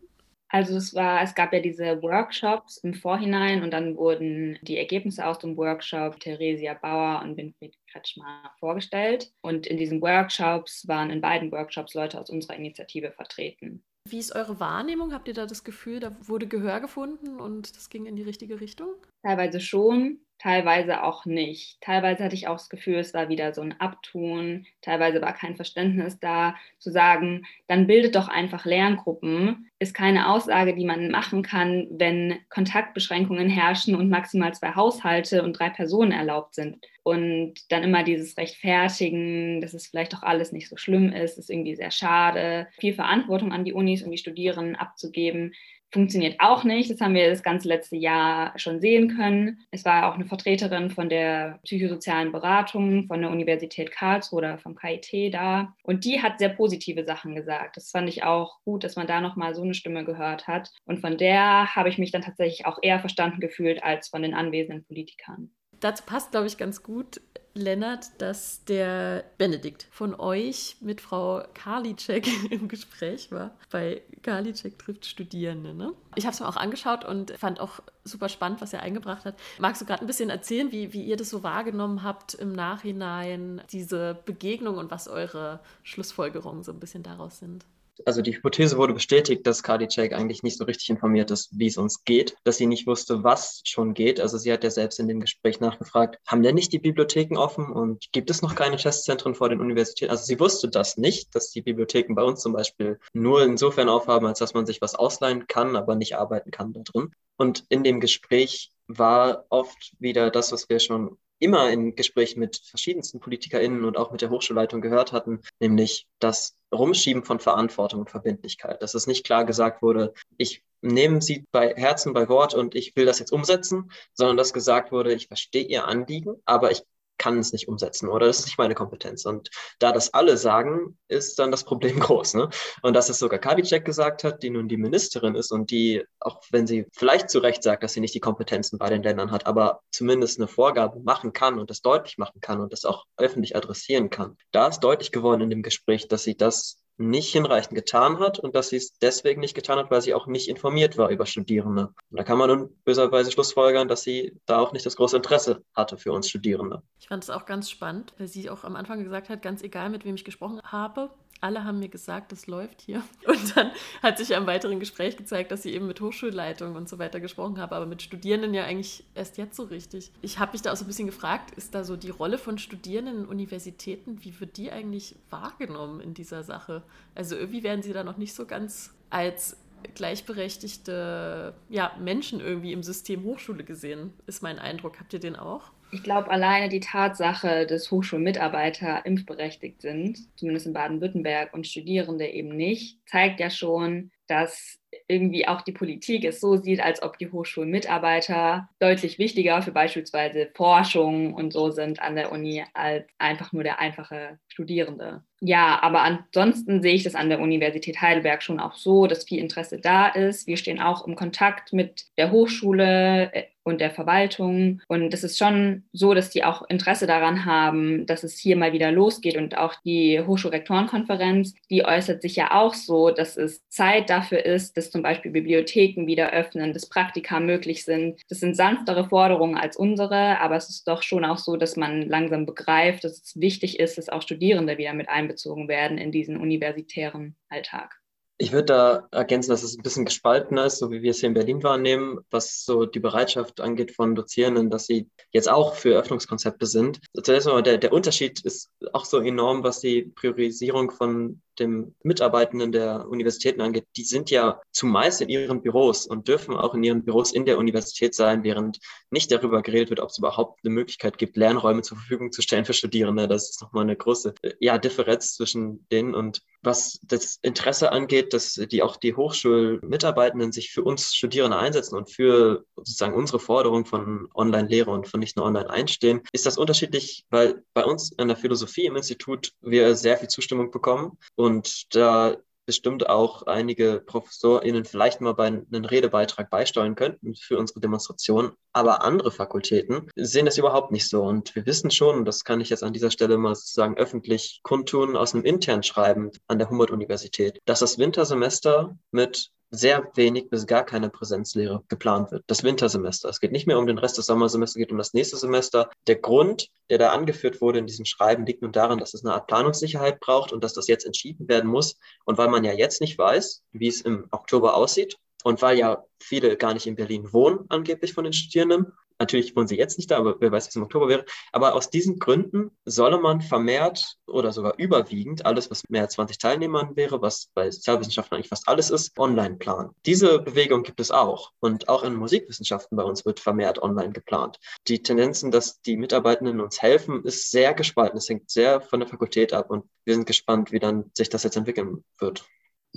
Also 0.49 0.77
es 0.77 0.93
war, 0.93 1.21
es 1.21 1.33
gab 1.35 1.51
ja 1.53 1.59
diese 1.59 2.01
Workshops 2.01 2.77
im 2.77 2.93
Vorhinein 2.93 3.63
und 3.63 3.71
dann 3.71 3.97
wurden 3.97 4.57
die 4.61 4.77
Ergebnisse 4.77 5.25
aus 5.25 5.39
dem 5.39 5.57
Workshop 5.57 6.19
Theresia 6.19 6.75
Bauer 6.75 7.21
und 7.23 7.35
Winfried 7.35 7.75
Kretschmer 7.91 8.51
vorgestellt. 8.59 9.31
Und 9.41 9.67
in 9.67 9.77
diesen 9.77 10.01
Workshops 10.01 10.87
waren 10.87 11.09
in 11.09 11.19
beiden 11.19 11.51
Workshops 11.51 11.93
Leute 11.93 12.19
aus 12.19 12.29
unserer 12.29 12.55
Initiative 12.55 13.11
vertreten. 13.11 13.83
Wie 14.07 14.19
ist 14.19 14.35
eure 14.35 14.59
Wahrnehmung? 14.59 15.13
Habt 15.13 15.27
ihr 15.27 15.33
da 15.33 15.47
das 15.47 15.63
Gefühl, 15.63 15.99
da 15.99 16.15
wurde 16.27 16.47
Gehör 16.47 16.79
gefunden 16.79 17.39
und 17.39 17.75
das 17.75 17.89
ging 17.89 18.05
in 18.05 18.15
die 18.15 18.21
richtige 18.21 18.61
Richtung? 18.61 18.93
Teilweise 19.23 19.59
schon 19.59 20.19
teilweise 20.39 21.03
auch 21.03 21.25
nicht. 21.25 21.79
Teilweise 21.81 22.23
hatte 22.23 22.35
ich 22.35 22.47
auch 22.47 22.57
das 22.57 22.69
Gefühl, 22.69 22.95
es 22.95 23.13
war 23.13 23.29
wieder 23.29 23.53
so 23.53 23.61
ein 23.61 23.79
Abtun, 23.79 24.65
teilweise 24.81 25.21
war 25.21 25.33
kein 25.33 25.55
Verständnis 25.55 26.19
da, 26.19 26.55
zu 26.77 26.91
sagen, 26.91 27.45
dann 27.67 27.87
bildet 27.87 28.15
doch 28.15 28.27
einfach 28.27 28.65
Lerngruppen, 28.65 29.69
ist 29.79 29.93
keine 29.93 30.29
Aussage, 30.29 30.75
die 30.75 30.85
man 30.85 31.09
machen 31.09 31.41
kann, 31.41 31.87
wenn 31.91 32.39
Kontaktbeschränkungen 32.49 33.49
herrschen 33.49 33.95
und 33.95 34.09
maximal 34.09 34.53
zwei 34.53 34.75
Haushalte 34.75 35.43
und 35.43 35.53
drei 35.53 35.69
Personen 35.69 36.11
erlaubt 36.11 36.55
sind. 36.55 36.85
Und 37.03 37.53
dann 37.69 37.83
immer 37.83 38.03
dieses 38.03 38.35
Rechtfertigen, 38.37 39.61
dass 39.61 39.73
es 39.73 39.87
vielleicht 39.87 40.13
doch 40.13 40.23
alles 40.23 40.51
nicht 40.51 40.69
so 40.69 40.75
schlimm 40.75 41.11
ist, 41.11 41.37
ist 41.37 41.51
irgendwie 41.51 41.75
sehr 41.75 41.91
schade. 41.91 42.67
Viel 42.79 42.93
Verantwortung 42.93 43.51
an 43.51 43.63
die 43.63 43.73
Unis 43.73 44.01
und 44.01 44.11
die 44.11 44.17
Studierenden 44.17 44.75
abzugeben, 44.75 45.53
funktioniert 45.95 46.35
auch 46.39 46.65
nicht. 46.65 46.91
Das 46.91 46.99
haben 46.99 47.15
wir 47.15 47.29
das 47.29 47.41
ganze 47.41 47.69
letzte 47.69 47.95
Jahr 47.95 48.51
schon 48.59 48.81
sehen 48.81 49.15
können. 49.15 49.61
Es 49.71 49.85
war 49.85 50.09
auch 50.09 50.15
eine 50.15 50.25
Vertreterin 50.25 50.91
von 50.91 51.07
der 51.07 51.59
psychosozialen 51.63 52.33
Beratung 52.33 53.07
von 53.07 53.21
der 53.21 53.31
Universität 53.31 53.91
Karlsruhe 53.91 54.39
oder 54.39 54.57
vom 54.57 54.75
KIT 54.75 55.33
da. 55.33 55.73
Und 55.83 56.03
die 56.03 56.21
hat 56.21 56.37
sehr 56.37 56.49
positive 56.49 57.05
Sachen 57.05 57.33
gesagt. 57.33 57.77
Das 57.77 57.91
fand 57.91 58.09
ich 58.09 58.23
auch 58.23 58.61
gut, 58.65 58.83
dass 58.83 58.97
man 58.97 59.07
da 59.07 59.21
nochmal 59.21 59.55
so 59.55 59.61
eine 59.61 59.73
Stimme 59.73 60.03
gehört 60.03 60.47
hat. 60.47 60.69
Und 60.85 60.99
von 60.99 61.17
der 61.17 61.73
habe 61.73 61.87
ich 61.87 61.97
mich 61.97 62.11
dann 62.11 62.21
tatsächlich 62.21 62.65
auch 62.65 62.79
eher 62.81 62.99
verstanden 62.99 63.39
gefühlt 63.39 63.81
als 63.81 64.09
von 64.09 64.21
den 64.21 64.33
anwesenden 64.33 64.83
Politikern. 64.83 65.49
Dazu 65.79 66.03
passt, 66.05 66.31
glaube 66.31 66.47
ich, 66.47 66.57
ganz 66.57 66.83
gut, 66.83 67.21
Lennart, 67.55 68.09
dass 68.21 68.65
der 68.65 69.23
Benedikt 69.37 69.87
von 69.89 70.13
euch 70.13 70.75
mit 70.81 70.99
Frau 70.99 71.41
Karliczek 71.53 72.27
im 72.51 72.67
Gespräch 72.67 73.31
war. 73.31 73.51
Bei 73.71 74.01
Karliczek 74.23 74.77
trifft 74.77 75.05
Studierende. 75.05 75.73
Ne? 75.73 75.93
Ich 76.15 76.25
habe 76.25 76.33
es 76.33 76.41
mir 76.41 76.49
auch 76.49 76.57
angeschaut 76.57 77.05
und 77.05 77.31
fand 77.31 77.61
auch 77.61 77.79
super 78.03 78.27
spannend, 78.27 78.61
was 78.61 78.73
er 78.73 78.81
eingebracht 78.81 79.23
hat. 79.23 79.35
Magst 79.57 79.81
du 79.81 79.85
gerade 79.85 80.01
ein 80.01 80.07
bisschen 80.07 80.29
erzählen, 80.29 80.71
wie, 80.73 80.91
wie 80.91 81.03
ihr 81.03 81.15
das 81.15 81.29
so 81.29 81.43
wahrgenommen 81.43 82.03
habt 82.03 82.33
im 82.33 82.51
Nachhinein, 82.51 83.61
diese 83.71 84.19
Begegnung 84.25 84.77
und 84.77 84.91
was 84.91 85.07
eure 85.07 85.61
Schlussfolgerungen 85.83 86.63
so 86.63 86.73
ein 86.73 86.79
bisschen 86.79 87.03
daraus 87.03 87.39
sind? 87.39 87.65
Also 88.05 88.21
die 88.21 88.35
Hypothese 88.35 88.77
wurde 88.77 88.93
bestätigt, 88.93 89.47
dass 89.47 89.63
Karliczek 89.63 90.13
eigentlich 90.13 90.43
nicht 90.43 90.57
so 90.57 90.65
richtig 90.65 90.89
informiert 90.89 91.31
ist, 91.31 91.49
wie 91.51 91.67
es 91.67 91.77
uns 91.77 92.03
geht, 92.03 92.35
dass 92.43 92.57
sie 92.57 92.67
nicht 92.67 92.87
wusste, 92.87 93.23
was 93.23 93.61
schon 93.63 93.93
geht. 93.93 94.19
Also 94.19 94.37
sie 94.37 94.51
hat 94.51 94.63
ja 94.63 94.71
selbst 94.71 94.99
in 94.99 95.07
dem 95.07 95.19
Gespräch 95.19 95.59
nachgefragt, 95.59 96.19
haben 96.27 96.43
denn 96.43 96.55
nicht 96.55 96.73
die 96.73 96.79
Bibliotheken 96.79 97.37
offen 97.37 97.71
und 97.71 98.11
gibt 98.11 98.29
es 98.29 98.41
noch 98.41 98.55
keine 98.55 98.77
Testzentren 98.77 99.35
vor 99.35 99.49
den 99.49 99.61
Universitäten? 99.61 100.11
Also 100.11 100.25
sie 100.25 100.39
wusste 100.39 100.67
das 100.67 100.97
nicht, 100.97 101.33
dass 101.35 101.51
die 101.51 101.61
Bibliotheken 101.61 102.15
bei 102.15 102.23
uns 102.23 102.41
zum 102.41 102.53
Beispiel 102.53 102.99
nur 103.13 103.43
insofern 103.43 103.89
aufhaben, 103.89 104.27
als 104.27 104.39
dass 104.39 104.53
man 104.53 104.65
sich 104.65 104.81
was 104.81 104.95
ausleihen 104.95 105.47
kann, 105.47 105.75
aber 105.75 105.95
nicht 105.95 106.17
arbeiten 106.17 106.51
kann 106.51 106.73
da 106.73 106.81
drin. 106.81 107.13
Und 107.37 107.65
in 107.69 107.83
dem 107.83 107.99
Gespräch 107.99 108.71
war 108.87 109.45
oft 109.49 109.93
wieder 109.99 110.29
das, 110.29 110.51
was 110.51 110.69
wir 110.69 110.79
schon 110.79 111.17
immer 111.39 111.69
in 111.69 111.95
Gesprächen 111.95 112.39
mit 112.39 112.57
verschiedensten 112.57 113.19
PolitikerInnen 113.19 113.85
und 113.85 113.97
auch 113.97 114.11
mit 114.11 114.21
der 114.21 114.29
Hochschulleitung 114.29 114.81
gehört 114.81 115.11
hatten, 115.11 115.41
nämlich 115.59 116.07
das 116.19 116.55
Rumschieben 116.73 117.23
von 117.23 117.39
Verantwortung 117.39 118.01
und 118.01 118.09
Verbindlichkeit. 118.09 118.81
Dass 118.81 118.93
es 118.93 119.07
nicht 119.07 119.25
klar 119.25 119.45
gesagt 119.45 119.81
wurde, 119.81 120.13
ich 120.37 120.63
nehme 120.81 121.21
sie 121.21 121.45
bei 121.51 121.73
Herzen, 121.75 122.13
bei 122.13 122.29
Wort 122.29 122.53
und 122.53 122.75
ich 122.75 122.95
will 122.95 123.05
das 123.05 123.19
jetzt 123.19 123.31
umsetzen, 123.31 123.91
sondern 124.13 124.37
dass 124.37 124.53
gesagt 124.53 124.91
wurde, 124.91 125.13
ich 125.13 125.27
verstehe 125.27 125.63
ihr 125.63 125.85
Anliegen, 125.85 126.35
aber 126.45 126.71
ich 126.71 126.83
kann 127.17 127.39
es 127.39 127.53
nicht 127.53 127.67
umsetzen 127.67 128.09
oder 128.09 128.27
das 128.27 128.39
ist 128.39 128.45
nicht 128.45 128.57
meine 128.57 128.75
Kompetenz. 128.75 129.25
Und 129.25 129.49
da 129.79 129.91
das 129.91 130.13
alle 130.13 130.37
sagen, 130.37 130.97
ist 131.07 131.39
dann 131.39 131.51
das 131.51 131.63
Problem 131.63 131.99
groß. 131.99 132.35
Ne? 132.35 132.49
Und 132.81 132.93
dass 132.93 133.09
es 133.09 133.19
sogar 133.19 133.39
Kadicek 133.39 133.85
gesagt 133.85 134.23
hat, 134.23 134.43
die 134.43 134.49
nun 134.49 134.67
die 134.67 134.77
Ministerin 134.77 135.35
ist 135.35 135.51
und 135.51 135.71
die, 135.71 136.03
auch 136.19 136.41
wenn 136.51 136.67
sie 136.67 136.85
vielleicht 136.93 137.29
zu 137.29 137.39
Recht 137.39 137.63
sagt, 137.63 137.83
dass 137.83 137.93
sie 137.93 138.01
nicht 138.01 138.13
die 138.13 138.19
Kompetenzen 138.19 138.77
bei 138.77 138.89
den 138.89 139.03
Ländern 139.03 139.31
hat, 139.31 139.45
aber 139.45 139.81
zumindest 139.91 140.39
eine 140.39 140.47
Vorgabe 140.47 140.99
machen 140.99 141.33
kann 141.33 141.59
und 141.59 141.69
das 141.69 141.81
deutlich 141.81 142.17
machen 142.17 142.41
kann 142.41 142.59
und 142.59 142.73
das 142.73 142.85
auch 142.85 143.05
öffentlich 143.17 143.55
adressieren 143.55 144.09
kann. 144.09 144.37
Da 144.51 144.67
ist 144.67 144.79
deutlich 144.79 145.11
geworden 145.11 145.41
in 145.41 145.49
dem 145.49 145.63
Gespräch, 145.63 146.07
dass 146.07 146.23
sie 146.23 146.35
das 146.35 146.77
nicht 146.97 147.31
hinreichend 147.31 147.75
getan 147.75 148.19
hat 148.19 148.39
und 148.39 148.55
dass 148.55 148.69
sie 148.69 148.77
es 148.77 148.97
deswegen 148.99 149.41
nicht 149.41 149.55
getan 149.55 149.77
hat, 149.77 149.91
weil 149.91 150.01
sie 150.01 150.13
auch 150.13 150.27
nicht 150.27 150.47
informiert 150.47 150.97
war 150.97 151.09
über 151.09 151.25
Studierende. 151.25 151.89
Und 152.09 152.17
da 152.17 152.23
kann 152.23 152.37
man 152.37 152.49
nun 152.49 152.69
böserweise 152.85 153.31
schlussfolgern, 153.31 153.87
dass 153.87 154.03
sie 154.03 154.39
da 154.45 154.59
auch 154.59 154.71
nicht 154.71 154.85
das 154.85 154.95
große 154.95 155.17
Interesse 155.17 155.63
hatte 155.75 155.97
für 155.97 156.13
uns 156.13 156.29
Studierende. 156.29 156.81
Ich 156.99 157.07
fand 157.07 157.23
es 157.23 157.29
auch 157.29 157.45
ganz 157.45 157.69
spannend, 157.69 158.13
weil 158.17 158.27
sie 158.27 158.49
auch 158.49 158.63
am 158.63 158.75
Anfang 158.75 159.03
gesagt 159.03 159.29
hat, 159.29 159.41
ganz 159.41 159.61
egal, 159.61 159.89
mit 159.89 160.05
wem 160.05 160.15
ich 160.15 160.25
gesprochen 160.25 160.61
habe, 160.63 161.09
alle 161.41 161.63
haben 161.63 161.79
mir 161.79 161.89
gesagt, 161.89 162.31
das 162.31 162.47
läuft 162.47 162.81
hier. 162.81 163.03
Und 163.27 163.55
dann 163.55 163.71
hat 164.01 164.17
sich 164.17 164.35
am 164.35 164.47
weiteren 164.47 164.79
Gespräch 164.79 165.17
gezeigt, 165.17 165.51
dass 165.51 165.63
sie 165.63 165.73
eben 165.73 165.87
mit 165.87 166.01
Hochschulleitungen 166.01 166.75
und 166.75 166.89
so 166.89 166.97
weiter 166.99 167.19
gesprochen 167.19 167.59
habe, 167.59 167.75
aber 167.75 167.85
mit 167.85 168.01
Studierenden 168.01 168.53
ja 168.53 168.63
eigentlich 168.63 169.03
erst 169.13 169.37
jetzt 169.37 169.55
so 169.55 169.63
richtig. 169.63 170.11
Ich 170.21 170.39
habe 170.39 170.53
mich 170.53 170.61
da 170.61 170.71
auch 170.71 170.75
so 170.75 170.85
ein 170.85 170.87
bisschen 170.87 171.07
gefragt, 171.07 171.51
ist 171.51 171.75
da 171.75 171.83
so 171.83 171.95
die 171.95 172.09
Rolle 172.09 172.37
von 172.37 172.57
Studierenden 172.57 173.19
in 173.19 173.25
Universitäten, 173.25 174.23
wie 174.23 174.39
wird 174.39 174.57
die 174.57 174.71
eigentlich 174.71 175.15
wahrgenommen 175.29 175.99
in 175.99 176.13
dieser 176.13 176.43
Sache? 176.43 176.83
Also 177.13 177.35
irgendwie 177.35 177.63
werden 177.63 177.83
sie 177.83 177.93
da 177.93 178.03
noch 178.03 178.17
nicht 178.17 178.33
so 178.33 178.45
ganz 178.45 178.93
als 179.09 179.57
gleichberechtigte 179.93 181.53
ja, 181.69 181.95
Menschen 181.99 182.39
irgendwie 182.39 182.73
im 182.73 182.81
System 182.81 183.23
Hochschule 183.23 183.63
gesehen, 183.63 184.13
ist 184.25 184.41
mein 184.41 184.57
Eindruck. 184.57 184.99
Habt 184.99 185.13
ihr 185.13 185.19
den 185.19 185.35
auch? 185.35 185.71
Ich 185.95 186.03
glaube, 186.03 186.29
alleine 186.29 186.67
die 186.67 186.81
Tatsache, 186.81 187.65
dass 187.65 187.89
Hochschulmitarbeiter 187.89 189.05
impfberechtigt 189.05 189.81
sind, 189.81 190.19
zumindest 190.35 190.67
in 190.67 190.73
Baden-Württemberg, 190.73 191.53
und 191.53 191.65
Studierende 191.65 192.27
eben 192.27 192.49
nicht, 192.49 192.99
zeigt 193.07 193.39
ja 193.39 193.49
schon, 193.49 194.11
dass 194.27 194.77
irgendwie 195.07 195.47
auch 195.47 195.61
die 195.61 195.71
Politik 195.71 196.25
es 196.25 196.41
so 196.41 196.57
sieht, 196.57 196.81
als 196.81 197.01
ob 197.01 197.17
die 197.17 197.31
Hochschulmitarbeiter 197.31 198.67
deutlich 198.79 199.19
wichtiger 199.19 199.61
für 199.61 199.71
beispielsweise 199.71 200.49
Forschung 200.53 201.33
und 201.33 201.53
so 201.53 201.71
sind 201.71 202.01
an 202.01 202.15
der 202.15 202.33
Uni 202.33 202.65
als 202.73 203.07
einfach 203.17 203.53
nur 203.53 203.63
der 203.63 203.79
einfache 203.79 204.37
Studierende. 204.49 205.23
Ja, 205.39 205.79
aber 205.81 206.01
ansonsten 206.01 206.81
sehe 206.81 206.95
ich 206.95 207.03
das 207.03 207.15
an 207.15 207.29
der 207.29 207.39
Universität 207.39 208.01
Heidelberg 208.01 208.43
schon 208.43 208.59
auch 208.59 208.75
so, 208.75 209.07
dass 209.07 209.23
viel 209.23 209.39
Interesse 209.39 209.79
da 209.79 210.07
ist. 210.07 210.45
Wir 210.45 210.57
stehen 210.57 210.81
auch 210.81 211.07
im 211.07 211.15
Kontakt 211.15 211.71
mit 211.71 212.07
der 212.17 212.31
Hochschule 212.31 213.31
äh, 213.33 213.43
und 213.65 213.81
der 213.81 213.91
Verwaltung. 213.91 214.81
Und 214.87 215.13
es 215.13 215.23
ist 215.23 215.37
schon 215.37 215.83
so, 215.91 216.13
dass 216.13 216.29
die 216.29 216.43
auch 216.43 216.61
Interesse 216.69 217.07
daran 217.07 217.45
haben, 217.45 218.05
dass 218.05 218.23
es 218.23 218.37
hier 218.37 218.55
mal 218.55 218.71
wieder 218.71 218.91
losgeht. 218.91 219.35
Und 219.35 219.57
auch 219.57 219.73
die 219.83 220.21
Hochschulrektorenkonferenz, 220.21 221.55
die 221.69 221.83
äußert 221.83 222.21
sich 222.21 222.35
ja 222.35 222.51
auch 222.51 222.75
so, 222.75 223.09
dass 223.09 223.35
es 223.35 223.67
Zeit 223.67 224.09
dafür 224.09 224.45
ist, 224.45 224.77
dass 224.77 224.91
zum 224.91 225.01
Beispiel 225.01 225.31
Bibliotheken 225.31 226.05
wieder 226.05 226.31
öffnen, 226.31 226.73
dass 226.73 226.87
Praktika 226.87 227.39
möglich 227.39 227.83
sind. 227.83 228.21
Das 228.29 228.39
sind 228.39 228.55
sanftere 228.55 229.09
Forderungen 229.09 229.57
als 229.57 229.75
unsere, 229.75 230.39
aber 230.39 230.55
es 230.55 230.69
ist 230.69 230.87
doch 230.87 231.01
schon 231.01 231.25
auch 231.25 231.39
so, 231.39 231.57
dass 231.57 231.75
man 231.75 232.03
langsam 232.03 232.45
begreift, 232.45 233.03
dass 233.03 233.23
es 233.23 233.39
wichtig 233.39 233.79
ist, 233.79 233.97
dass 233.97 234.09
auch 234.09 234.21
Studierende 234.21 234.77
wieder 234.77 234.93
mit 234.93 235.09
einbezogen 235.09 235.67
werden 235.67 235.97
in 235.97 236.11
diesen 236.11 236.37
universitären 236.37 237.35
Alltag. 237.49 238.04
Ich 238.37 238.51
würde 238.51 238.65
da 238.65 239.07
ergänzen, 239.11 239.51
dass 239.51 239.63
es 239.63 239.77
ein 239.77 239.83
bisschen 239.83 240.03
gespaltener 240.03 240.65
ist, 240.65 240.79
so 240.79 240.91
wie 240.91 241.01
wir 241.01 241.11
es 241.11 241.19
hier 241.19 241.27
in 241.27 241.33
Berlin 241.33 241.63
wahrnehmen, 241.63 242.19
was 242.29 242.65
so 242.65 242.85
die 242.85 242.99
Bereitschaft 242.99 243.61
angeht 243.61 243.91
von 243.91 244.13
Dozierenden, 244.13 244.69
dass 244.69 244.87
sie 244.87 245.09
jetzt 245.31 245.49
auch 245.49 245.75
für 245.75 245.97
Öffnungskonzepte 245.97 246.65
sind. 246.65 246.99
Zuerst 247.23 247.47
mal, 247.47 247.63
der, 247.63 247.77
der 247.77 247.93
Unterschied 247.93 248.41
ist 248.41 248.71
auch 248.91 249.05
so 249.05 249.19
enorm, 249.19 249.63
was 249.63 249.79
die 249.79 250.03
Priorisierung 250.03 250.91
von 250.91 251.41
dem 251.59 251.95
Mitarbeitenden 252.03 252.71
der 252.71 253.07
Universitäten 253.07 253.61
angeht. 253.61 253.85
Die 253.95 254.03
sind 254.03 254.29
ja 254.29 254.61
zumeist 254.71 255.21
in 255.21 255.29
ihren 255.29 255.61
Büros 255.61 256.05
und 256.05 256.27
dürfen 256.27 256.55
auch 256.55 256.73
in 256.73 256.83
ihren 256.83 257.03
Büros 257.03 257.31
in 257.31 257.45
der 257.45 257.57
Universität 257.57 258.13
sein, 258.13 258.43
während 258.43 258.79
nicht 259.09 259.31
darüber 259.31 259.61
geredet 259.61 259.89
wird, 259.89 259.99
ob 259.99 260.09
es 260.09 260.17
überhaupt 260.17 260.59
eine 260.63 260.73
Möglichkeit 260.73 261.17
gibt, 261.17 261.37
Lernräume 261.37 261.81
zur 261.81 261.97
Verfügung 261.97 262.31
zu 262.31 262.41
stellen 262.41 262.65
für 262.65 262.73
Studierende. 262.73 263.27
Das 263.27 263.49
ist 263.49 263.61
nochmal 263.61 263.83
eine 263.83 263.95
große 263.95 264.33
ja, 264.59 264.77
Differenz 264.77 265.35
zwischen 265.35 265.87
denen 265.91 266.13
und 266.13 266.41
was 266.61 266.99
das 267.03 267.37
Interesse 267.41 267.91
angeht, 267.91 268.24
dass 268.33 268.53
die 268.53 268.83
auch 268.83 268.97
die 268.97 269.15
Hochschulmitarbeitenden 269.15 270.51
sich 270.51 270.71
für 270.71 270.83
uns 270.83 271.15
Studierende 271.15 271.57
einsetzen 271.57 271.95
und 271.95 272.09
für 272.09 272.65
sozusagen 272.75 273.13
unsere 273.13 273.39
Forderung 273.39 273.85
von 273.85 274.27
Online-Lehre 274.33 274.91
und 274.91 275.07
von 275.07 275.19
nicht 275.19 275.37
nur 275.37 275.45
online 275.45 275.69
einstehen, 275.69 276.21
ist 276.31 276.45
das 276.45 276.57
unterschiedlich, 276.57 277.25
weil 277.29 277.63
bei 277.73 277.83
uns 277.83 278.17
an 278.17 278.27
der 278.27 278.37
Philosophie 278.37 278.85
im 278.85 278.95
Institut 278.95 279.51
wir 279.61 279.95
sehr 279.95 280.17
viel 280.17 280.29
Zustimmung 280.29 280.71
bekommen. 280.71 281.17
Und 281.35 281.95
da 281.95 282.37
bestimmt 282.65 283.09
auch 283.09 283.43
einige 283.43 284.01
ProfessorInnen 284.05 284.85
vielleicht 284.85 285.21
mal 285.21 285.33
bei 285.33 285.47
einem 285.47 285.85
Redebeitrag 285.85 286.49
beisteuern 286.49 286.95
könnten 286.95 287.35
für 287.35 287.57
unsere 287.57 287.79
Demonstration. 287.79 288.51
Aber 288.73 289.03
andere 289.03 289.31
Fakultäten 289.31 290.09
sehen 290.15 290.45
das 290.45 290.57
überhaupt 290.57 290.91
nicht 290.91 291.07
so. 291.07 291.23
Und 291.23 291.55
wir 291.55 291.65
wissen 291.65 291.91
schon, 291.91 292.25
das 292.25 292.43
kann 292.43 292.61
ich 292.61 292.69
jetzt 292.69 292.83
an 292.83 292.93
dieser 292.93 293.11
Stelle 293.11 293.37
mal 293.37 293.55
sozusagen 293.55 293.97
öffentlich 293.97 294.59
kundtun, 294.63 295.15
aus 295.15 295.33
einem 295.33 295.45
internen 295.45 295.83
Schreiben 295.83 296.31
an 296.47 296.59
der 296.59 296.69
Humboldt-Universität, 296.69 297.59
dass 297.65 297.79
das 297.79 297.97
Wintersemester 297.97 298.97
mit 299.11 299.51
sehr 299.71 300.09
wenig 300.15 300.49
bis 300.49 300.67
gar 300.67 300.83
keine 300.83 301.09
Präsenzlehre 301.09 301.83
geplant 301.87 302.31
wird. 302.31 302.43
Das 302.47 302.63
Wintersemester. 302.63 303.29
Es 303.29 303.39
geht 303.39 303.51
nicht 303.51 303.67
mehr 303.67 303.79
um 303.79 303.87
den 303.87 303.97
Rest 303.97 304.17
des 304.17 304.25
Sommersemesters, 304.25 304.75
es 304.75 304.79
geht 304.79 304.91
um 304.91 304.97
das 304.97 305.13
nächste 305.13 305.37
Semester. 305.37 305.89
Der 306.07 306.15
Grund, 306.15 306.69
der 306.89 306.97
da 306.97 307.11
angeführt 307.11 307.61
wurde 307.61 307.79
in 307.79 307.87
diesem 307.87 308.05
Schreiben, 308.05 308.45
liegt 308.45 308.61
nun 308.61 308.71
daran, 308.71 308.99
dass 308.99 309.13
es 309.13 309.25
eine 309.25 309.33
Art 309.33 309.47
Planungssicherheit 309.47 310.19
braucht 310.19 310.53
und 310.53 310.63
dass 310.63 310.73
das 310.73 310.87
jetzt 310.87 311.05
entschieden 311.05 311.47
werden 311.47 311.69
muss. 311.69 311.97
Und 312.25 312.37
weil 312.37 312.49
man 312.49 312.63
ja 312.63 312.73
jetzt 312.73 313.01
nicht 313.01 313.17
weiß, 313.17 313.63
wie 313.71 313.87
es 313.87 314.01
im 314.01 314.27
Oktober 314.31 314.75
aussieht 314.75 315.17
und 315.45 315.61
weil 315.61 315.77
ja 315.77 316.03
viele 316.19 316.57
gar 316.57 316.73
nicht 316.73 316.87
in 316.87 316.95
Berlin 316.95 317.31
wohnen, 317.31 317.65
angeblich 317.69 318.13
von 318.13 318.23
den 318.23 318.33
Studierenden, 318.33 318.91
Natürlich 319.17 319.55
wohnen 319.55 319.67
sie 319.67 319.77
jetzt 319.77 319.97
nicht 319.97 320.11
da, 320.11 320.17
aber 320.17 320.35
wer 320.41 320.51
weiß, 320.51 320.65
wie 320.65 320.69
es 320.69 320.75
im 320.75 320.83
Oktober 320.83 321.07
wäre. 321.07 321.23
Aber 321.53 321.73
aus 321.75 321.89
diesen 321.89 322.19
Gründen 322.19 322.71
solle 322.83 323.17
man 323.17 323.39
vermehrt 323.39 324.17
oder 324.27 324.51
sogar 324.51 324.73
überwiegend 324.77 325.45
alles, 325.45 325.71
was 325.71 325.83
mehr 325.87 326.01
als 326.01 326.15
20 326.15 326.37
Teilnehmern 326.37 326.97
wäre, 326.97 327.21
was 327.21 327.49
bei 327.53 327.71
Sozialwissenschaften 327.71 328.35
eigentlich 328.35 328.49
fast 328.49 328.67
alles 328.67 328.89
ist, 328.89 329.17
online 329.17 329.55
planen. 329.55 329.91
Diese 330.05 330.39
Bewegung 330.39 330.83
gibt 330.83 330.99
es 330.99 331.11
auch. 331.11 331.53
Und 331.61 331.87
auch 331.87 332.03
in 332.03 332.15
Musikwissenschaften 332.15 332.97
bei 332.97 333.03
uns 333.03 333.25
wird 333.25 333.39
vermehrt 333.39 333.81
online 333.81 334.11
geplant. 334.11 334.59
Die 334.89 335.01
Tendenzen, 335.01 335.49
dass 335.49 335.79
die 335.81 335.95
Mitarbeitenden 335.95 336.59
uns 336.59 336.81
helfen, 336.81 337.23
ist 337.23 337.51
sehr 337.51 337.73
gespalten. 337.73 338.17
Es 338.17 338.27
hängt 338.27 338.49
sehr 338.49 338.81
von 338.81 338.99
der 338.99 339.07
Fakultät 339.07 339.53
ab 339.53 339.69
und 339.69 339.85
wir 340.03 340.13
sind 340.13 340.27
gespannt, 340.27 340.73
wie 340.73 340.79
dann 340.79 341.09
sich 341.13 341.29
das 341.29 341.43
jetzt 341.43 341.55
entwickeln 341.55 342.03
wird. 342.19 342.45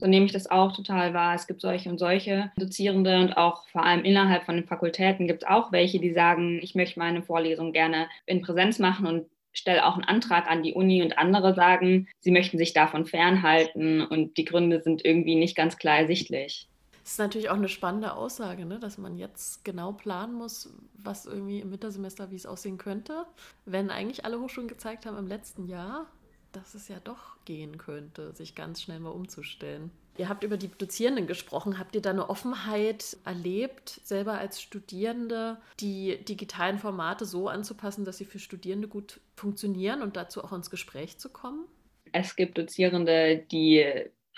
So 0.01 0.07
nehme 0.07 0.27
ich 0.27 0.33
das 0.33 0.51
auch 0.51 0.73
total 0.73 1.15
wahr. 1.15 1.35
Es 1.35 1.47
gibt 1.47 1.61
solche 1.61 1.91
und 1.91 1.99
solche 1.99 2.51
Dozierende 2.57 3.19
und 3.19 3.37
auch 3.37 3.67
vor 3.69 3.85
allem 3.85 4.05
innerhalb 4.05 4.45
von 4.45 4.57
den 4.57 4.67
Fakultäten 4.67 5.27
gibt 5.27 5.43
es 5.43 5.49
auch 5.49 5.73
welche, 5.73 5.99
die 5.99 6.13
sagen, 6.13 6.61
ich 6.63 6.75
möchte 6.75 6.99
meine 6.99 7.23
Vorlesung 7.23 7.73
gerne 7.73 8.09
in 8.27 8.43
Präsenz 8.43 8.79
machen 8.79 9.07
und 9.07 9.27
stelle 9.53 9.85
auch 9.87 9.95
einen 9.95 10.05
Antrag 10.05 10.49
an 10.49 10.63
die 10.63 10.75
Uni 10.75 11.03
und 11.03 11.19
andere 11.19 11.55
sagen, 11.55 12.09
sie 12.21 12.31
möchten 12.31 12.59
sich 12.59 12.73
davon 12.73 13.07
fernhalten 13.07 14.03
und 14.03 14.37
die 14.37 14.45
Gründe 14.45 14.81
sind 14.83 15.05
irgendwie 15.05 15.35
nicht 15.35 15.57
ganz 15.57 15.79
klar 15.79 15.99
ersichtlich. 15.99 16.69
Das 17.03 17.15
ist 17.15 17.19
natürlich 17.21 17.49
auch 17.49 17.57
eine 17.57 17.71
spannende 17.71 18.13
Aussage, 18.13 18.67
ne? 18.67 18.79
dass 18.79 18.99
man 18.99 19.17
jetzt 19.17 19.65
genau 19.65 19.93
planen 19.93 20.35
muss, 20.35 20.69
was 20.93 21.25
irgendwie 21.25 21.61
im 21.61 21.73
Wintersemester, 21.73 22.31
wie 22.31 22.37
es 22.37 22.45
aussehen 22.45 22.77
könnte, 22.77 23.25
wenn 23.65 23.91
eigentlich 23.91 24.27
alle 24.27 24.39
Hochschulen 24.39 24.69
gezeigt 24.69 25.07
haben 25.07 25.17
im 25.17 25.27
letzten 25.27 25.65
Jahr, 25.65 26.07
dass 26.53 26.75
es 26.75 26.89
ja 26.89 26.99
doch 27.03 27.37
gehen 27.45 27.79
könnte, 27.79 28.33
sich 28.35 28.55
ganz 28.55 28.83
schnell 28.83 29.01
mal 29.01 29.11
umzustellen. 29.11 29.91
Ihr 30.17 30.29
habt 30.29 30.43
über 30.43 30.57
die 30.57 30.69
Dozierenden 30.69 31.29
gesprochen. 31.29 31.79
Habt 31.79 31.95
ihr 31.95 32.03
da 32.03 32.11
eine 32.11 32.29
Offenheit 32.29 33.17
erlebt, 33.25 34.01
selber 34.03 34.33
als 34.39 34.61
Studierende, 34.61 35.59
die 35.79 36.25
digitalen 36.25 36.79
Formate 36.79 37.25
so 37.25 37.49
anzupassen, 37.49 38.05
dass 38.05 38.19
sie 38.19 38.25
für 38.25 38.41
Studierende 38.41 38.89
gut 38.89 39.21
funktionieren 39.37 40.03
und 40.03 40.17
dazu 40.17 40.43
auch 40.43 40.53
ins 40.53 40.71
Gespräch 40.71 41.19
zu 41.19 41.29
kommen? 41.29 41.67
Es 42.11 42.35
gibt 42.35 42.59
Dozierende, 42.59 43.45
die 43.53 43.85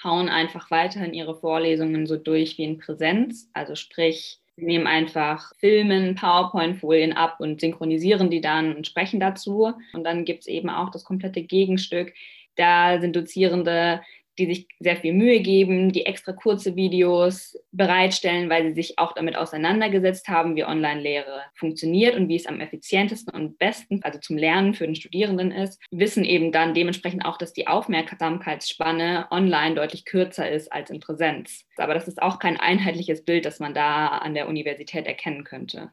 hauen 0.05 0.29
einfach 0.29 0.71
weiterhin 0.71 1.15
ihre 1.15 1.35
Vorlesungen 1.35 2.07
so 2.07 2.17
durch 2.17 2.59
wie 2.59 2.65
in 2.65 2.79
Präsenz. 2.79 3.49
Also 3.55 3.75
sprich, 3.75 4.40
Sie 4.61 4.67
nehmen 4.67 4.87
einfach 4.87 5.53
Filmen, 5.57 6.15
PowerPoint-Folien 6.15 7.15
ab 7.15 7.37
und 7.41 7.61
synchronisieren 7.61 8.31
die 8.31 8.43
dann 8.43 8.77
und 8.77 8.87
sprechen 8.87 9.19
dazu. 9.19 9.73
Und 9.95 10.05
dann 10.05 10.27
gibt 10.27 10.43
es 10.43 10.47
eben 10.47 10.69
auch 10.69 10.91
das 10.91 11.03
komplette 11.03 11.43
Gegenstück. 11.43 12.13
Da 12.57 13.01
sind 13.01 13.17
Dozierende, 13.17 14.03
die 14.41 14.47
sich 14.47 14.67
sehr 14.79 14.97
viel 14.97 15.13
Mühe 15.13 15.41
geben, 15.41 15.93
die 15.93 16.07
extra 16.07 16.33
kurze 16.33 16.75
Videos 16.75 17.59
bereitstellen, 17.73 18.49
weil 18.49 18.65
sie 18.69 18.75
sich 18.75 18.99
auch 18.99 19.13
damit 19.13 19.37
auseinandergesetzt 19.37 20.29
haben, 20.29 20.57
wie 20.57 20.65
Online-Lehre 20.65 21.43
funktioniert 21.55 22.17
und 22.17 22.29
wie 22.29 22.37
es 22.37 22.47
am 22.47 22.61
effizientesten 22.61 23.35
und 23.35 23.59
besten, 23.59 24.03
also 24.03 24.19
zum 24.19 24.37
Lernen 24.37 24.75
für 24.75 24.87
den 24.87 24.95
Studierenden 24.95 25.53
ist, 25.53 25.81
wissen 25.91 26.25
eben 26.25 26.53
dann 26.53 26.75
dementsprechend 26.75 27.25
auch, 27.25 27.37
dass 27.37 27.53
die 27.53 27.67
Aufmerksamkeitsspanne 27.67 29.29
online 29.31 29.75
deutlich 29.75 30.05
kürzer 30.05 30.51
ist 30.51 30.73
als 30.73 30.91
in 30.91 31.01
Präsenz. 31.01 31.67
Aber 31.77 31.95
das 31.95 32.09
ist 32.09 32.23
auch 32.23 32.39
kein 32.39 32.59
einheitliches 32.59 33.25
Bild, 33.25 33.45
das 33.45 33.61
man 33.61 33.75
da 33.75 34.09
an 34.09 34.35
der 34.35 34.49
Universität 34.49 35.07
erkennen 35.07 35.45
könnte. 35.45 35.91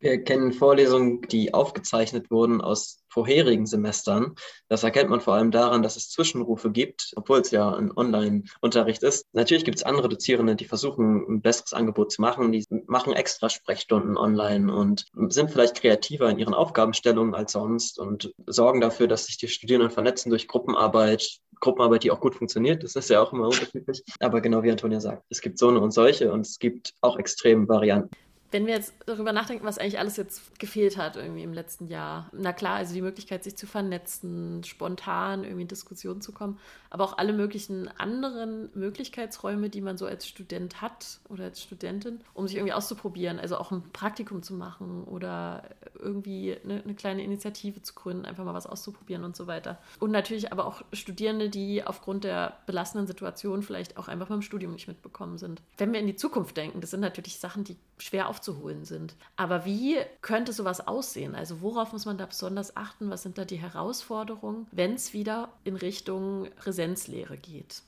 Wir 0.00 0.22
kennen 0.22 0.52
Vorlesungen, 0.52 1.22
die 1.22 1.54
aufgezeichnet 1.54 2.30
wurden 2.30 2.60
aus 2.60 3.02
vorherigen 3.08 3.66
Semestern. 3.66 4.34
Das 4.68 4.82
erkennt 4.82 5.08
man 5.08 5.20
vor 5.20 5.34
allem 5.34 5.50
daran, 5.50 5.82
dass 5.82 5.96
es 5.96 6.10
Zwischenrufe 6.10 6.70
gibt, 6.70 7.12
obwohl 7.16 7.40
es 7.40 7.50
ja 7.50 7.74
ein 7.74 7.90
Online-Unterricht 7.94 9.02
ist. 9.02 9.26
Natürlich 9.32 9.64
gibt 9.64 9.78
es 9.78 9.82
andere 9.82 10.08
Dozierende, 10.08 10.56
die 10.56 10.66
versuchen, 10.66 11.24
ein 11.26 11.40
besseres 11.40 11.72
Angebot 11.72 12.12
zu 12.12 12.20
machen. 12.20 12.52
Die 12.52 12.64
machen 12.86 13.14
extra 13.14 13.48
Sprechstunden 13.48 14.16
online 14.18 14.74
und 14.74 15.06
sind 15.28 15.50
vielleicht 15.50 15.80
kreativer 15.80 16.28
in 16.28 16.38
ihren 16.38 16.54
Aufgabenstellungen 16.54 17.34
als 17.34 17.52
sonst 17.52 17.98
und 17.98 18.32
sorgen 18.46 18.80
dafür, 18.80 19.08
dass 19.08 19.26
sich 19.26 19.38
die 19.38 19.48
Studierenden 19.48 19.90
vernetzen 19.90 20.30
durch 20.30 20.48
Gruppenarbeit, 20.48 21.38
Gruppenarbeit, 21.60 22.04
die 22.04 22.10
auch 22.10 22.20
gut 22.20 22.34
funktioniert. 22.34 22.82
Das 22.82 22.96
ist 22.96 23.08
ja 23.08 23.22
auch 23.22 23.32
immer 23.32 23.46
unterschiedlich. 23.46 24.02
Aber 24.20 24.42
genau 24.42 24.62
wie 24.62 24.70
Antonia 24.70 25.00
sagt, 25.00 25.24
es 25.30 25.40
gibt 25.40 25.58
so 25.58 25.68
eine 25.68 25.80
und 25.80 25.92
solche 25.92 26.30
und 26.30 26.46
es 26.46 26.58
gibt 26.58 26.92
auch 27.00 27.18
extreme 27.18 27.68
Varianten 27.68 28.10
wenn 28.52 28.66
wir 28.66 28.74
jetzt 28.74 28.94
darüber 29.06 29.32
nachdenken, 29.32 29.64
was 29.64 29.78
eigentlich 29.78 29.98
alles 29.98 30.16
jetzt 30.16 30.58
gefehlt 30.58 30.96
hat 30.96 31.16
irgendwie 31.16 31.42
im 31.42 31.54
letzten 31.54 31.88
Jahr, 31.88 32.28
na 32.32 32.52
klar, 32.52 32.76
also 32.76 32.94
die 32.94 33.02
Möglichkeit, 33.02 33.42
sich 33.44 33.56
zu 33.56 33.66
vernetzen, 33.66 34.62
spontan 34.64 35.44
irgendwie 35.44 35.62
in 35.62 35.68
Diskussionen 35.68 36.20
zu 36.20 36.32
kommen, 36.32 36.58
aber 36.90 37.04
auch 37.04 37.16
alle 37.16 37.32
möglichen 37.32 37.88
anderen 37.98 38.68
Möglichkeitsräume, 38.74 39.70
die 39.70 39.80
man 39.80 39.96
so 39.96 40.04
als 40.06 40.28
Student 40.28 40.82
hat 40.82 41.20
oder 41.30 41.44
als 41.44 41.62
Studentin, 41.62 42.20
um 42.34 42.46
sich 42.46 42.56
irgendwie 42.56 42.74
auszuprobieren, 42.74 43.40
also 43.40 43.56
auch 43.56 43.72
ein 43.72 43.82
Praktikum 43.92 44.42
zu 44.42 44.52
machen 44.54 45.04
oder 45.04 45.62
irgendwie 45.98 46.56
eine, 46.62 46.82
eine 46.82 46.94
kleine 46.94 47.24
Initiative 47.24 47.80
zu 47.82 47.94
gründen, 47.94 48.26
einfach 48.26 48.44
mal 48.44 48.54
was 48.54 48.66
auszuprobieren 48.66 49.24
und 49.24 49.36
so 49.36 49.46
weiter. 49.46 49.78
Und 49.98 50.10
natürlich 50.10 50.52
aber 50.52 50.66
auch 50.66 50.82
Studierende, 50.92 51.48
die 51.48 51.82
aufgrund 51.84 52.24
der 52.24 52.58
belastenden 52.66 53.06
Situation 53.06 53.62
vielleicht 53.62 53.96
auch 53.96 54.08
einfach 54.08 54.28
beim 54.28 54.42
Studium 54.42 54.72
nicht 54.72 54.88
mitbekommen 54.88 55.38
sind. 55.38 55.62
Wenn 55.78 55.92
wir 55.92 56.00
in 56.00 56.06
die 56.06 56.16
Zukunft 56.16 56.56
denken, 56.58 56.82
das 56.82 56.90
sind 56.90 57.00
natürlich 57.00 57.38
Sachen, 57.38 57.64
die 57.64 57.76
schwer 57.98 58.28
aufzuholen 58.42 58.84
sind. 58.84 59.14
Aber 59.36 59.64
wie 59.64 59.98
könnte 60.20 60.52
sowas 60.52 60.86
aussehen? 60.86 61.34
Also 61.34 61.62
worauf 61.62 61.92
muss 61.92 62.06
man 62.06 62.18
da 62.18 62.26
besonders 62.26 62.76
achten? 62.76 63.10
Was 63.10 63.22
sind 63.22 63.38
da 63.38 63.44
die 63.44 63.56
Herausforderungen, 63.56 64.66
wenn 64.72 64.94
es 64.94 65.12
wieder 65.12 65.50
in 65.64 65.76
Richtung 65.76 66.48
Präsenzlehre 66.56 67.36
geht? 67.36 67.82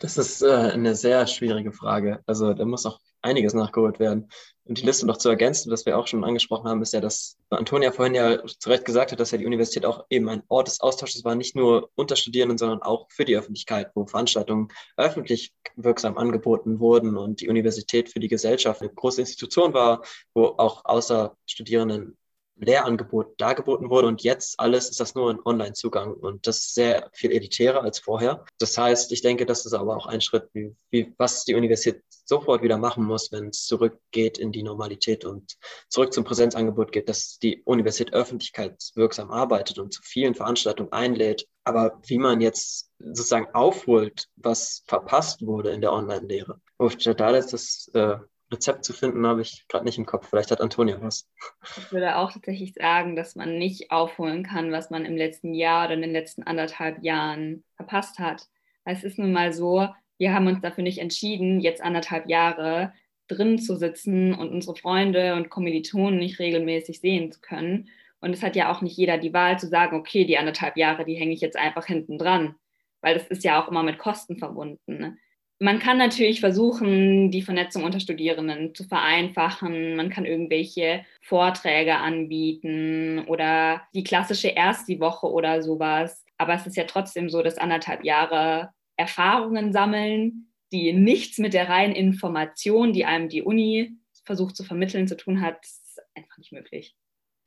Das 0.00 0.16
ist 0.16 0.42
äh, 0.42 0.50
eine 0.50 0.94
sehr 0.94 1.26
schwierige 1.26 1.72
Frage. 1.72 2.20
Also 2.26 2.52
da 2.54 2.64
muss 2.64 2.86
auch 2.86 3.00
einiges 3.28 3.54
nachgeholt 3.54 3.98
werden. 3.98 4.28
Und 4.64 4.78
die 4.78 4.84
Liste 4.84 5.06
noch 5.06 5.16
zu 5.16 5.30
ergänzen, 5.30 5.70
was 5.70 5.86
wir 5.86 5.96
auch 5.96 6.06
schon 6.06 6.24
angesprochen 6.24 6.68
haben, 6.68 6.82
ist 6.82 6.92
ja, 6.92 7.00
dass 7.00 7.38
Antonia 7.48 7.90
vorhin 7.90 8.14
ja 8.14 8.44
zu 8.44 8.68
Recht 8.68 8.84
gesagt 8.84 9.12
hat, 9.12 9.20
dass 9.20 9.30
ja 9.30 9.38
die 9.38 9.46
Universität 9.46 9.86
auch 9.86 10.04
eben 10.10 10.28
ein 10.28 10.42
Ort 10.48 10.68
des 10.68 10.80
Austausches 10.80 11.24
war, 11.24 11.34
nicht 11.34 11.56
nur 11.56 11.90
unter 11.94 12.16
Studierenden, 12.16 12.58
sondern 12.58 12.82
auch 12.82 13.06
für 13.10 13.24
die 13.24 13.36
Öffentlichkeit, 13.36 13.90
wo 13.94 14.06
Veranstaltungen 14.06 14.68
öffentlich 14.98 15.54
wirksam 15.76 16.18
angeboten 16.18 16.80
wurden 16.80 17.16
und 17.16 17.40
die 17.40 17.48
Universität 17.48 18.10
für 18.10 18.20
die 18.20 18.28
Gesellschaft 18.28 18.82
eine 18.82 18.92
große 18.92 19.22
Institution 19.22 19.72
war, 19.72 20.02
wo 20.34 20.46
auch 20.58 20.84
außer 20.84 21.36
Studierenden 21.46 22.18
Lehrangebot 22.58 23.40
dargeboten 23.40 23.90
wurde 23.90 24.08
und 24.08 24.22
jetzt 24.22 24.58
alles 24.58 24.90
ist 24.90 25.00
das 25.00 25.14
nur 25.14 25.30
ein 25.30 25.40
Online-Zugang 25.44 26.14
und 26.14 26.46
das 26.46 26.58
ist 26.58 26.74
sehr 26.74 27.10
viel 27.12 27.32
elitärer 27.32 27.82
als 27.82 27.98
vorher. 27.98 28.44
Das 28.58 28.76
heißt, 28.76 29.12
ich 29.12 29.22
denke, 29.22 29.46
das 29.46 29.66
ist 29.66 29.72
aber 29.72 29.96
auch 29.96 30.06
ein 30.06 30.20
Schritt, 30.20 30.48
wie, 30.52 30.74
wie 30.90 31.14
was 31.18 31.44
die 31.44 31.54
Universität 31.54 32.02
sofort 32.28 32.62
wieder 32.62 32.78
machen 32.78 33.04
muss, 33.04 33.32
wenn 33.32 33.48
es 33.48 33.64
zurückgeht 33.64 34.38
in 34.38 34.52
die 34.52 34.62
Normalität 34.62 35.24
und 35.24 35.56
zurück 35.88 36.12
zum 36.12 36.24
Präsenzangebot 36.24 36.92
geht, 36.92 37.08
dass 37.08 37.38
die 37.38 37.62
Universität 37.64 38.12
öffentlichkeitswirksam 38.12 39.30
arbeitet 39.30 39.78
und 39.78 39.92
zu 39.92 40.02
vielen 40.02 40.34
Veranstaltungen 40.34 40.92
einlädt. 40.92 41.46
Aber 41.64 42.00
wie 42.06 42.18
man 42.18 42.40
jetzt 42.40 42.90
sozusagen 42.98 43.54
aufholt, 43.54 44.28
was 44.36 44.82
verpasst 44.86 45.44
wurde 45.44 45.70
in 45.70 45.80
der 45.80 45.92
Online-Lehre, 45.92 46.60
wo 46.78 46.88
da 46.88 47.30
ist 47.30 47.52
das 47.52 47.90
äh, 47.94 48.18
Rezept 48.50 48.84
zu 48.84 48.92
finden, 48.92 49.26
habe 49.26 49.42
ich 49.42 49.66
gerade 49.68 49.84
nicht 49.84 49.98
im 49.98 50.06
Kopf. 50.06 50.28
Vielleicht 50.28 50.50
hat 50.50 50.60
Antonia 50.60 51.00
was. 51.00 51.28
Ich 51.76 51.92
würde 51.92 52.16
auch 52.16 52.32
tatsächlich 52.32 52.74
sagen, 52.74 53.16
dass 53.16 53.36
man 53.36 53.58
nicht 53.58 53.90
aufholen 53.90 54.42
kann, 54.42 54.72
was 54.72 54.90
man 54.90 55.04
im 55.04 55.16
letzten 55.16 55.54
Jahr 55.54 55.86
oder 55.86 55.94
in 55.94 56.02
den 56.02 56.12
letzten 56.12 56.42
anderthalb 56.42 57.02
Jahren 57.02 57.64
verpasst 57.76 58.18
hat. 58.18 58.46
Es 58.84 59.04
ist 59.04 59.18
nun 59.18 59.32
mal 59.32 59.52
so, 59.52 59.88
wir 60.16 60.34
haben 60.34 60.46
uns 60.46 60.60
dafür 60.60 60.82
nicht 60.82 60.98
entschieden, 60.98 61.60
jetzt 61.60 61.82
anderthalb 61.82 62.28
Jahre 62.28 62.92
drin 63.28 63.58
zu 63.58 63.76
sitzen 63.76 64.34
und 64.34 64.50
unsere 64.50 64.76
Freunde 64.76 65.34
und 65.34 65.50
Kommilitonen 65.50 66.18
nicht 66.18 66.38
regelmäßig 66.38 67.00
sehen 67.00 67.30
zu 67.30 67.40
können. 67.40 67.90
Und 68.20 68.32
es 68.32 68.42
hat 68.42 68.56
ja 68.56 68.72
auch 68.72 68.80
nicht 68.80 68.96
jeder 68.96 69.18
die 69.18 69.32
Wahl 69.32 69.58
zu 69.58 69.68
sagen, 69.68 69.96
okay, 69.96 70.24
die 70.24 70.38
anderthalb 70.38 70.76
Jahre, 70.76 71.04
die 71.04 71.14
hänge 71.14 71.32
ich 71.32 71.40
jetzt 71.40 71.56
einfach 71.56 71.86
hinten 71.86 72.18
dran, 72.18 72.56
weil 73.00 73.14
das 73.14 73.28
ist 73.28 73.44
ja 73.44 73.62
auch 73.62 73.68
immer 73.68 73.82
mit 73.82 73.98
Kosten 73.98 74.38
verbunden. 74.38 75.18
Man 75.60 75.80
kann 75.80 75.98
natürlich 75.98 76.38
versuchen, 76.38 77.32
die 77.32 77.42
Vernetzung 77.42 77.82
unter 77.82 77.98
Studierenden 77.98 78.76
zu 78.76 78.84
vereinfachen. 78.84 79.96
Man 79.96 80.08
kann 80.08 80.24
irgendwelche 80.24 81.04
Vorträge 81.20 81.96
anbieten 81.96 83.24
oder 83.26 83.82
die 83.92 84.04
klassische 84.04 84.54
Ersti-Woche 84.54 85.26
oder 85.26 85.62
sowas. 85.62 86.24
Aber 86.36 86.54
es 86.54 86.66
ist 86.66 86.76
ja 86.76 86.84
trotzdem 86.84 87.28
so, 87.28 87.42
dass 87.42 87.58
anderthalb 87.58 88.04
Jahre 88.04 88.70
Erfahrungen 88.96 89.72
sammeln, 89.72 90.52
die 90.70 90.92
nichts 90.92 91.38
mit 91.38 91.54
der 91.54 91.68
reinen 91.68 91.94
Information, 91.94 92.92
die 92.92 93.04
einem 93.04 93.28
die 93.28 93.42
Uni 93.42 93.96
versucht 94.24 94.56
zu 94.56 94.62
vermitteln, 94.62 95.08
zu 95.08 95.16
tun 95.16 95.40
hat, 95.40 95.64
ist 95.64 96.00
einfach 96.14 96.38
nicht 96.38 96.52
möglich. 96.52 96.94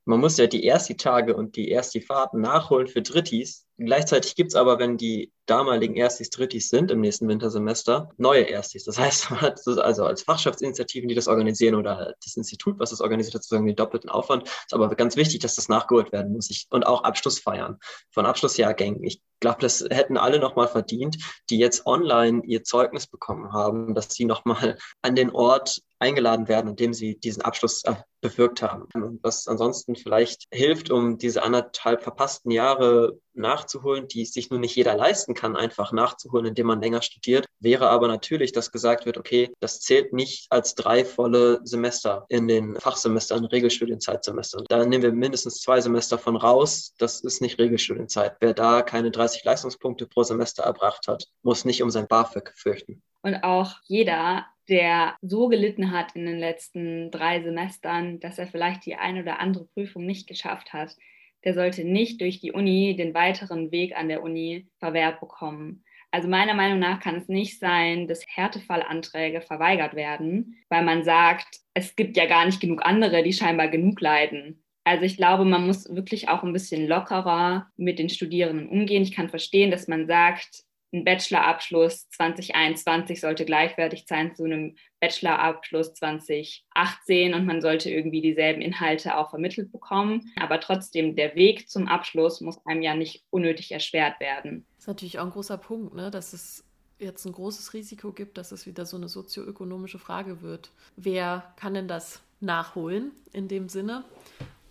Man 0.04 0.20
muss 0.20 0.38
ja 0.38 0.48
die 0.48 0.66
Ersti-Tage 0.66 1.36
und 1.36 1.56
die 1.56 1.72
Ersti-Fahrten 1.72 2.42
nachholen 2.42 2.88
für 2.88 3.02
Drittis. 3.02 3.68
Gleichzeitig 3.84 4.36
gibt 4.36 4.52
es 4.52 4.56
aber, 4.56 4.78
wenn 4.78 4.98
die 4.98 5.32
damaligen 5.48 5.96
Erstis, 5.96 6.30
Drittis 6.30 6.70
sind 6.70 6.92
im 6.92 7.02
nächsten 7.02 7.28
Wintersemester, 7.28 8.10
neue 8.18 8.44
Erstis. 8.44 8.84
Das 8.84 9.00
heißt, 9.00 9.30
man 9.32 9.42
hat 9.42 9.60
also 9.68 10.06
als 10.06 10.22
Fachschaftsinitiativen, 10.22 11.10
die 11.10 11.16
das 11.16 11.28
organisieren 11.28 11.76
oder 11.76 12.14
das 12.24 12.38
Institut, 12.38 12.80
was 12.80 12.92
das 12.92 13.02
organisiert 13.02 13.36
hat, 13.36 13.44
sozusagen 13.44 13.66
den 13.66 13.76
doppelten 13.76 14.10
Aufwand. 14.10 14.48
Ist 14.48 14.74
aber 14.74 14.94
ganz 14.96 15.16
wichtig, 15.16 15.40
dass 15.42 15.56
das 15.56 15.68
nachgeholt 15.68 16.12
werden 16.12 16.34
muss. 16.34 16.50
Ich, 16.52 16.68
und 16.70 16.86
auch 16.86 17.04
Abschlussfeiern 17.04 17.80
von 18.12 18.26
Abschlussjahrgängen. 18.26 19.04
Ich 19.04 19.22
glaube, 19.42 19.60
das 19.60 19.84
hätten 19.90 20.16
alle 20.16 20.40
nochmal 20.40 20.70
verdient, 20.70 21.18
die 21.50 21.58
jetzt 21.58 21.86
online 21.86 22.44
ihr 22.46 22.64
Zeugnis 22.64 23.08
bekommen 23.08 23.52
haben, 23.52 23.94
dass 23.94 24.14
sie 24.14 24.24
nochmal 24.24 24.78
an 25.02 25.16
den 25.16 25.32
Ort 25.32 25.82
eingeladen 26.02 26.48
werden, 26.48 26.70
an 26.70 26.76
dem 26.76 26.94
sie 26.94 27.20
diesen 27.20 27.44
Abschluss 27.44 27.84
äh, 27.84 27.94
bewirkt 28.22 28.62
haben. 28.62 28.88
Und 28.94 29.20
was 29.24 29.48
ansonsten 29.48 29.96
vielleicht 29.96 30.46
hilft, 30.52 30.90
um 30.90 31.18
diese 31.18 31.44
anderthalb 31.44 32.04
verpassten 32.04 32.52
Jahre 32.52 33.20
nachzuholen, 33.34 34.08
die 34.08 34.26
sich 34.26 34.50
nur 34.50 34.60
nicht 34.60 34.76
jeder 34.76 34.96
leisten 34.96 35.34
kann, 35.34 35.56
einfach 35.56 35.92
nachzuholen, 35.92 36.48
indem 36.48 36.68
man 36.68 36.82
länger 36.82 37.02
studiert, 37.02 37.46
wäre 37.60 37.90
aber 37.90 38.08
natürlich, 38.08 38.52
dass 38.52 38.72
gesagt 38.72 39.06
wird, 39.06 39.18
okay, 39.18 39.52
das 39.60 39.80
zählt 39.80 40.12
nicht 40.12 40.48
als 40.50 40.76
drei 40.76 41.06
volle 41.06 41.62
Semester 41.64 42.26
in 42.30 42.48
den 42.48 42.76
Fachsemestern, 42.76 43.46
Regelstudienzeitsemestern. 43.46 44.66
Da 44.68 44.86
nehmen 44.86 45.04
wir 45.04 45.14
mindestens 45.14 45.62
zwei 45.62 45.82
Semester 45.82 46.18
von 46.18 46.36
raus. 46.36 46.94
Das 46.98 47.22
ist 47.22 47.42
nicht 47.42 47.60
Regelstudienzeit. 47.60 48.36
Wer 48.40 48.54
da 48.54 48.82
keine 48.82 49.12
30 49.32 49.44
Leistungspunkte 49.46 50.08
pro 50.08 50.24
Semester 50.24 50.64
erbracht 50.64 51.08
hat, 51.08 51.26
muss 51.42 51.66
nicht 51.66 51.82
um 51.82 51.90
sein 51.90 52.08
BAföG 52.08 52.52
fürchten. 52.56 53.02
Und 53.22 53.44
auch 53.44 53.76
jeder, 53.86 54.46
der 54.68 55.16
so 55.22 55.48
gelitten 55.48 55.92
hat 55.92 56.16
in 56.16 56.26
den 56.26 56.40
letzten 56.40 57.12
drei 57.12 57.42
Semestern, 57.42 58.20
dass 58.20 58.38
er 58.38 58.48
vielleicht 58.48 58.86
die 58.86 58.96
eine 58.96 59.22
oder 59.22 59.40
andere 59.40 59.66
Prüfung 59.66 60.06
nicht 60.06 60.28
geschafft 60.28 60.74
hat, 60.74 60.96
der 61.44 61.54
sollte 61.54 61.84
nicht 61.84 62.22
durch 62.22 62.40
die 62.40 62.52
Uni 62.52 62.96
den 62.96 63.14
weiteren 63.14 63.72
Weg 63.72 63.96
an 63.96 64.10
der 64.10 64.22
Uni 64.22 64.68
verwehrt 64.80 65.20
bekommen. 65.20 65.84
Also 66.12 66.28
meiner 66.28 66.54
Meinung 66.54 66.80
nach 66.80 67.00
kann 67.00 67.16
es 67.16 67.30
nicht 67.30 67.58
sein, 67.58 68.08
dass 68.08 68.26
Härtefallanträge 68.28 69.42
verweigert 69.42 69.96
werden, 69.96 70.58
weil 70.70 70.84
man 70.84 71.04
sagt, 71.06 71.62
es 71.74 71.96
gibt 71.96 72.18
ja 72.18 72.26
gar 72.26 72.46
nicht 72.46 72.60
genug 72.60 72.86
andere, 72.86 73.24
die 73.24 73.32
scheinbar 73.32 73.70
genug 73.70 74.02
leiden. 74.02 74.61
Also 74.84 75.06
ich 75.06 75.18
glaube, 75.18 75.46
man 75.46 75.68
muss 75.68 75.94
wirklich 75.94 76.30
auch 76.30 76.44
ein 76.44 76.54
bisschen 76.54 76.88
lockerer 76.88 77.68
mit 77.78 78.00
den 78.00 78.10
Studierenden 78.10 78.68
umgehen. 78.68 79.04
Ich 79.04 79.12
kann 79.12 79.30
verstehen, 79.30 79.72
dass 79.72 79.88
man 79.88 80.08
sagt, 80.08 80.64
ein 80.94 81.06
Bachelorabschluss 81.06 82.10
2021 82.10 83.22
sollte 83.22 83.46
gleichwertig 83.46 84.06
sein 84.08 84.36
zu 84.36 84.44
einem 84.44 84.76
Bachelorabschluss 85.00 85.94
2018 85.94 87.34
und 87.34 87.46
man 87.46 87.62
sollte 87.62 87.90
irgendwie 87.90 88.22
dieselben 88.22 88.62
Inhalte 88.62 89.18
auch 89.18 89.30
vermittelt 89.30 89.72
bekommen. 89.72 90.32
Aber 90.36 90.60
trotzdem, 90.60 91.16
der 91.16 91.36
Weg 91.36 91.70
zum 91.70 91.88
Abschluss 91.88 92.42
muss 92.42 92.66
einem 92.66 92.82
ja 92.82 92.94
nicht 92.94 93.24
unnötig 93.30 93.72
erschwert 93.72 94.20
werden. 94.20 94.66
Das 94.76 94.84
ist 94.84 94.88
natürlich 94.88 95.20
auch 95.20 95.26
ein 95.26 95.32
großer 95.32 95.58
Punkt, 95.58 95.94
ne? 95.94 96.12
dass 96.12 96.34
es 96.34 96.66
jetzt 97.00 97.26
ein 97.26 97.32
großes 97.32 97.74
Risiko 97.74 98.12
gibt, 98.12 98.38
dass 98.38 98.52
es 98.52 98.66
wieder 98.66 98.86
so 98.86 98.98
eine 98.98 99.08
sozioökonomische 99.08 99.98
Frage 99.98 100.42
wird. 100.42 100.72
Wer 100.98 101.54
kann 101.56 101.74
denn 101.74 101.88
das 101.88 102.22
nachholen 102.42 103.12
in 103.32 103.48
dem 103.48 103.70
Sinne 103.70 104.04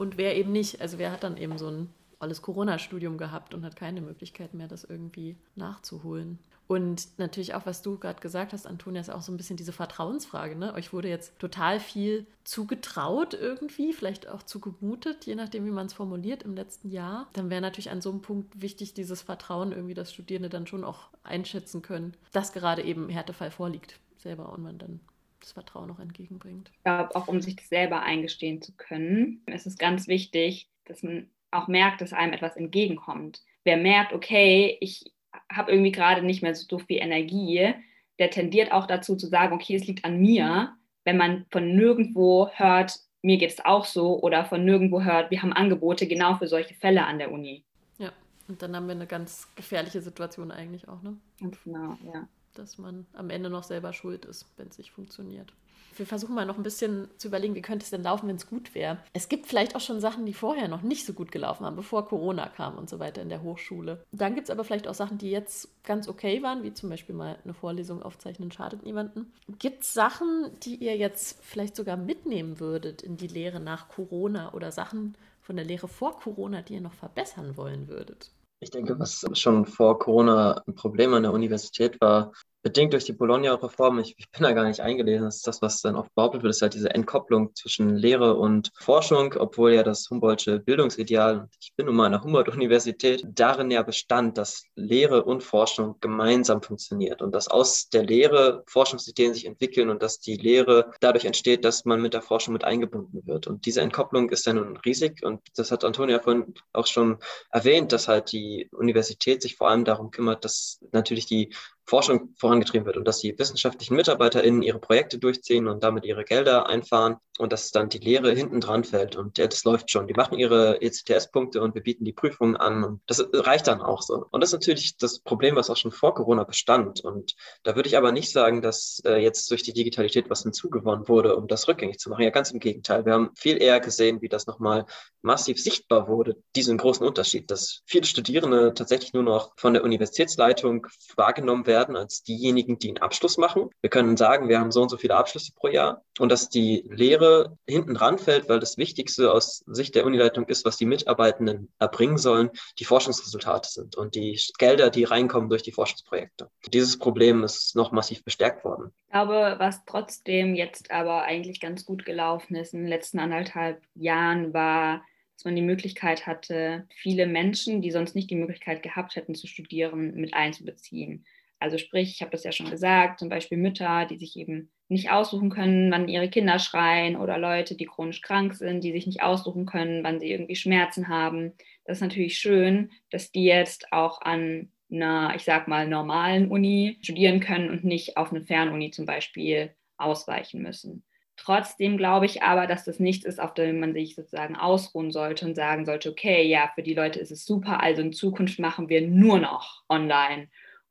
und 0.00 0.16
wer 0.16 0.34
eben 0.34 0.50
nicht? 0.50 0.80
Also 0.80 0.96
wer 0.96 1.12
hat 1.12 1.24
dann 1.24 1.36
eben 1.36 1.58
so 1.58 1.68
ein 1.68 1.90
alles 2.18 2.40
Corona-Studium 2.40 3.18
gehabt 3.18 3.52
und 3.52 3.64
hat 3.64 3.76
keine 3.76 4.00
Möglichkeit 4.00 4.54
mehr, 4.54 4.66
das 4.66 4.84
irgendwie 4.84 5.36
nachzuholen. 5.56 6.38
Und 6.66 7.18
natürlich 7.18 7.54
auch, 7.54 7.66
was 7.66 7.82
du 7.82 7.98
gerade 7.98 8.20
gesagt 8.20 8.54
hast, 8.54 8.66
Antonia, 8.66 9.00
ist 9.00 9.10
auch 9.10 9.20
so 9.20 9.30
ein 9.30 9.36
bisschen 9.36 9.56
diese 9.56 9.72
Vertrauensfrage. 9.72 10.56
Ne? 10.56 10.72
Euch 10.72 10.94
wurde 10.94 11.08
jetzt 11.08 11.38
total 11.38 11.80
viel 11.80 12.26
zugetraut 12.44 13.34
irgendwie, 13.34 13.92
vielleicht 13.92 14.26
auch 14.26 14.42
zugemutet, 14.42 15.26
je 15.26 15.34
nachdem, 15.34 15.66
wie 15.66 15.70
man 15.70 15.86
es 15.86 15.92
formuliert 15.92 16.44
im 16.44 16.54
letzten 16.54 16.90
Jahr. 16.90 17.28
Dann 17.34 17.50
wäre 17.50 17.60
natürlich 17.60 17.90
an 17.90 18.00
so 18.00 18.10
einem 18.10 18.22
Punkt 18.22 18.62
wichtig, 18.62 18.94
dieses 18.94 19.20
Vertrauen 19.20 19.72
irgendwie, 19.72 19.94
dass 19.94 20.12
Studierende 20.12 20.48
dann 20.48 20.66
schon 20.66 20.84
auch 20.84 21.08
einschätzen 21.24 21.82
können, 21.82 22.14
dass 22.32 22.52
gerade 22.52 22.82
eben 22.82 23.10
Härtefall 23.10 23.50
vorliegt 23.50 23.98
selber 24.16 24.50
und 24.52 24.62
man 24.62 24.78
dann 24.78 25.00
das 25.40 25.52
Vertrauen 25.52 25.90
auch 25.90 25.98
entgegenbringt. 25.98 26.70
Ich 26.72 26.82
glaube, 26.84 27.14
auch 27.16 27.28
um 27.28 27.40
sich 27.40 27.56
das 27.56 27.68
selber 27.68 28.02
eingestehen 28.02 28.62
zu 28.62 28.72
können, 28.76 29.42
ist 29.46 29.66
es 29.66 29.78
ganz 29.78 30.08
wichtig, 30.08 30.68
dass 30.84 31.02
man 31.02 31.28
auch 31.50 31.68
merkt, 31.68 32.00
dass 32.00 32.12
einem 32.12 32.32
etwas 32.32 32.56
entgegenkommt. 32.56 33.42
Wer 33.64 33.76
merkt, 33.76 34.12
okay, 34.12 34.76
ich 34.80 35.12
habe 35.50 35.72
irgendwie 35.72 35.92
gerade 35.92 36.22
nicht 36.22 36.42
mehr 36.42 36.54
so 36.54 36.78
viel 36.78 36.98
Energie, 36.98 37.74
der 38.18 38.30
tendiert 38.30 38.72
auch 38.72 38.86
dazu 38.86 39.16
zu 39.16 39.26
sagen, 39.26 39.54
okay, 39.54 39.74
es 39.74 39.86
liegt 39.86 40.04
an 40.04 40.20
mir, 40.20 40.76
wenn 41.04 41.16
man 41.16 41.46
von 41.50 41.74
nirgendwo 41.74 42.50
hört, 42.52 43.00
mir 43.22 43.38
geht 43.38 43.50
es 43.50 43.64
auch 43.64 43.84
so, 43.84 44.20
oder 44.20 44.44
von 44.44 44.64
nirgendwo 44.64 45.02
hört, 45.02 45.30
wir 45.30 45.42
haben 45.42 45.52
Angebote 45.52 46.06
genau 46.06 46.34
für 46.36 46.46
solche 46.46 46.74
Fälle 46.74 47.06
an 47.06 47.18
der 47.18 47.32
Uni. 47.32 47.64
Ja, 47.98 48.12
und 48.48 48.62
dann 48.62 48.76
haben 48.76 48.86
wir 48.86 48.94
eine 48.94 49.06
ganz 49.06 49.48
gefährliche 49.56 50.00
Situation 50.00 50.50
eigentlich 50.50 50.88
auch, 50.88 51.02
ne? 51.02 51.16
Ganz 51.40 51.62
genau, 51.64 51.96
ja. 52.12 52.28
Dass 52.54 52.78
man 52.78 53.06
am 53.12 53.30
Ende 53.30 53.50
noch 53.50 53.64
selber 53.64 53.92
schuld 53.92 54.24
ist, 54.24 54.46
wenn 54.56 54.68
es 54.68 54.78
nicht 54.78 54.90
funktioniert 54.90 55.52
wir 55.96 56.06
versuchen 56.06 56.34
mal 56.34 56.46
noch 56.46 56.56
ein 56.56 56.62
bisschen 56.62 57.08
zu 57.18 57.28
überlegen, 57.28 57.54
wie 57.54 57.62
könnte 57.62 57.84
es 57.84 57.90
denn 57.90 58.02
laufen, 58.02 58.28
wenn 58.28 58.36
es 58.36 58.48
gut 58.48 58.74
wäre. 58.74 58.98
Es 59.12 59.28
gibt 59.28 59.46
vielleicht 59.46 59.76
auch 59.76 59.80
schon 59.80 60.00
Sachen, 60.00 60.26
die 60.26 60.34
vorher 60.34 60.68
noch 60.68 60.82
nicht 60.82 61.06
so 61.06 61.12
gut 61.12 61.32
gelaufen 61.32 61.64
haben, 61.64 61.76
bevor 61.76 62.06
Corona 62.06 62.48
kam 62.48 62.76
und 62.76 62.88
so 62.88 62.98
weiter 62.98 63.22
in 63.22 63.28
der 63.28 63.42
Hochschule. 63.42 64.02
Dann 64.12 64.34
gibt 64.34 64.48
es 64.48 64.50
aber 64.50 64.64
vielleicht 64.64 64.88
auch 64.88 64.94
Sachen, 64.94 65.18
die 65.18 65.30
jetzt 65.30 65.68
ganz 65.84 66.08
okay 66.08 66.42
waren, 66.42 66.62
wie 66.62 66.72
zum 66.72 66.90
Beispiel 66.90 67.14
mal 67.14 67.38
eine 67.44 67.54
Vorlesung 67.54 68.02
aufzeichnen, 68.02 68.50
schadet 68.50 68.84
niemanden. 68.84 69.32
Gibt 69.58 69.82
es 69.82 69.94
Sachen, 69.94 70.50
die 70.62 70.76
ihr 70.76 70.96
jetzt 70.96 71.38
vielleicht 71.42 71.76
sogar 71.76 71.96
mitnehmen 71.96 72.60
würdet 72.60 73.02
in 73.02 73.16
die 73.16 73.28
Lehre 73.28 73.60
nach 73.60 73.88
Corona 73.88 74.54
oder 74.54 74.72
Sachen 74.72 75.16
von 75.42 75.56
der 75.56 75.64
Lehre 75.64 75.88
vor 75.88 76.18
Corona, 76.18 76.62
die 76.62 76.74
ihr 76.74 76.80
noch 76.80 76.94
verbessern 76.94 77.56
wollen 77.56 77.88
würdet? 77.88 78.30
Ich 78.62 78.70
denke, 78.70 78.98
was 78.98 79.24
schon 79.32 79.64
vor 79.64 79.98
Corona 79.98 80.62
ein 80.66 80.74
Problem 80.74 81.14
an 81.14 81.22
der 81.22 81.32
Universität 81.32 81.98
war, 82.00 82.32
bedingt 82.62 82.92
durch 82.92 83.04
die 83.04 83.12
Bologna-Reform, 83.12 83.98
ich, 84.00 84.14
ich, 84.18 84.30
bin 84.30 84.42
da 84.42 84.52
gar 84.52 84.64
nicht 84.64 84.80
eingelesen, 84.80 85.24
das 85.24 85.36
ist 85.36 85.46
das, 85.46 85.62
was 85.62 85.80
dann 85.80 85.96
oft 85.96 86.14
behauptet 86.14 86.42
wird, 86.42 86.50
ist 86.50 86.62
halt 86.62 86.74
diese 86.74 86.90
Entkopplung 86.90 87.54
zwischen 87.54 87.96
Lehre 87.96 88.36
und 88.36 88.70
Forschung, 88.78 89.34
obwohl 89.38 89.72
ja 89.72 89.82
das 89.82 90.08
Humboldtsche 90.10 90.58
Bildungsideal, 90.58 91.48
ich 91.60 91.74
bin 91.74 91.86
nun 91.86 91.96
mal 91.96 92.06
an 92.06 92.12
der 92.12 92.22
Humboldt-Universität, 92.22 93.24
darin 93.26 93.70
ja 93.70 93.82
bestand, 93.82 94.36
dass 94.36 94.64
Lehre 94.74 95.24
und 95.24 95.42
Forschung 95.42 95.96
gemeinsam 96.00 96.62
funktioniert 96.62 97.22
und 97.22 97.34
dass 97.34 97.48
aus 97.48 97.88
der 97.88 98.04
Lehre 98.04 98.62
Forschungsideen 98.66 99.32
sich 99.32 99.46
entwickeln 99.46 99.88
und 99.88 100.02
dass 100.02 100.20
die 100.20 100.36
Lehre 100.36 100.90
dadurch 101.00 101.24
entsteht, 101.24 101.64
dass 101.64 101.84
man 101.84 102.02
mit 102.02 102.14
der 102.14 102.22
Forschung 102.22 102.52
mit 102.52 102.64
eingebunden 102.64 103.26
wird. 103.26 103.46
Und 103.46 103.64
diese 103.66 103.80
Entkopplung 103.80 104.30
ist 104.30 104.46
ja 104.46 104.52
nun 104.52 104.76
riesig 104.78 105.24
und 105.24 105.40
das 105.56 105.70
hat 105.70 105.84
Antonia 105.84 106.20
vorhin 106.20 106.54
auch 106.72 106.86
schon 106.86 107.18
erwähnt, 107.50 107.92
dass 107.92 108.08
halt 108.08 108.32
die 108.32 108.68
Universität 108.72 109.42
sich 109.42 109.56
vor 109.56 109.68
allem 109.68 109.84
darum 109.84 110.10
kümmert, 110.10 110.44
dass 110.44 110.80
natürlich 110.92 111.26
die 111.26 111.54
Forschung 111.90 112.34
vorangetrieben 112.36 112.86
wird 112.86 112.96
und 112.96 113.04
dass 113.06 113.18
die 113.18 113.36
wissenschaftlichen 113.36 113.96
MitarbeiterInnen 113.96 114.62
ihre 114.62 114.78
Projekte 114.78 115.18
durchziehen 115.18 115.66
und 115.66 115.82
damit 115.82 116.04
ihre 116.04 116.24
Gelder 116.24 116.68
einfahren 116.68 117.16
und 117.40 117.52
dass 117.52 117.70
dann 117.70 117.88
die 117.88 117.98
Lehre 117.98 118.32
hinten 118.32 118.60
dran 118.60 118.84
fällt 118.84 119.16
und 119.16 119.38
ja, 119.38 119.46
das 119.46 119.64
läuft 119.64 119.90
schon. 119.90 120.06
Die 120.06 120.14
machen 120.14 120.38
ihre 120.38 120.80
ECTS-Punkte 120.82 121.62
und 121.62 121.74
wir 121.74 121.82
bieten 121.82 122.04
die 122.04 122.12
Prüfungen 122.12 122.56
an 122.56 122.84
und 122.84 123.00
das 123.06 123.26
reicht 123.32 123.66
dann 123.66 123.80
auch 123.80 124.02
so. 124.02 124.26
Und 124.30 124.42
das 124.42 124.50
ist 124.50 124.60
natürlich 124.60 124.96
das 124.98 125.20
Problem, 125.20 125.56
was 125.56 125.70
auch 125.70 125.76
schon 125.76 125.90
vor 125.90 126.14
Corona 126.14 126.44
bestand. 126.44 127.00
Und 127.00 127.34
da 127.62 127.76
würde 127.76 127.88
ich 127.88 127.96
aber 127.96 128.12
nicht 128.12 128.30
sagen, 128.30 128.60
dass 128.60 129.00
äh, 129.06 129.16
jetzt 129.16 129.50
durch 129.50 129.62
die 129.62 129.72
Digitalität 129.72 130.28
was 130.28 130.42
hinzugewonnen 130.42 131.08
wurde, 131.08 131.36
um 131.36 131.48
das 131.48 131.66
rückgängig 131.66 131.98
zu 131.98 132.10
machen. 132.10 132.22
Ja, 132.22 132.30
ganz 132.30 132.50
im 132.50 132.60
Gegenteil. 132.60 133.06
Wir 133.06 133.14
haben 133.14 133.30
viel 133.34 133.60
eher 133.60 133.80
gesehen, 133.80 134.20
wie 134.20 134.28
das 134.28 134.46
nochmal 134.46 134.84
massiv 135.22 135.60
sichtbar 135.60 136.08
wurde, 136.08 136.36
diesen 136.56 136.76
großen 136.76 137.06
Unterschied, 137.06 137.50
dass 137.50 137.82
viele 137.86 138.06
Studierende 138.06 138.74
tatsächlich 138.74 139.12
nur 139.12 139.22
noch 139.22 139.52
von 139.56 139.74
der 139.74 139.84
Universitätsleitung 139.84 140.86
wahrgenommen 141.16 141.66
werden 141.66 141.96
als 141.96 142.22
diejenigen, 142.22 142.78
die 142.78 142.88
einen 142.88 142.98
Abschluss 142.98 143.38
machen. 143.38 143.70
Wir 143.80 143.90
können 143.90 144.16
sagen, 144.16 144.48
wir 144.48 144.60
haben 144.60 144.70
so 144.70 144.82
und 144.82 144.90
so 144.90 144.96
viele 144.96 145.16
Abschlüsse 145.16 145.52
pro 145.54 145.68
Jahr 145.68 146.02
und 146.18 146.30
dass 146.30 146.48
die 146.48 146.84
Lehre 146.88 147.29
hinten 147.66 147.94
dran 147.94 148.18
fällt, 148.18 148.48
weil 148.48 148.60
das 148.60 148.78
Wichtigste 148.78 149.32
aus 149.32 149.64
Sicht 149.66 149.94
der 149.94 150.06
Unileitung 150.06 150.46
ist, 150.46 150.64
was 150.64 150.76
die 150.76 150.86
Mitarbeitenden 150.86 151.72
erbringen 151.78 152.18
sollen, 152.18 152.50
die 152.78 152.84
Forschungsresultate 152.84 153.68
sind 153.68 153.96
und 153.96 154.14
die 154.14 154.38
Gelder, 154.58 154.90
die 154.90 155.04
reinkommen 155.04 155.48
durch 155.48 155.62
die 155.62 155.72
Forschungsprojekte. 155.72 156.48
Dieses 156.72 156.98
Problem 156.98 157.42
ist 157.44 157.76
noch 157.76 157.92
massiv 157.92 158.24
bestärkt 158.24 158.64
worden. 158.64 158.92
Ich 159.06 159.12
glaube, 159.12 159.56
was 159.58 159.84
trotzdem 159.86 160.54
jetzt 160.54 160.90
aber 160.90 161.22
eigentlich 161.22 161.60
ganz 161.60 161.84
gut 161.84 162.04
gelaufen 162.04 162.54
ist 162.56 162.74
in 162.74 162.80
den 162.80 162.88
letzten 162.88 163.18
anderthalb 163.18 163.82
Jahren, 163.94 164.54
war, 164.54 165.02
dass 165.36 165.44
man 165.44 165.56
die 165.56 165.62
Möglichkeit 165.62 166.26
hatte, 166.26 166.86
viele 166.94 167.26
Menschen, 167.26 167.80
die 167.80 167.90
sonst 167.90 168.14
nicht 168.14 168.30
die 168.30 168.36
Möglichkeit 168.36 168.82
gehabt 168.82 169.16
hätten 169.16 169.34
zu 169.34 169.46
studieren, 169.46 170.14
mit 170.14 170.34
einzubeziehen. 170.34 171.24
Also 171.60 171.76
sprich, 171.76 172.10
ich 172.10 172.22
habe 172.22 172.30
das 172.30 172.42
ja 172.42 172.52
schon 172.52 172.70
gesagt, 172.70 173.20
zum 173.20 173.28
Beispiel 173.28 173.58
Mütter, 173.58 174.06
die 174.06 174.16
sich 174.16 174.36
eben 174.36 174.70
nicht 174.88 175.10
aussuchen 175.10 175.50
können, 175.50 175.92
wann 175.92 176.08
ihre 176.08 176.30
Kinder 176.30 176.58
schreien 176.58 177.16
oder 177.16 177.38
Leute, 177.38 177.76
die 177.76 177.84
chronisch 177.84 178.22
krank 178.22 178.54
sind, 178.54 178.82
die 178.82 178.92
sich 178.92 179.06
nicht 179.06 179.22
aussuchen 179.22 179.66
können, 179.66 180.02
wann 180.02 180.18
sie 180.20 180.30
irgendwie 180.30 180.56
Schmerzen 180.56 181.08
haben. 181.08 181.52
Das 181.84 181.98
ist 181.98 182.02
natürlich 182.02 182.38
schön, 182.38 182.90
dass 183.10 183.30
die 183.30 183.44
jetzt 183.44 183.92
auch 183.92 184.22
an 184.22 184.72
einer, 184.90 185.34
ich 185.36 185.44
sag 185.44 185.68
mal, 185.68 185.86
normalen 185.86 186.50
Uni 186.50 186.98
studieren 187.02 187.40
können 187.40 187.68
und 187.68 187.84
nicht 187.84 188.16
auf 188.16 188.32
eine 188.32 188.42
Fernuni 188.42 188.90
zum 188.90 189.04
Beispiel 189.04 189.70
ausweichen 189.98 190.62
müssen. 190.62 191.04
Trotzdem 191.36 191.96
glaube 191.96 192.26
ich 192.26 192.42
aber, 192.42 192.66
dass 192.66 192.84
das 192.84 192.98
nichts 192.98 193.24
ist, 193.24 193.40
auf 193.40 193.54
dem 193.54 193.80
man 193.80 193.92
sich 193.92 194.14
sozusagen 194.14 194.56
ausruhen 194.56 195.10
sollte 195.10 195.46
und 195.46 195.54
sagen 195.54 195.84
sollte, 195.84 196.10
okay, 196.10 196.42
ja, 196.46 196.70
für 196.74 196.82
die 196.82 196.94
Leute 196.94 197.20
ist 197.20 197.30
es 197.30 197.44
super, 197.44 197.82
also 197.82 198.02
in 198.02 198.12
Zukunft 198.12 198.58
machen 198.58 198.88
wir 198.88 199.06
nur 199.06 199.38
noch 199.38 199.82
online 199.88 200.48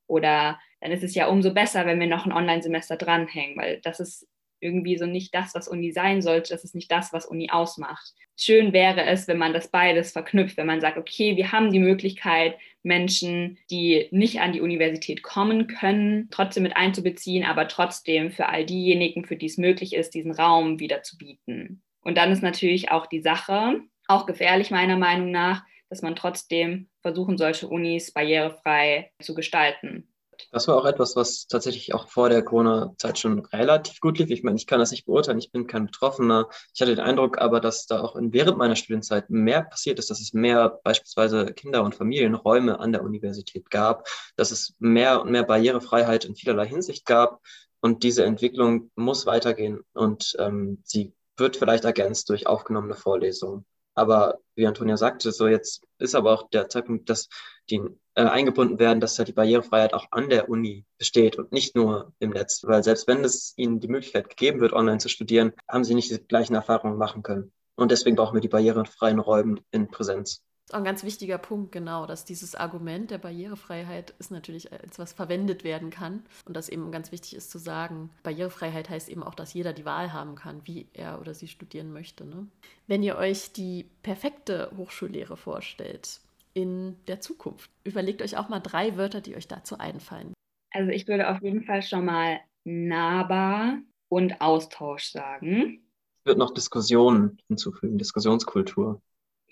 oder 0.09 0.59
dann 0.81 0.91
ist 0.91 1.03
es 1.03 1.15
ja 1.15 1.27
umso 1.27 1.53
besser, 1.53 1.85
wenn 1.85 1.99
wir 1.99 2.07
noch 2.07 2.25
ein 2.25 2.31
Online-Semester 2.31 2.97
dranhängen, 2.97 3.57
weil 3.57 3.79
das 3.81 3.99
ist 3.99 4.27
irgendwie 4.61 4.97
so 4.97 5.05
nicht 5.05 5.33
das, 5.33 5.55
was 5.55 5.67
Uni 5.67 5.91
sein 5.91 6.21
sollte. 6.21 6.53
Das 6.53 6.63
ist 6.63 6.75
nicht 6.75 6.91
das, 6.91 7.13
was 7.13 7.25
Uni 7.25 7.49
ausmacht. 7.49 8.13
Schön 8.35 8.73
wäre 8.73 9.05
es, 9.05 9.27
wenn 9.27 9.37
man 9.37 9.53
das 9.53 9.69
beides 9.69 10.11
verknüpft, 10.11 10.57
wenn 10.57 10.67
man 10.67 10.81
sagt, 10.81 10.97
okay, 10.97 11.37
wir 11.37 11.51
haben 11.51 11.71
die 11.71 11.79
Möglichkeit, 11.79 12.57
Menschen, 12.83 13.57
die 13.69 14.07
nicht 14.11 14.39
an 14.39 14.53
die 14.53 14.61
Universität 14.61 15.23
kommen 15.23 15.67
können, 15.67 16.27
trotzdem 16.31 16.63
mit 16.63 16.75
einzubeziehen, 16.75 17.45
aber 17.45 17.67
trotzdem 17.67 18.31
für 18.31 18.47
all 18.47 18.65
diejenigen, 18.65 19.25
für 19.25 19.35
die 19.35 19.47
es 19.47 19.57
möglich 19.57 19.93
ist, 19.93 20.13
diesen 20.13 20.31
Raum 20.31 20.79
wieder 20.79 21.03
zu 21.03 21.17
bieten. 21.17 21.81
Und 22.01 22.17
dann 22.17 22.31
ist 22.31 22.43
natürlich 22.43 22.91
auch 22.91 23.07
die 23.07 23.21
Sache, 23.21 23.81
auch 24.07 24.25
gefährlich 24.25 24.71
meiner 24.71 24.97
Meinung 24.97 25.31
nach, 25.31 25.63
dass 25.89 26.01
man 26.01 26.15
trotzdem 26.15 26.89
versuchen 27.01 27.37
sollte, 27.37 27.67
Unis 27.67 28.11
barrierefrei 28.11 29.11
zu 29.21 29.33
gestalten. 29.33 30.07
Das 30.51 30.67
war 30.67 30.77
auch 30.77 30.85
etwas, 30.85 31.15
was 31.15 31.47
tatsächlich 31.47 31.93
auch 31.93 32.07
vor 32.07 32.29
der 32.29 32.43
Corona-Zeit 32.43 33.19
schon 33.19 33.39
relativ 33.39 33.99
gut 33.99 34.19
lief. 34.19 34.29
Ich 34.29 34.43
meine, 34.43 34.57
ich 34.57 34.67
kann 34.67 34.79
das 34.79 34.91
nicht 34.91 35.05
beurteilen, 35.05 35.39
ich 35.39 35.51
bin 35.51 35.67
kein 35.67 35.85
Betroffener. 35.85 36.47
Ich 36.73 36.81
hatte 36.81 36.95
den 36.95 37.03
Eindruck 37.03 37.39
aber, 37.39 37.59
dass 37.59 37.85
da 37.85 38.01
auch 38.01 38.15
während 38.17 38.57
meiner 38.57 38.75
Studienzeit 38.75 39.29
mehr 39.29 39.63
passiert 39.63 39.99
ist, 39.99 40.09
dass 40.09 40.21
es 40.21 40.33
mehr 40.33 40.79
beispielsweise 40.83 41.47
Kinder- 41.47 41.83
und 41.83 41.95
Familienräume 41.95 42.79
an 42.79 42.91
der 42.91 43.03
Universität 43.03 43.69
gab, 43.69 44.07
dass 44.35 44.51
es 44.51 44.75
mehr 44.79 45.21
und 45.21 45.31
mehr 45.31 45.43
Barrierefreiheit 45.43 46.25
in 46.25 46.35
vielerlei 46.35 46.67
Hinsicht 46.67 47.05
gab. 47.05 47.41
Und 47.81 48.03
diese 48.03 48.25
Entwicklung 48.25 48.91
muss 48.95 49.25
weitergehen 49.25 49.81
und 49.93 50.35
ähm, 50.39 50.81
sie 50.83 51.13
wird 51.37 51.55
vielleicht 51.55 51.85
ergänzt 51.85 52.29
durch 52.29 52.45
aufgenommene 52.45 52.95
Vorlesungen. 52.95 53.65
Aber 53.99 54.39
wie 54.55 54.65
Antonia 54.65 54.95
sagte, 54.95 55.33
so 55.33 55.49
jetzt 55.49 55.83
ist 55.97 56.15
aber 56.15 56.31
auch 56.31 56.49
der 56.51 56.69
Zeitpunkt, 56.69 57.09
dass 57.09 57.27
die 57.69 57.81
äh, 58.15 58.21
eingebunden 58.21 58.79
werden, 58.79 59.01
dass 59.01 59.17
halt 59.17 59.27
die 59.27 59.33
Barrierefreiheit 59.33 59.93
auch 59.93 60.07
an 60.11 60.29
der 60.29 60.47
Uni 60.47 60.85
besteht 60.97 61.37
und 61.37 61.51
nicht 61.51 61.75
nur 61.75 62.13
im 62.19 62.29
Netz. 62.29 62.63
Weil 62.63 62.81
selbst 62.81 63.09
wenn 63.09 63.25
es 63.25 63.53
ihnen 63.57 63.81
die 63.81 63.89
Möglichkeit 63.89 64.29
gegeben 64.29 64.61
wird, 64.61 64.71
online 64.71 64.99
zu 64.99 65.09
studieren, 65.09 65.51
haben 65.67 65.83
sie 65.83 65.95
nicht 65.95 66.11
die 66.11 66.17
gleichen 66.17 66.55
Erfahrungen 66.55 66.97
machen 66.97 67.23
können. 67.23 67.51
Und 67.75 67.91
deswegen 67.91 68.15
brauchen 68.15 68.35
wir 68.35 68.41
die 68.41 68.47
barrierefreien 68.47 69.19
Räume 69.19 69.57
in 69.71 69.91
Präsenz 69.91 70.43
ist 70.69 70.75
auch 70.75 70.79
ein 70.79 70.85
ganz 70.85 71.03
wichtiger 71.03 71.39
Punkt, 71.39 71.71
genau, 71.71 72.05
dass 72.05 72.25
dieses 72.25 72.53
Argument 72.53 73.09
der 73.09 73.17
Barrierefreiheit 73.17 74.13
ist 74.19 74.29
natürlich 74.29 74.71
als 74.71 74.99
was 74.99 75.13
verwendet 75.13 75.63
werden 75.63 75.89
kann 75.89 76.21
und 76.45 76.55
dass 76.55 76.69
eben 76.69 76.91
ganz 76.91 77.11
wichtig 77.11 77.35
ist 77.35 77.49
zu 77.49 77.57
sagen, 77.57 78.11
Barrierefreiheit 78.21 78.87
heißt 78.87 79.09
eben 79.09 79.23
auch, 79.23 79.33
dass 79.33 79.55
jeder 79.55 79.73
die 79.73 79.85
Wahl 79.85 80.13
haben 80.13 80.35
kann, 80.35 80.61
wie 80.65 80.85
er 80.93 81.19
oder 81.19 81.33
sie 81.33 81.47
studieren 81.47 81.91
möchte. 81.91 82.23
Ne? 82.23 82.45
Wenn 82.85 83.01
ihr 83.01 83.17
euch 83.17 83.51
die 83.51 83.87
perfekte 84.03 84.71
Hochschullehre 84.77 85.37
vorstellt 85.37 86.19
in 86.53 86.95
der 87.07 87.19
Zukunft, 87.19 87.71
überlegt 87.83 88.21
euch 88.21 88.37
auch 88.37 88.49
mal 88.49 88.59
drei 88.59 88.95
Wörter, 88.95 89.21
die 89.21 89.35
euch 89.35 89.47
dazu 89.47 89.79
einfallen. 89.79 90.33
Also 90.71 90.91
ich 90.91 91.07
würde 91.07 91.31
auf 91.31 91.41
jeden 91.41 91.63
Fall 91.63 91.81
schon 91.81 92.05
mal 92.05 92.41
nahbar 92.63 93.79
und 94.07 94.39
Austausch 94.39 95.05
sagen. 95.05 95.81
Ich 96.19 96.25
würde 96.25 96.39
noch 96.39 96.53
Diskussionen 96.53 97.39
hinzufügen, 97.47 97.97
Diskussionskultur. 97.97 99.01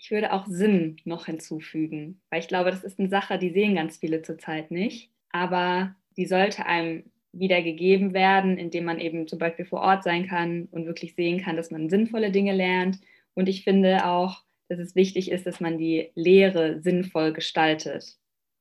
Ich 0.00 0.12
würde 0.12 0.32
auch 0.32 0.46
Sinn 0.46 0.96
noch 1.04 1.26
hinzufügen, 1.26 2.20
weil 2.30 2.40
ich 2.40 2.48
glaube, 2.48 2.70
das 2.70 2.84
ist 2.84 3.00
eine 3.00 3.08
Sache, 3.08 3.36
die 3.38 3.50
sehen 3.50 3.74
ganz 3.74 3.96
viele 3.96 4.22
zurzeit 4.22 4.70
nicht. 4.70 5.10
Aber 5.30 5.94
die 6.16 6.26
sollte 6.26 6.66
einem 6.66 7.04
wieder 7.32 7.62
gegeben 7.62 8.14
werden, 8.14 8.58
indem 8.58 8.84
man 8.84 9.00
eben 9.00 9.26
zum 9.26 9.38
Beispiel 9.38 9.64
vor 9.64 9.80
Ort 9.80 10.04
sein 10.04 10.26
kann 10.26 10.68
und 10.70 10.86
wirklich 10.86 11.14
sehen 11.14 11.40
kann, 11.40 11.56
dass 11.56 11.70
man 11.70 11.90
sinnvolle 11.90 12.30
Dinge 12.30 12.54
lernt. 12.54 13.00
Und 13.34 13.48
ich 13.48 13.64
finde 13.64 14.06
auch, 14.06 14.44
dass 14.68 14.78
es 14.78 14.94
wichtig 14.94 15.30
ist, 15.30 15.46
dass 15.46 15.60
man 15.60 15.78
die 15.78 16.10
Lehre 16.14 16.80
sinnvoll 16.80 17.32
gestaltet. 17.32 18.16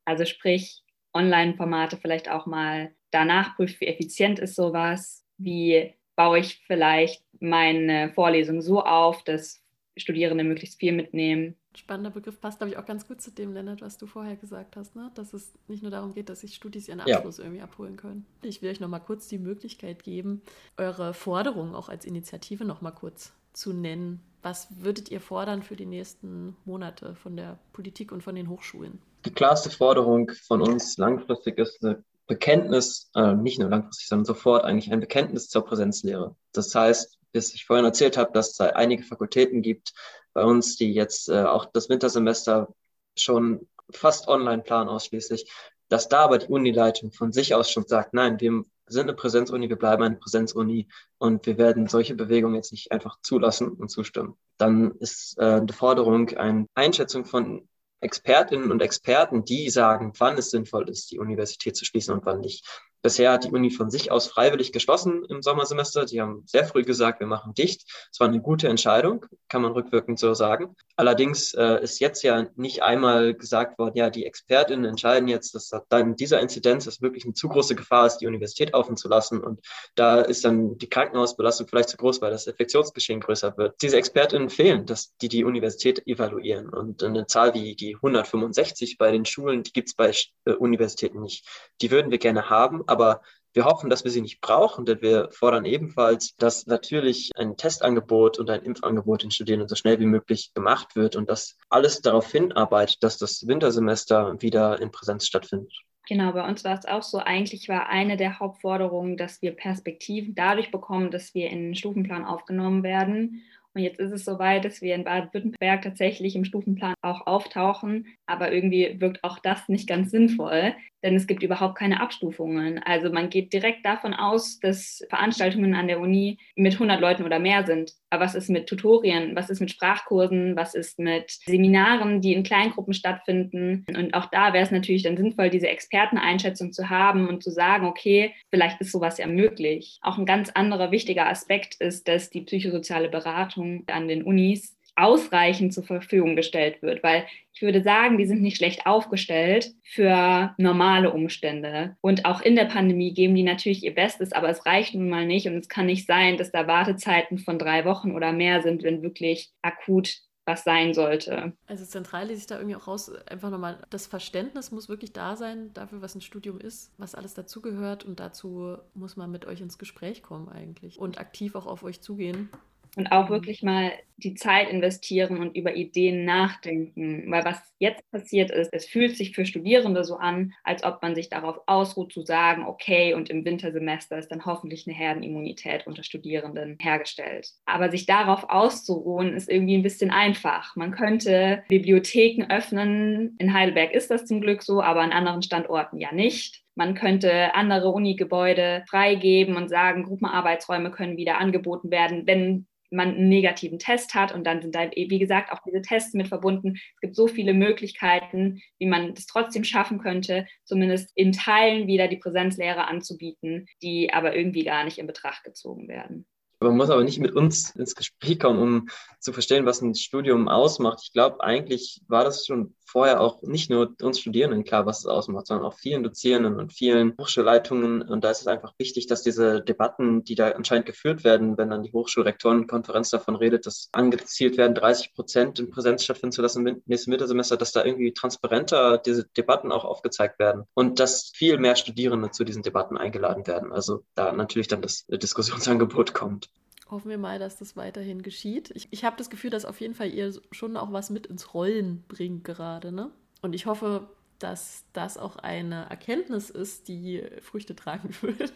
Also 0.06 0.26
sprich, 0.26 0.84
Online-Formate 1.14 1.98
vielleicht 1.98 2.30
auch 2.30 2.46
mal 2.46 2.92
danach 3.12 3.56
prüft, 3.56 3.80
wie 3.82 3.88
effizient 3.88 4.40
ist 4.40 4.56
sowas, 4.56 5.26
wie 5.38 5.94
baue 6.16 6.40
ich 6.40 6.62
vielleicht 6.66 7.24
meine 7.40 8.12
Vorlesung 8.14 8.62
so 8.62 8.84
auf, 8.84 9.24
dass 9.24 9.64
Studierende 10.00 10.43
möglichst 10.43 10.80
viel 10.80 10.91
mitnehmen. 10.91 11.56
Spannender 11.76 12.10
Begriff 12.10 12.39
passt, 12.41 12.60
glaube 12.60 12.72
ich, 12.72 12.78
auch 12.78 12.86
ganz 12.86 13.08
gut 13.08 13.22
zu 13.22 13.32
dem, 13.32 13.54
Lennart, 13.54 13.82
was 13.82 13.98
du 13.98 14.08
vorher 14.08 14.36
gesagt 14.36 14.76
hast, 14.76 14.95
ne? 14.95 15.12
dass 15.16 15.34
es 15.34 15.54
nicht 15.68 15.84
nur 15.84 15.91
darum 15.91 16.14
geht, 16.14 16.30
dass 16.30 16.41
sich 16.41 16.56
Studis 16.56 16.88
ihren 16.88 17.02
Abschluss 17.02 17.38
ja. 17.38 17.43
irgendwie 17.43 17.62
abholen 17.62 17.98
können. 17.98 18.26
Ich 18.41 18.62
will 18.62 18.70
euch 18.72 18.80
noch 18.80 18.88
mal 18.88 19.00
kurz 19.00 19.28
die 19.28 19.38
Möglichkeit 19.38 20.04
geben, 20.04 20.41
eure 20.78 21.14
Forderungen 21.14 21.76
auch 21.76 21.89
als 21.89 22.06
Initiative 22.06 22.66
noch 22.66 22.82
mal 22.82 22.91
kurz 22.91 23.34
zu 23.54 23.74
nennen. 23.74 24.22
Was 24.41 24.68
würdet 24.82 25.12
ihr 25.12 25.20
fordern 25.20 25.64
für 25.64 25.76
die 25.76 25.86
nächsten 25.86 26.56
Monate 26.66 27.16
von 27.16 27.36
der 27.36 27.60
Politik 27.74 28.12
und 28.12 28.24
von 28.24 28.36
den 28.36 28.50
Hochschulen? 28.50 29.00
Die 29.26 29.32
klarste 29.32 29.70
Forderung 29.70 30.32
von 30.48 30.62
uns 30.62 30.98
langfristig 30.98 31.58
ist 31.58 31.84
eine 31.84 32.04
Bekenntnis, 32.28 33.10
äh, 33.16 33.34
nicht 33.34 33.60
nur 33.60 33.70
langfristig, 33.70 34.08
sondern 34.08 34.26
sofort 34.26 34.64
eigentlich 34.64 34.91
ein 34.91 35.00
Bekenntnis 35.00 35.50
zur 35.50 35.66
Präsenzlehre. 35.66 36.36
Das 36.54 36.74
heißt, 36.76 37.18
bis 37.32 37.53
ich 37.53 37.65
vorhin 37.65 37.86
erzählt 37.86 38.17
habe, 38.17 38.32
dass 38.34 38.51
es 38.51 38.59
einige 38.59 39.03
Fakultäten 39.03 39.61
gibt 39.61 39.93
bei 40.34 40.43
uns, 40.43 40.75
die 40.75 40.93
jetzt 40.93 41.30
äh, 41.30 41.43
auch 41.43 41.65
das 41.65 41.89
Wintersemester 41.89 42.73
schon 43.15 43.67
fast 43.91 44.28
online 44.28 44.63
planen 44.63 44.89
ausschließlich, 44.89 45.51
dass 45.89 46.09
da 46.09 46.19
aber 46.19 46.38
die 46.38 46.47
Unileitung 46.47 47.11
von 47.11 47.32
sich 47.32 47.55
aus 47.55 47.71
schon 47.71 47.88
sagt, 47.88 48.13
nein, 48.13 48.39
wir 48.39 48.63
sind 48.88 49.03
eine 49.03 49.13
Präsenzuni, 49.13 49.69
wir 49.69 49.78
bleiben 49.78 50.03
eine 50.03 50.15
Präsenzuni 50.15 50.88
und 51.17 51.45
wir 51.45 51.57
werden 51.57 51.88
solche 51.88 52.15
Bewegungen 52.15 52.55
jetzt 52.55 52.71
nicht 52.71 52.91
einfach 52.91 53.17
zulassen 53.21 53.71
und 53.71 53.89
zustimmen. 53.89 54.36
Dann 54.57 54.91
ist 54.99 55.38
äh, 55.38 55.61
Forderung 55.71 56.30
eine 56.38 56.67
Einschätzung 56.73 57.25
von 57.25 57.67
Expertinnen 57.99 58.71
und 58.71 58.82
Experten, 58.82 59.43
die 59.43 59.69
sagen, 59.69 60.13
wann 60.17 60.38
es 60.38 60.51
sinnvoll 60.51 60.89
ist, 60.89 61.11
die 61.11 61.19
Universität 61.19 61.75
zu 61.75 61.84
schließen 61.84 62.13
und 62.13 62.25
wann 62.25 62.41
nicht. 62.41 62.65
Bisher 63.02 63.32
hat 63.32 63.45
die 63.45 63.52
Uni 63.52 63.72
von 63.72 63.89
sich 63.89 64.12
aus 64.12 64.28
freiwillig 64.28 64.72
geschlossen 64.72 65.24
im 65.30 65.41
Sommersemester. 65.41 66.06
Die 66.06 66.22
haben 66.22 66.43
sehr 66.45 66.66
früh 66.66 66.84
gesagt, 66.84 67.20
wir 67.20 67.28
machen 67.28 67.54
dicht. 67.54 67.84
Es 68.12 68.20
war 68.20 68.28
eine 68.28 68.41
gute 68.41 68.68
Entscheidung, 68.68 69.26
kann 69.50 69.62
man 69.62 69.72
rückwirkend 69.72 70.20
so 70.20 70.34
sagen. 70.34 70.76
Allerdings 70.95 71.54
äh, 71.54 71.82
ist 71.84 72.00
jetzt 72.00 72.24
ja 72.24 72.48
nicht 72.56 72.82
einmal 72.82 73.36
gesagt 73.36 73.78
worden, 73.78 73.95
ja, 73.95 74.10
die 74.10 74.26
ExpertInnen 74.26 74.86
entscheiden 74.86 75.28
jetzt, 75.28 75.54
dass 75.54 75.72
dann 75.89 76.16
dieser 76.16 76.39
Inzidenz 76.39 76.88
ist 76.88 77.02
wirklich 77.02 77.24
eine 77.24 77.34
zu 77.34 77.48
große 77.50 77.76
Gefahr 77.76 78.08
ist, 78.08 78.18
die 78.18 78.28
Universität 78.28 78.74
offen 78.74 78.98
zu 78.98 79.08
lassen. 79.08 79.41
Und 79.41 79.60
da 79.95 80.22
ist 80.22 80.43
dann 80.43 80.78
die 80.78 80.89
Krankenhausbelastung 80.89 81.68
vielleicht 81.68 81.89
zu 81.89 81.98
groß, 81.98 82.22
weil 82.22 82.32
das 82.32 82.48
Infektionsgeschehen 82.48 83.20
größer 83.20 83.58
wird. 83.58 83.76
Diese 83.82 83.98
ExpertInnen 83.98 84.50
fehlen, 84.50 84.86
dass 84.86 85.16
die 85.18 85.30
die 85.30 85.43
Universität 85.43 86.08
evaluieren. 86.08 86.70
Und 86.70 87.04
eine 87.04 87.28
Zahl 87.28 87.54
wie 87.54 87.76
die 87.76 87.95
165 87.95 88.98
bei 88.98 89.12
den 89.12 89.26
Schulen, 89.26 89.64
die 89.64 89.74
gibt 89.74 89.89
es 89.89 89.95
bei 89.95 90.12
äh, 90.45 90.54
Universitäten 90.54 91.22
nicht. 91.22 91.45
Die 91.82 91.91
würden 91.91 92.12
wir 92.12 92.18
gerne 92.18 92.50
haben, 92.50 92.87
aber 92.88 93.22
Wir 93.58 93.66
hoffen, 93.66 93.90
dass 93.90 94.04
wir 94.04 94.12
sie 94.12 94.22
nicht 94.22 94.40
brauchen, 94.40 94.86
denn 94.86 95.02
wir 95.02 95.30
fordern 95.32 95.66
ebenfalls, 95.66 96.36
dass 96.36 96.68
natürlich 96.68 97.32
ein 97.38 97.58
Testangebot 97.58 98.38
und 98.38 98.52
ein 98.52 98.62
Impfangebot 98.62 99.24
den 99.24 99.32
Studierenden 99.32 99.68
so 99.68 99.74
schnell 99.74 100.00
wie 100.00 100.06
möglich 100.06 100.52
gemacht 100.54 100.96
wird 100.96 101.16
und 101.16 101.28
dass 101.28 101.58
alles 101.68 102.02
darauf 102.02 102.32
hinarbeitet, 102.32 103.02
dass 103.02 103.18
das 103.18 103.48
Wintersemester 103.48 104.40
wieder 104.44 104.80
in 104.80 104.92
Präsenz 104.92 105.26
stattfindet. 105.26 105.74
Genau, 106.08 106.34
bei 106.34 106.48
uns 106.48 106.64
war 106.64 106.78
es 106.78 106.86
auch 106.86 107.02
so. 107.02 107.18
Eigentlich 107.18 107.68
war 107.68 107.90
eine 107.90 108.16
der 108.16 108.40
Hauptforderungen, 108.40 109.18
dass 109.18 109.42
wir 109.42 109.56
Perspektiven 109.56 110.36
dadurch 110.36 110.70
bekommen, 110.70 111.10
dass 111.10 111.34
wir 111.34 111.50
in 111.50 111.64
den 111.64 111.76
Stufenplan 111.76 112.26
aufgenommen 112.26 112.84
werden 112.84 113.42
und 113.78 113.84
jetzt 113.84 113.99
ist 113.99 114.11
es 114.11 114.25
soweit, 114.25 114.65
dass 114.65 114.82
wir 114.82 114.95
in 114.95 115.03
Baden-Württemberg 115.03 115.84
tatsächlich 115.84 116.36
im 116.36 116.45
Stufenplan 116.45 116.95
auch 117.03 117.28
auftauchen. 117.28 118.07
Aber 118.25 118.51
irgendwie 118.51 118.99
wirkt 118.99 119.23
auch 119.23 119.38
das 119.38 119.69
nicht 119.69 119.88
ganz 119.88 120.09
sinnvoll, 120.09 120.73
denn 121.03 121.15
es 121.15 121.28
gibt 121.28 121.43
überhaupt 121.43 121.78
keine 121.78 122.01
Abstufungen. 122.01 122.80
Also 122.84 123.11
man 123.11 123.30
geht 123.30 123.53
direkt 123.53 123.86
davon 123.86 124.15
aus, 124.15 124.59
dass 124.59 125.05
Veranstaltungen 125.09 125.75
an 125.75 125.88
der 125.88 125.99
Uni 125.99 126.39
mit 126.55 126.73
100 126.73 126.99
Leuten 126.99 127.23
oder 127.23 127.38
mehr 127.38 127.67
sind. 127.67 127.93
Aber 128.09 128.23
was 128.23 128.36
ist 128.36 128.49
mit 128.49 128.67
Tutorien? 128.67 129.36
Was 129.36 129.49
ist 129.49 129.59
mit 129.59 129.69
Sprachkursen? 129.69 130.55
Was 130.55 130.73
ist 130.73 130.97
mit 130.97 131.30
Seminaren, 131.45 132.21
die 132.21 132.34
in 132.34 132.43
Kleingruppen 132.43 132.93
stattfinden? 132.93 133.86
Und 133.95 134.13
auch 134.15 134.25
da 134.25 134.53
wäre 134.53 134.63
es 134.63 134.71
natürlich 134.71 135.03
dann 135.03 135.17
sinnvoll, 135.17 135.49
diese 135.51 135.67
Experteneinschätzung 135.67 136.71
zu 136.71 136.89
haben 136.89 137.28
und 137.28 137.43
zu 137.43 137.51
sagen, 137.51 137.86
okay, 137.86 138.34
vielleicht 138.49 138.82
ist 138.82 138.91
sowas 138.91 139.19
ja 139.19 139.28
möglich. 139.28 139.99
Auch 140.01 140.17
ein 140.17 140.25
ganz 140.25 140.49
anderer 140.49 140.91
wichtiger 140.91 141.28
Aspekt 141.28 141.75
ist, 141.75 142.07
dass 142.07 142.30
die 142.32 142.41
psychosoziale 142.41 143.09
Beratung 143.09 143.66
an 143.88 144.07
den 144.07 144.24
Unis 144.24 144.78
ausreichend 144.97 145.74
zur 145.74 145.84
Verfügung 145.84 146.36
gestellt 146.36 146.82
wird, 146.82 147.03
weil 147.03 147.26
ich 147.53 147.61
würde 147.61 147.84
sagen, 147.84 148.18
die 148.18 148.26
sind 148.26 148.41
nicht 148.41 148.57
schlecht 148.57 148.88
aufgestellt 148.88 149.72
für 149.84 150.55
normale 150.57 151.11
Umstände. 151.11 151.95
Und 152.01 152.26
auch 152.26 152.41
in 152.41 152.55
der 152.55 152.65
Pandemie 152.65 153.13
geben 153.13 153.36
die 153.36 153.43
natürlich 153.43 153.84
ihr 153.84 153.93
Bestes, 153.93 154.34
aber 154.34 154.49
es 154.49 154.65
reicht 154.65 154.95
nun 154.95 155.09
mal 155.09 155.26
nicht 155.26 155.47
und 155.47 155.55
es 155.55 155.70
kann 155.70 155.86
nicht 155.86 156.07
sein, 156.07 156.38
dass 156.38 156.51
da 156.51 156.68
Wartezeiten 156.68 157.38
von 157.38 157.59
drei 157.59 157.86
Wochen 157.86 158.11
oder 158.11 158.32
mehr 158.34 158.63
sind, 158.63 158.84
wenn 158.84 159.03
wirklich 159.03 159.51
akut 159.61 160.18
was 160.47 160.63
sein 160.63 160.93
sollte. 160.93 161.53
Also 161.68 161.84
zentral 161.84 162.28
lese 162.28 162.39
ich 162.39 162.47
da 162.47 162.55
irgendwie 162.55 162.78
auch 162.78 162.88
raus, 162.88 163.11
einfach 163.28 163.49
nochmal, 163.49 163.84
das 163.89 164.07
Verständnis 164.07 164.72
muss 164.72 164.88
wirklich 164.88 165.11
da 165.11 165.36
sein 165.36 165.74
dafür, 165.74 166.01
was 166.01 166.15
ein 166.15 166.22
Studium 166.22 166.57
ist, 166.59 166.93
was 166.97 167.15
alles 167.15 167.34
dazugehört 167.34 168.05
und 168.05 168.22
dazu 168.22 168.78
muss 168.93 169.18
man 169.18 169.30
mit 169.30 169.45
euch 169.45 169.59
ins 169.59 169.78
Gespräch 169.78 170.24
kommen 170.24 170.47
eigentlich 170.47 170.97
und 170.97 171.20
aktiv 171.20 171.55
auch 171.55 171.68
auf 171.68 171.84
euch 171.84 171.99
zugehen 171.99 172.49
und 172.98 173.12
auch 173.12 173.30
mhm. 173.30 173.34
wirklich 173.34 173.64
mal 173.64 173.91
die 174.18 174.34
Zeit 174.34 174.70
investieren 174.70 175.38
und 175.38 175.56
über 175.56 175.76
Ideen 175.76 176.26
nachdenken. 176.26 177.26
Weil 177.30 177.45
was 177.45 177.62
jetzt 177.78 178.02
passiert 178.12 178.50
ist, 178.50 178.74
es 178.74 178.88
fühlt 178.88 179.16
sich 179.16 179.36
für 179.36 179.45
Studierende 179.45 180.04
so 180.04 180.16
an, 180.16 180.54
als 180.64 180.84
ob 180.84 181.04
man 181.04 181.14
sich 181.14 181.30
darauf 181.30 181.60
ausruht 181.68 182.12
zu 182.12 182.24
sagen, 182.24 182.66
okay, 182.66 183.14
und 183.14 183.30
im 183.30 183.45
Wintersemester 183.45 184.18
ist 184.18 184.30
dann 184.30 184.45
hoffentlich 184.45 184.88
eine 184.88 184.98
Herdenimmunität 184.98 185.86
unter 185.86 186.04
Studierenden 186.04 186.78
hergestellt. 186.82 187.52
Aber 187.66 187.91
sich 187.91 188.08
darauf 188.08 188.50
auszuruhen, 188.50 189.36
ist 189.36 189.50
irgendwie 189.50 189.78
ein 189.78 189.84
bisschen 189.84 190.10
einfach. 190.10 190.76
Man 190.76 190.91
könnte 190.91 191.64
Bibliotheken 191.68 192.48
öffnen. 192.50 193.36
In 193.38 193.54
Heidelberg 193.54 193.93
ist 193.93 194.10
das 194.10 194.26
zum 194.26 194.41
Glück 194.41 194.64
so, 194.64 194.82
aber 194.82 195.02
an 195.02 195.12
anderen 195.12 195.43
Standorten 195.43 196.00
ja 196.00 196.12
nicht. 196.12 196.64
Man 196.74 196.95
könnte 196.95 197.54
andere 197.56 197.89
Unigebäude 197.89 198.84
freigeben 198.88 199.56
und 199.56 199.68
sagen, 199.68 200.04
Gruppenarbeitsräume 200.04 200.91
können 200.91 201.18
wieder 201.18 201.39
angeboten 201.39 201.89
werden, 201.91 202.26
wenn 202.26 202.68
man 202.90 203.16
einen 203.16 203.30
negativen 203.30 203.80
Test 203.80 204.14
hat 204.14 204.34
und 204.34 204.46
dann 204.46 204.62
sind 204.62 204.76
da, 204.76 204.90
wie 204.92 205.20
gesagt, 205.20 205.52
auch 205.52 205.60
diese 205.66 205.82
Tests 205.82 206.14
mit 206.14 206.28
verbunden. 206.28 206.76
Es 206.96 207.02
gibt 207.02 207.16
so 207.16 207.28
viele 207.28 207.54
Möglichkeiten, 207.54 208.62
wie 208.80 208.86
man 208.86 209.14
das 209.14 209.26
trotzdem 209.26 209.64
schaffen 209.64 210.00
könnte, 210.00 210.48
zumindest 210.64 211.12
in 211.16 211.32
Teilen 211.32 211.88
wieder 211.88 212.08
die 212.08 212.18
Präsenzlehre 212.18 212.88
anzubieten, 212.88 213.68
die 213.82 214.14
aber 214.14 214.36
irgendwie 214.36 214.64
gar 214.64 214.84
nicht 214.84 214.98
in 214.98 215.08
Betracht 215.08 215.44
gezogen 215.44 215.88
werden. 215.88 216.26
Man 216.60 216.76
muss 216.76 216.90
aber 216.90 217.04
nicht 217.04 217.20
mit 217.20 217.34
uns 217.34 217.76
ins 217.76 217.94
Gespräch 217.94 218.40
kommen, 218.40 218.60
um 218.60 218.90
zu 219.20 219.32
verstehen, 219.32 219.68
was 219.68 219.82
ein 219.82 219.94
Studium 219.94 220.48
ausmacht. 220.48 221.02
Ich 221.04 221.14
glaube, 221.14 221.44
eigentlich 221.44 222.02
war 222.08 222.24
das 222.24 222.48
schon 222.48 222.74
vorher 222.88 223.22
auch 223.22 223.42
nicht 223.42 223.70
nur 223.70 223.94
uns 224.02 224.20
Studierenden 224.20 224.64
klar, 224.64 224.86
was 224.86 225.00
es 225.00 225.06
ausmacht, 225.06 225.48
sondern 225.48 225.66
auch 225.66 225.78
vielen 225.78 226.04
Dozierenden 226.04 226.60
und 226.60 226.74
vielen 226.74 227.14
Hochschulleitungen. 227.20 228.02
Und 228.02 228.24
da 228.24 228.32
ist 228.32 228.42
es 228.42 228.48
einfach 228.48 228.74
wichtig, 228.78 229.08
dass 229.08 229.24
diese 229.24 229.62
Debatten, 229.62 230.24
die 230.24 230.36
da 230.36 230.50
anscheinend 230.52 230.86
geführt 230.86 231.24
werden, 231.24 231.58
wenn 231.58 231.70
dann 231.70 231.84
die 231.84 231.92
Hochschulrektorenkonferenz 231.92 233.10
davon 233.10 233.36
redet, 233.36 233.66
dass 233.66 233.90
angezielt 233.92 234.58
werden, 234.58 234.76
30 234.76 235.14
Prozent 235.14 235.60
in 235.60 235.70
Präsenz 235.70 236.04
stattfinden 236.04 236.32
zu 236.32 236.42
lassen 236.42 236.66
im 236.66 236.82
nächsten 236.86 237.12
Wintersemester, 237.12 237.58
dass 237.58 237.72
da 237.72 237.84
irgendwie 237.84 238.14
transparenter 238.14 238.98
diese 238.98 239.26
Debatten 239.36 239.72
auch 239.72 239.86
aufgezeigt 239.86 240.40
werden 240.40 240.64
und 240.74 241.00
dass 241.00 241.32
viel 241.36 241.58
mehr 241.58 241.76
Studierende 241.76 242.32
zu 242.32 242.44
diesen 242.44 242.64
Debatten 242.64 242.98
eingeladen 242.98 243.46
werden. 243.48 243.72
Also 243.72 244.04
da 244.16 244.32
natürlich 244.32 244.68
dann 244.68 244.82
das 244.82 245.06
Diskussionsangebot 245.08 246.14
kommt. 246.14 246.50
Hoffen 246.90 247.10
wir 247.10 247.18
mal, 247.18 247.40
dass 247.40 247.58
das 247.58 247.76
weiterhin 247.76 248.22
geschieht. 248.22 248.72
Ich, 248.74 248.88
ich 248.92 249.04
habe 249.04 249.18
das 249.18 249.30
Gefühl, 249.30 249.50
dass 249.50 249.66
auf 249.66 249.82
jeden 249.82 249.94
Fall 249.94 250.14
ihr 250.14 250.34
schon 250.52 250.78
auch 250.78 250.92
was 250.92 251.10
mit 251.10 251.28
ins 251.28 251.54
Rollen 251.54 252.04
bringt 252.08 252.44
gerade. 252.44 252.92
Ne? 252.92 253.12
Und 253.42 253.54
ich 253.54 253.66
hoffe, 253.66 254.10
dass 254.40 254.86
das 254.94 255.18
auch 255.18 255.38
eine 255.38 255.90
Erkenntnis 255.90 256.50
ist, 256.50 256.88
die 256.88 257.24
Früchte 257.42 257.76
tragen 257.76 258.10
wird 258.22 258.54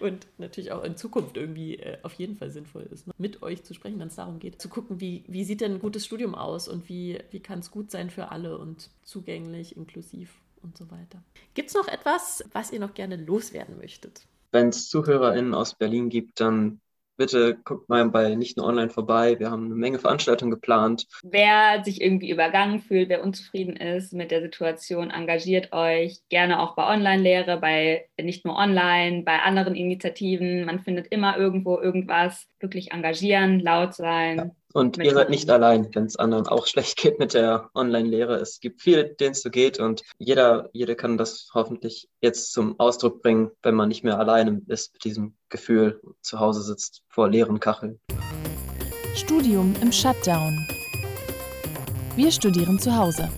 und 0.00 0.26
natürlich 0.38 0.72
auch 0.72 0.84
in 0.84 0.96
Zukunft 0.96 1.36
irgendwie 1.36 1.76
äh, 1.76 1.98
auf 2.02 2.12
jeden 2.14 2.36
Fall 2.36 2.50
sinnvoll 2.50 2.84
ist, 2.84 3.06
ne? 3.06 3.12
mit 3.18 3.42
euch 3.42 3.64
zu 3.64 3.74
sprechen, 3.74 3.98
wenn 3.98 4.08
es 4.08 4.16
darum 4.16 4.38
geht, 4.38 4.60
zu 4.60 4.68
gucken, 4.68 5.00
wie, 5.00 5.24
wie 5.26 5.44
sieht 5.44 5.60
denn 5.60 5.72
ein 5.72 5.80
gutes 5.80 6.04
Studium 6.04 6.34
aus 6.34 6.68
und 6.68 6.88
wie, 6.88 7.18
wie 7.30 7.40
kann 7.40 7.58
es 7.58 7.70
gut 7.70 7.90
sein 7.90 8.10
für 8.10 8.30
alle 8.30 8.58
und 8.58 8.90
zugänglich, 9.02 9.76
inklusiv 9.76 10.40
und 10.62 10.76
so 10.76 10.90
weiter. 10.90 11.22
Gibt 11.54 11.70
es 11.70 11.74
noch 11.74 11.88
etwas, 11.88 12.44
was 12.52 12.72
ihr 12.72 12.80
noch 12.80 12.94
gerne 12.94 13.16
loswerden 13.16 13.78
möchtet? 13.78 14.26
Wenn 14.52 14.68
es 14.68 14.88
ZuhörerInnen 14.88 15.54
aus 15.54 15.74
Berlin 15.74 16.08
gibt, 16.08 16.40
dann 16.40 16.80
bitte 17.16 17.56
guckt 17.64 17.88
mal 17.88 18.08
bei 18.08 18.34
Nicht 18.34 18.56
nur 18.56 18.66
online 18.66 18.90
vorbei. 18.90 19.38
Wir 19.38 19.50
haben 19.50 19.66
eine 19.66 19.74
Menge 19.74 19.98
Veranstaltungen 19.98 20.50
geplant. 20.50 21.06
Wer 21.22 21.82
sich 21.84 22.00
irgendwie 22.00 22.30
übergangen 22.30 22.80
fühlt, 22.80 23.08
wer 23.08 23.22
unzufrieden 23.22 23.76
ist 23.76 24.12
mit 24.12 24.30
der 24.30 24.42
Situation, 24.42 25.10
engagiert 25.10 25.72
euch 25.72 26.20
gerne 26.28 26.60
auch 26.60 26.74
bei 26.74 26.86
Online-Lehre, 26.86 27.58
bei 27.58 28.06
nicht 28.20 28.44
nur 28.44 28.56
online, 28.56 29.22
bei 29.22 29.40
anderen 29.40 29.74
Initiativen. 29.74 30.64
Man 30.64 30.80
findet 30.80 31.08
immer 31.08 31.36
irgendwo 31.36 31.78
irgendwas. 31.78 32.46
Wirklich 32.60 32.92
engagieren, 32.92 33.60
laut 33.60 33.94
sein. 33.94 34.36
Ja. 34.38 34.50
Und 34.76 34.98
ihr 34.98 35.14
seid 35.14 35.30
nicht 35.30 35.48
allein, 35.48 35.88
wenn 35.94 36.04
es 36.04 36.16
anderen 36.16 36.46
auch 36.48 36.66
schlecht 36.66 36.98
geht 36.98 37.18
mit 37.18 37.32
der 37.32 37.70
Online-Lehre. 37.74 38.34
Es 38.36 38.60
gibt 38.60 38.82
viele, 38.82 39.06
denen 39.06 39.32
es 39.32 39.40
so 39.40 39.48
geht 39.48 39.80
und 39.80 40.02
jeder, 40.18 40.68
jede 40.74 40.96
kann 40.96 41.16
das 41.16 41.48
hoffentlich 41.54 42.10
jetzt 42.20 42.52
zum 42.52 42.78
Ausdruck 42.78 43.22
bringen, 43.22 43.50
wenn 43.62 43.74
man 43.74 43.88
nicht 43.88 44.04
mehr 44.04 44.18
alleine 44.18 44.60
ist 44.66 44.92
mit 44.92 45.04
diesem 45.04 45.34
Gefühl, 45.48 46.02
zu 46.20 46.40
Hause 46.40 46.60
sitzt 46.60 47.00
vor 47.08 47.30
leeren 47.30 47.58
Kacheln. 47.58 47.98
Studium 49.14 49.74
im 49.80 49.90
Shutdown. 49.90 50.54
Wir 52.14 52.30
studieren 52.30 52.78
zu 52.78 52.94
Hause. 52.94 53.30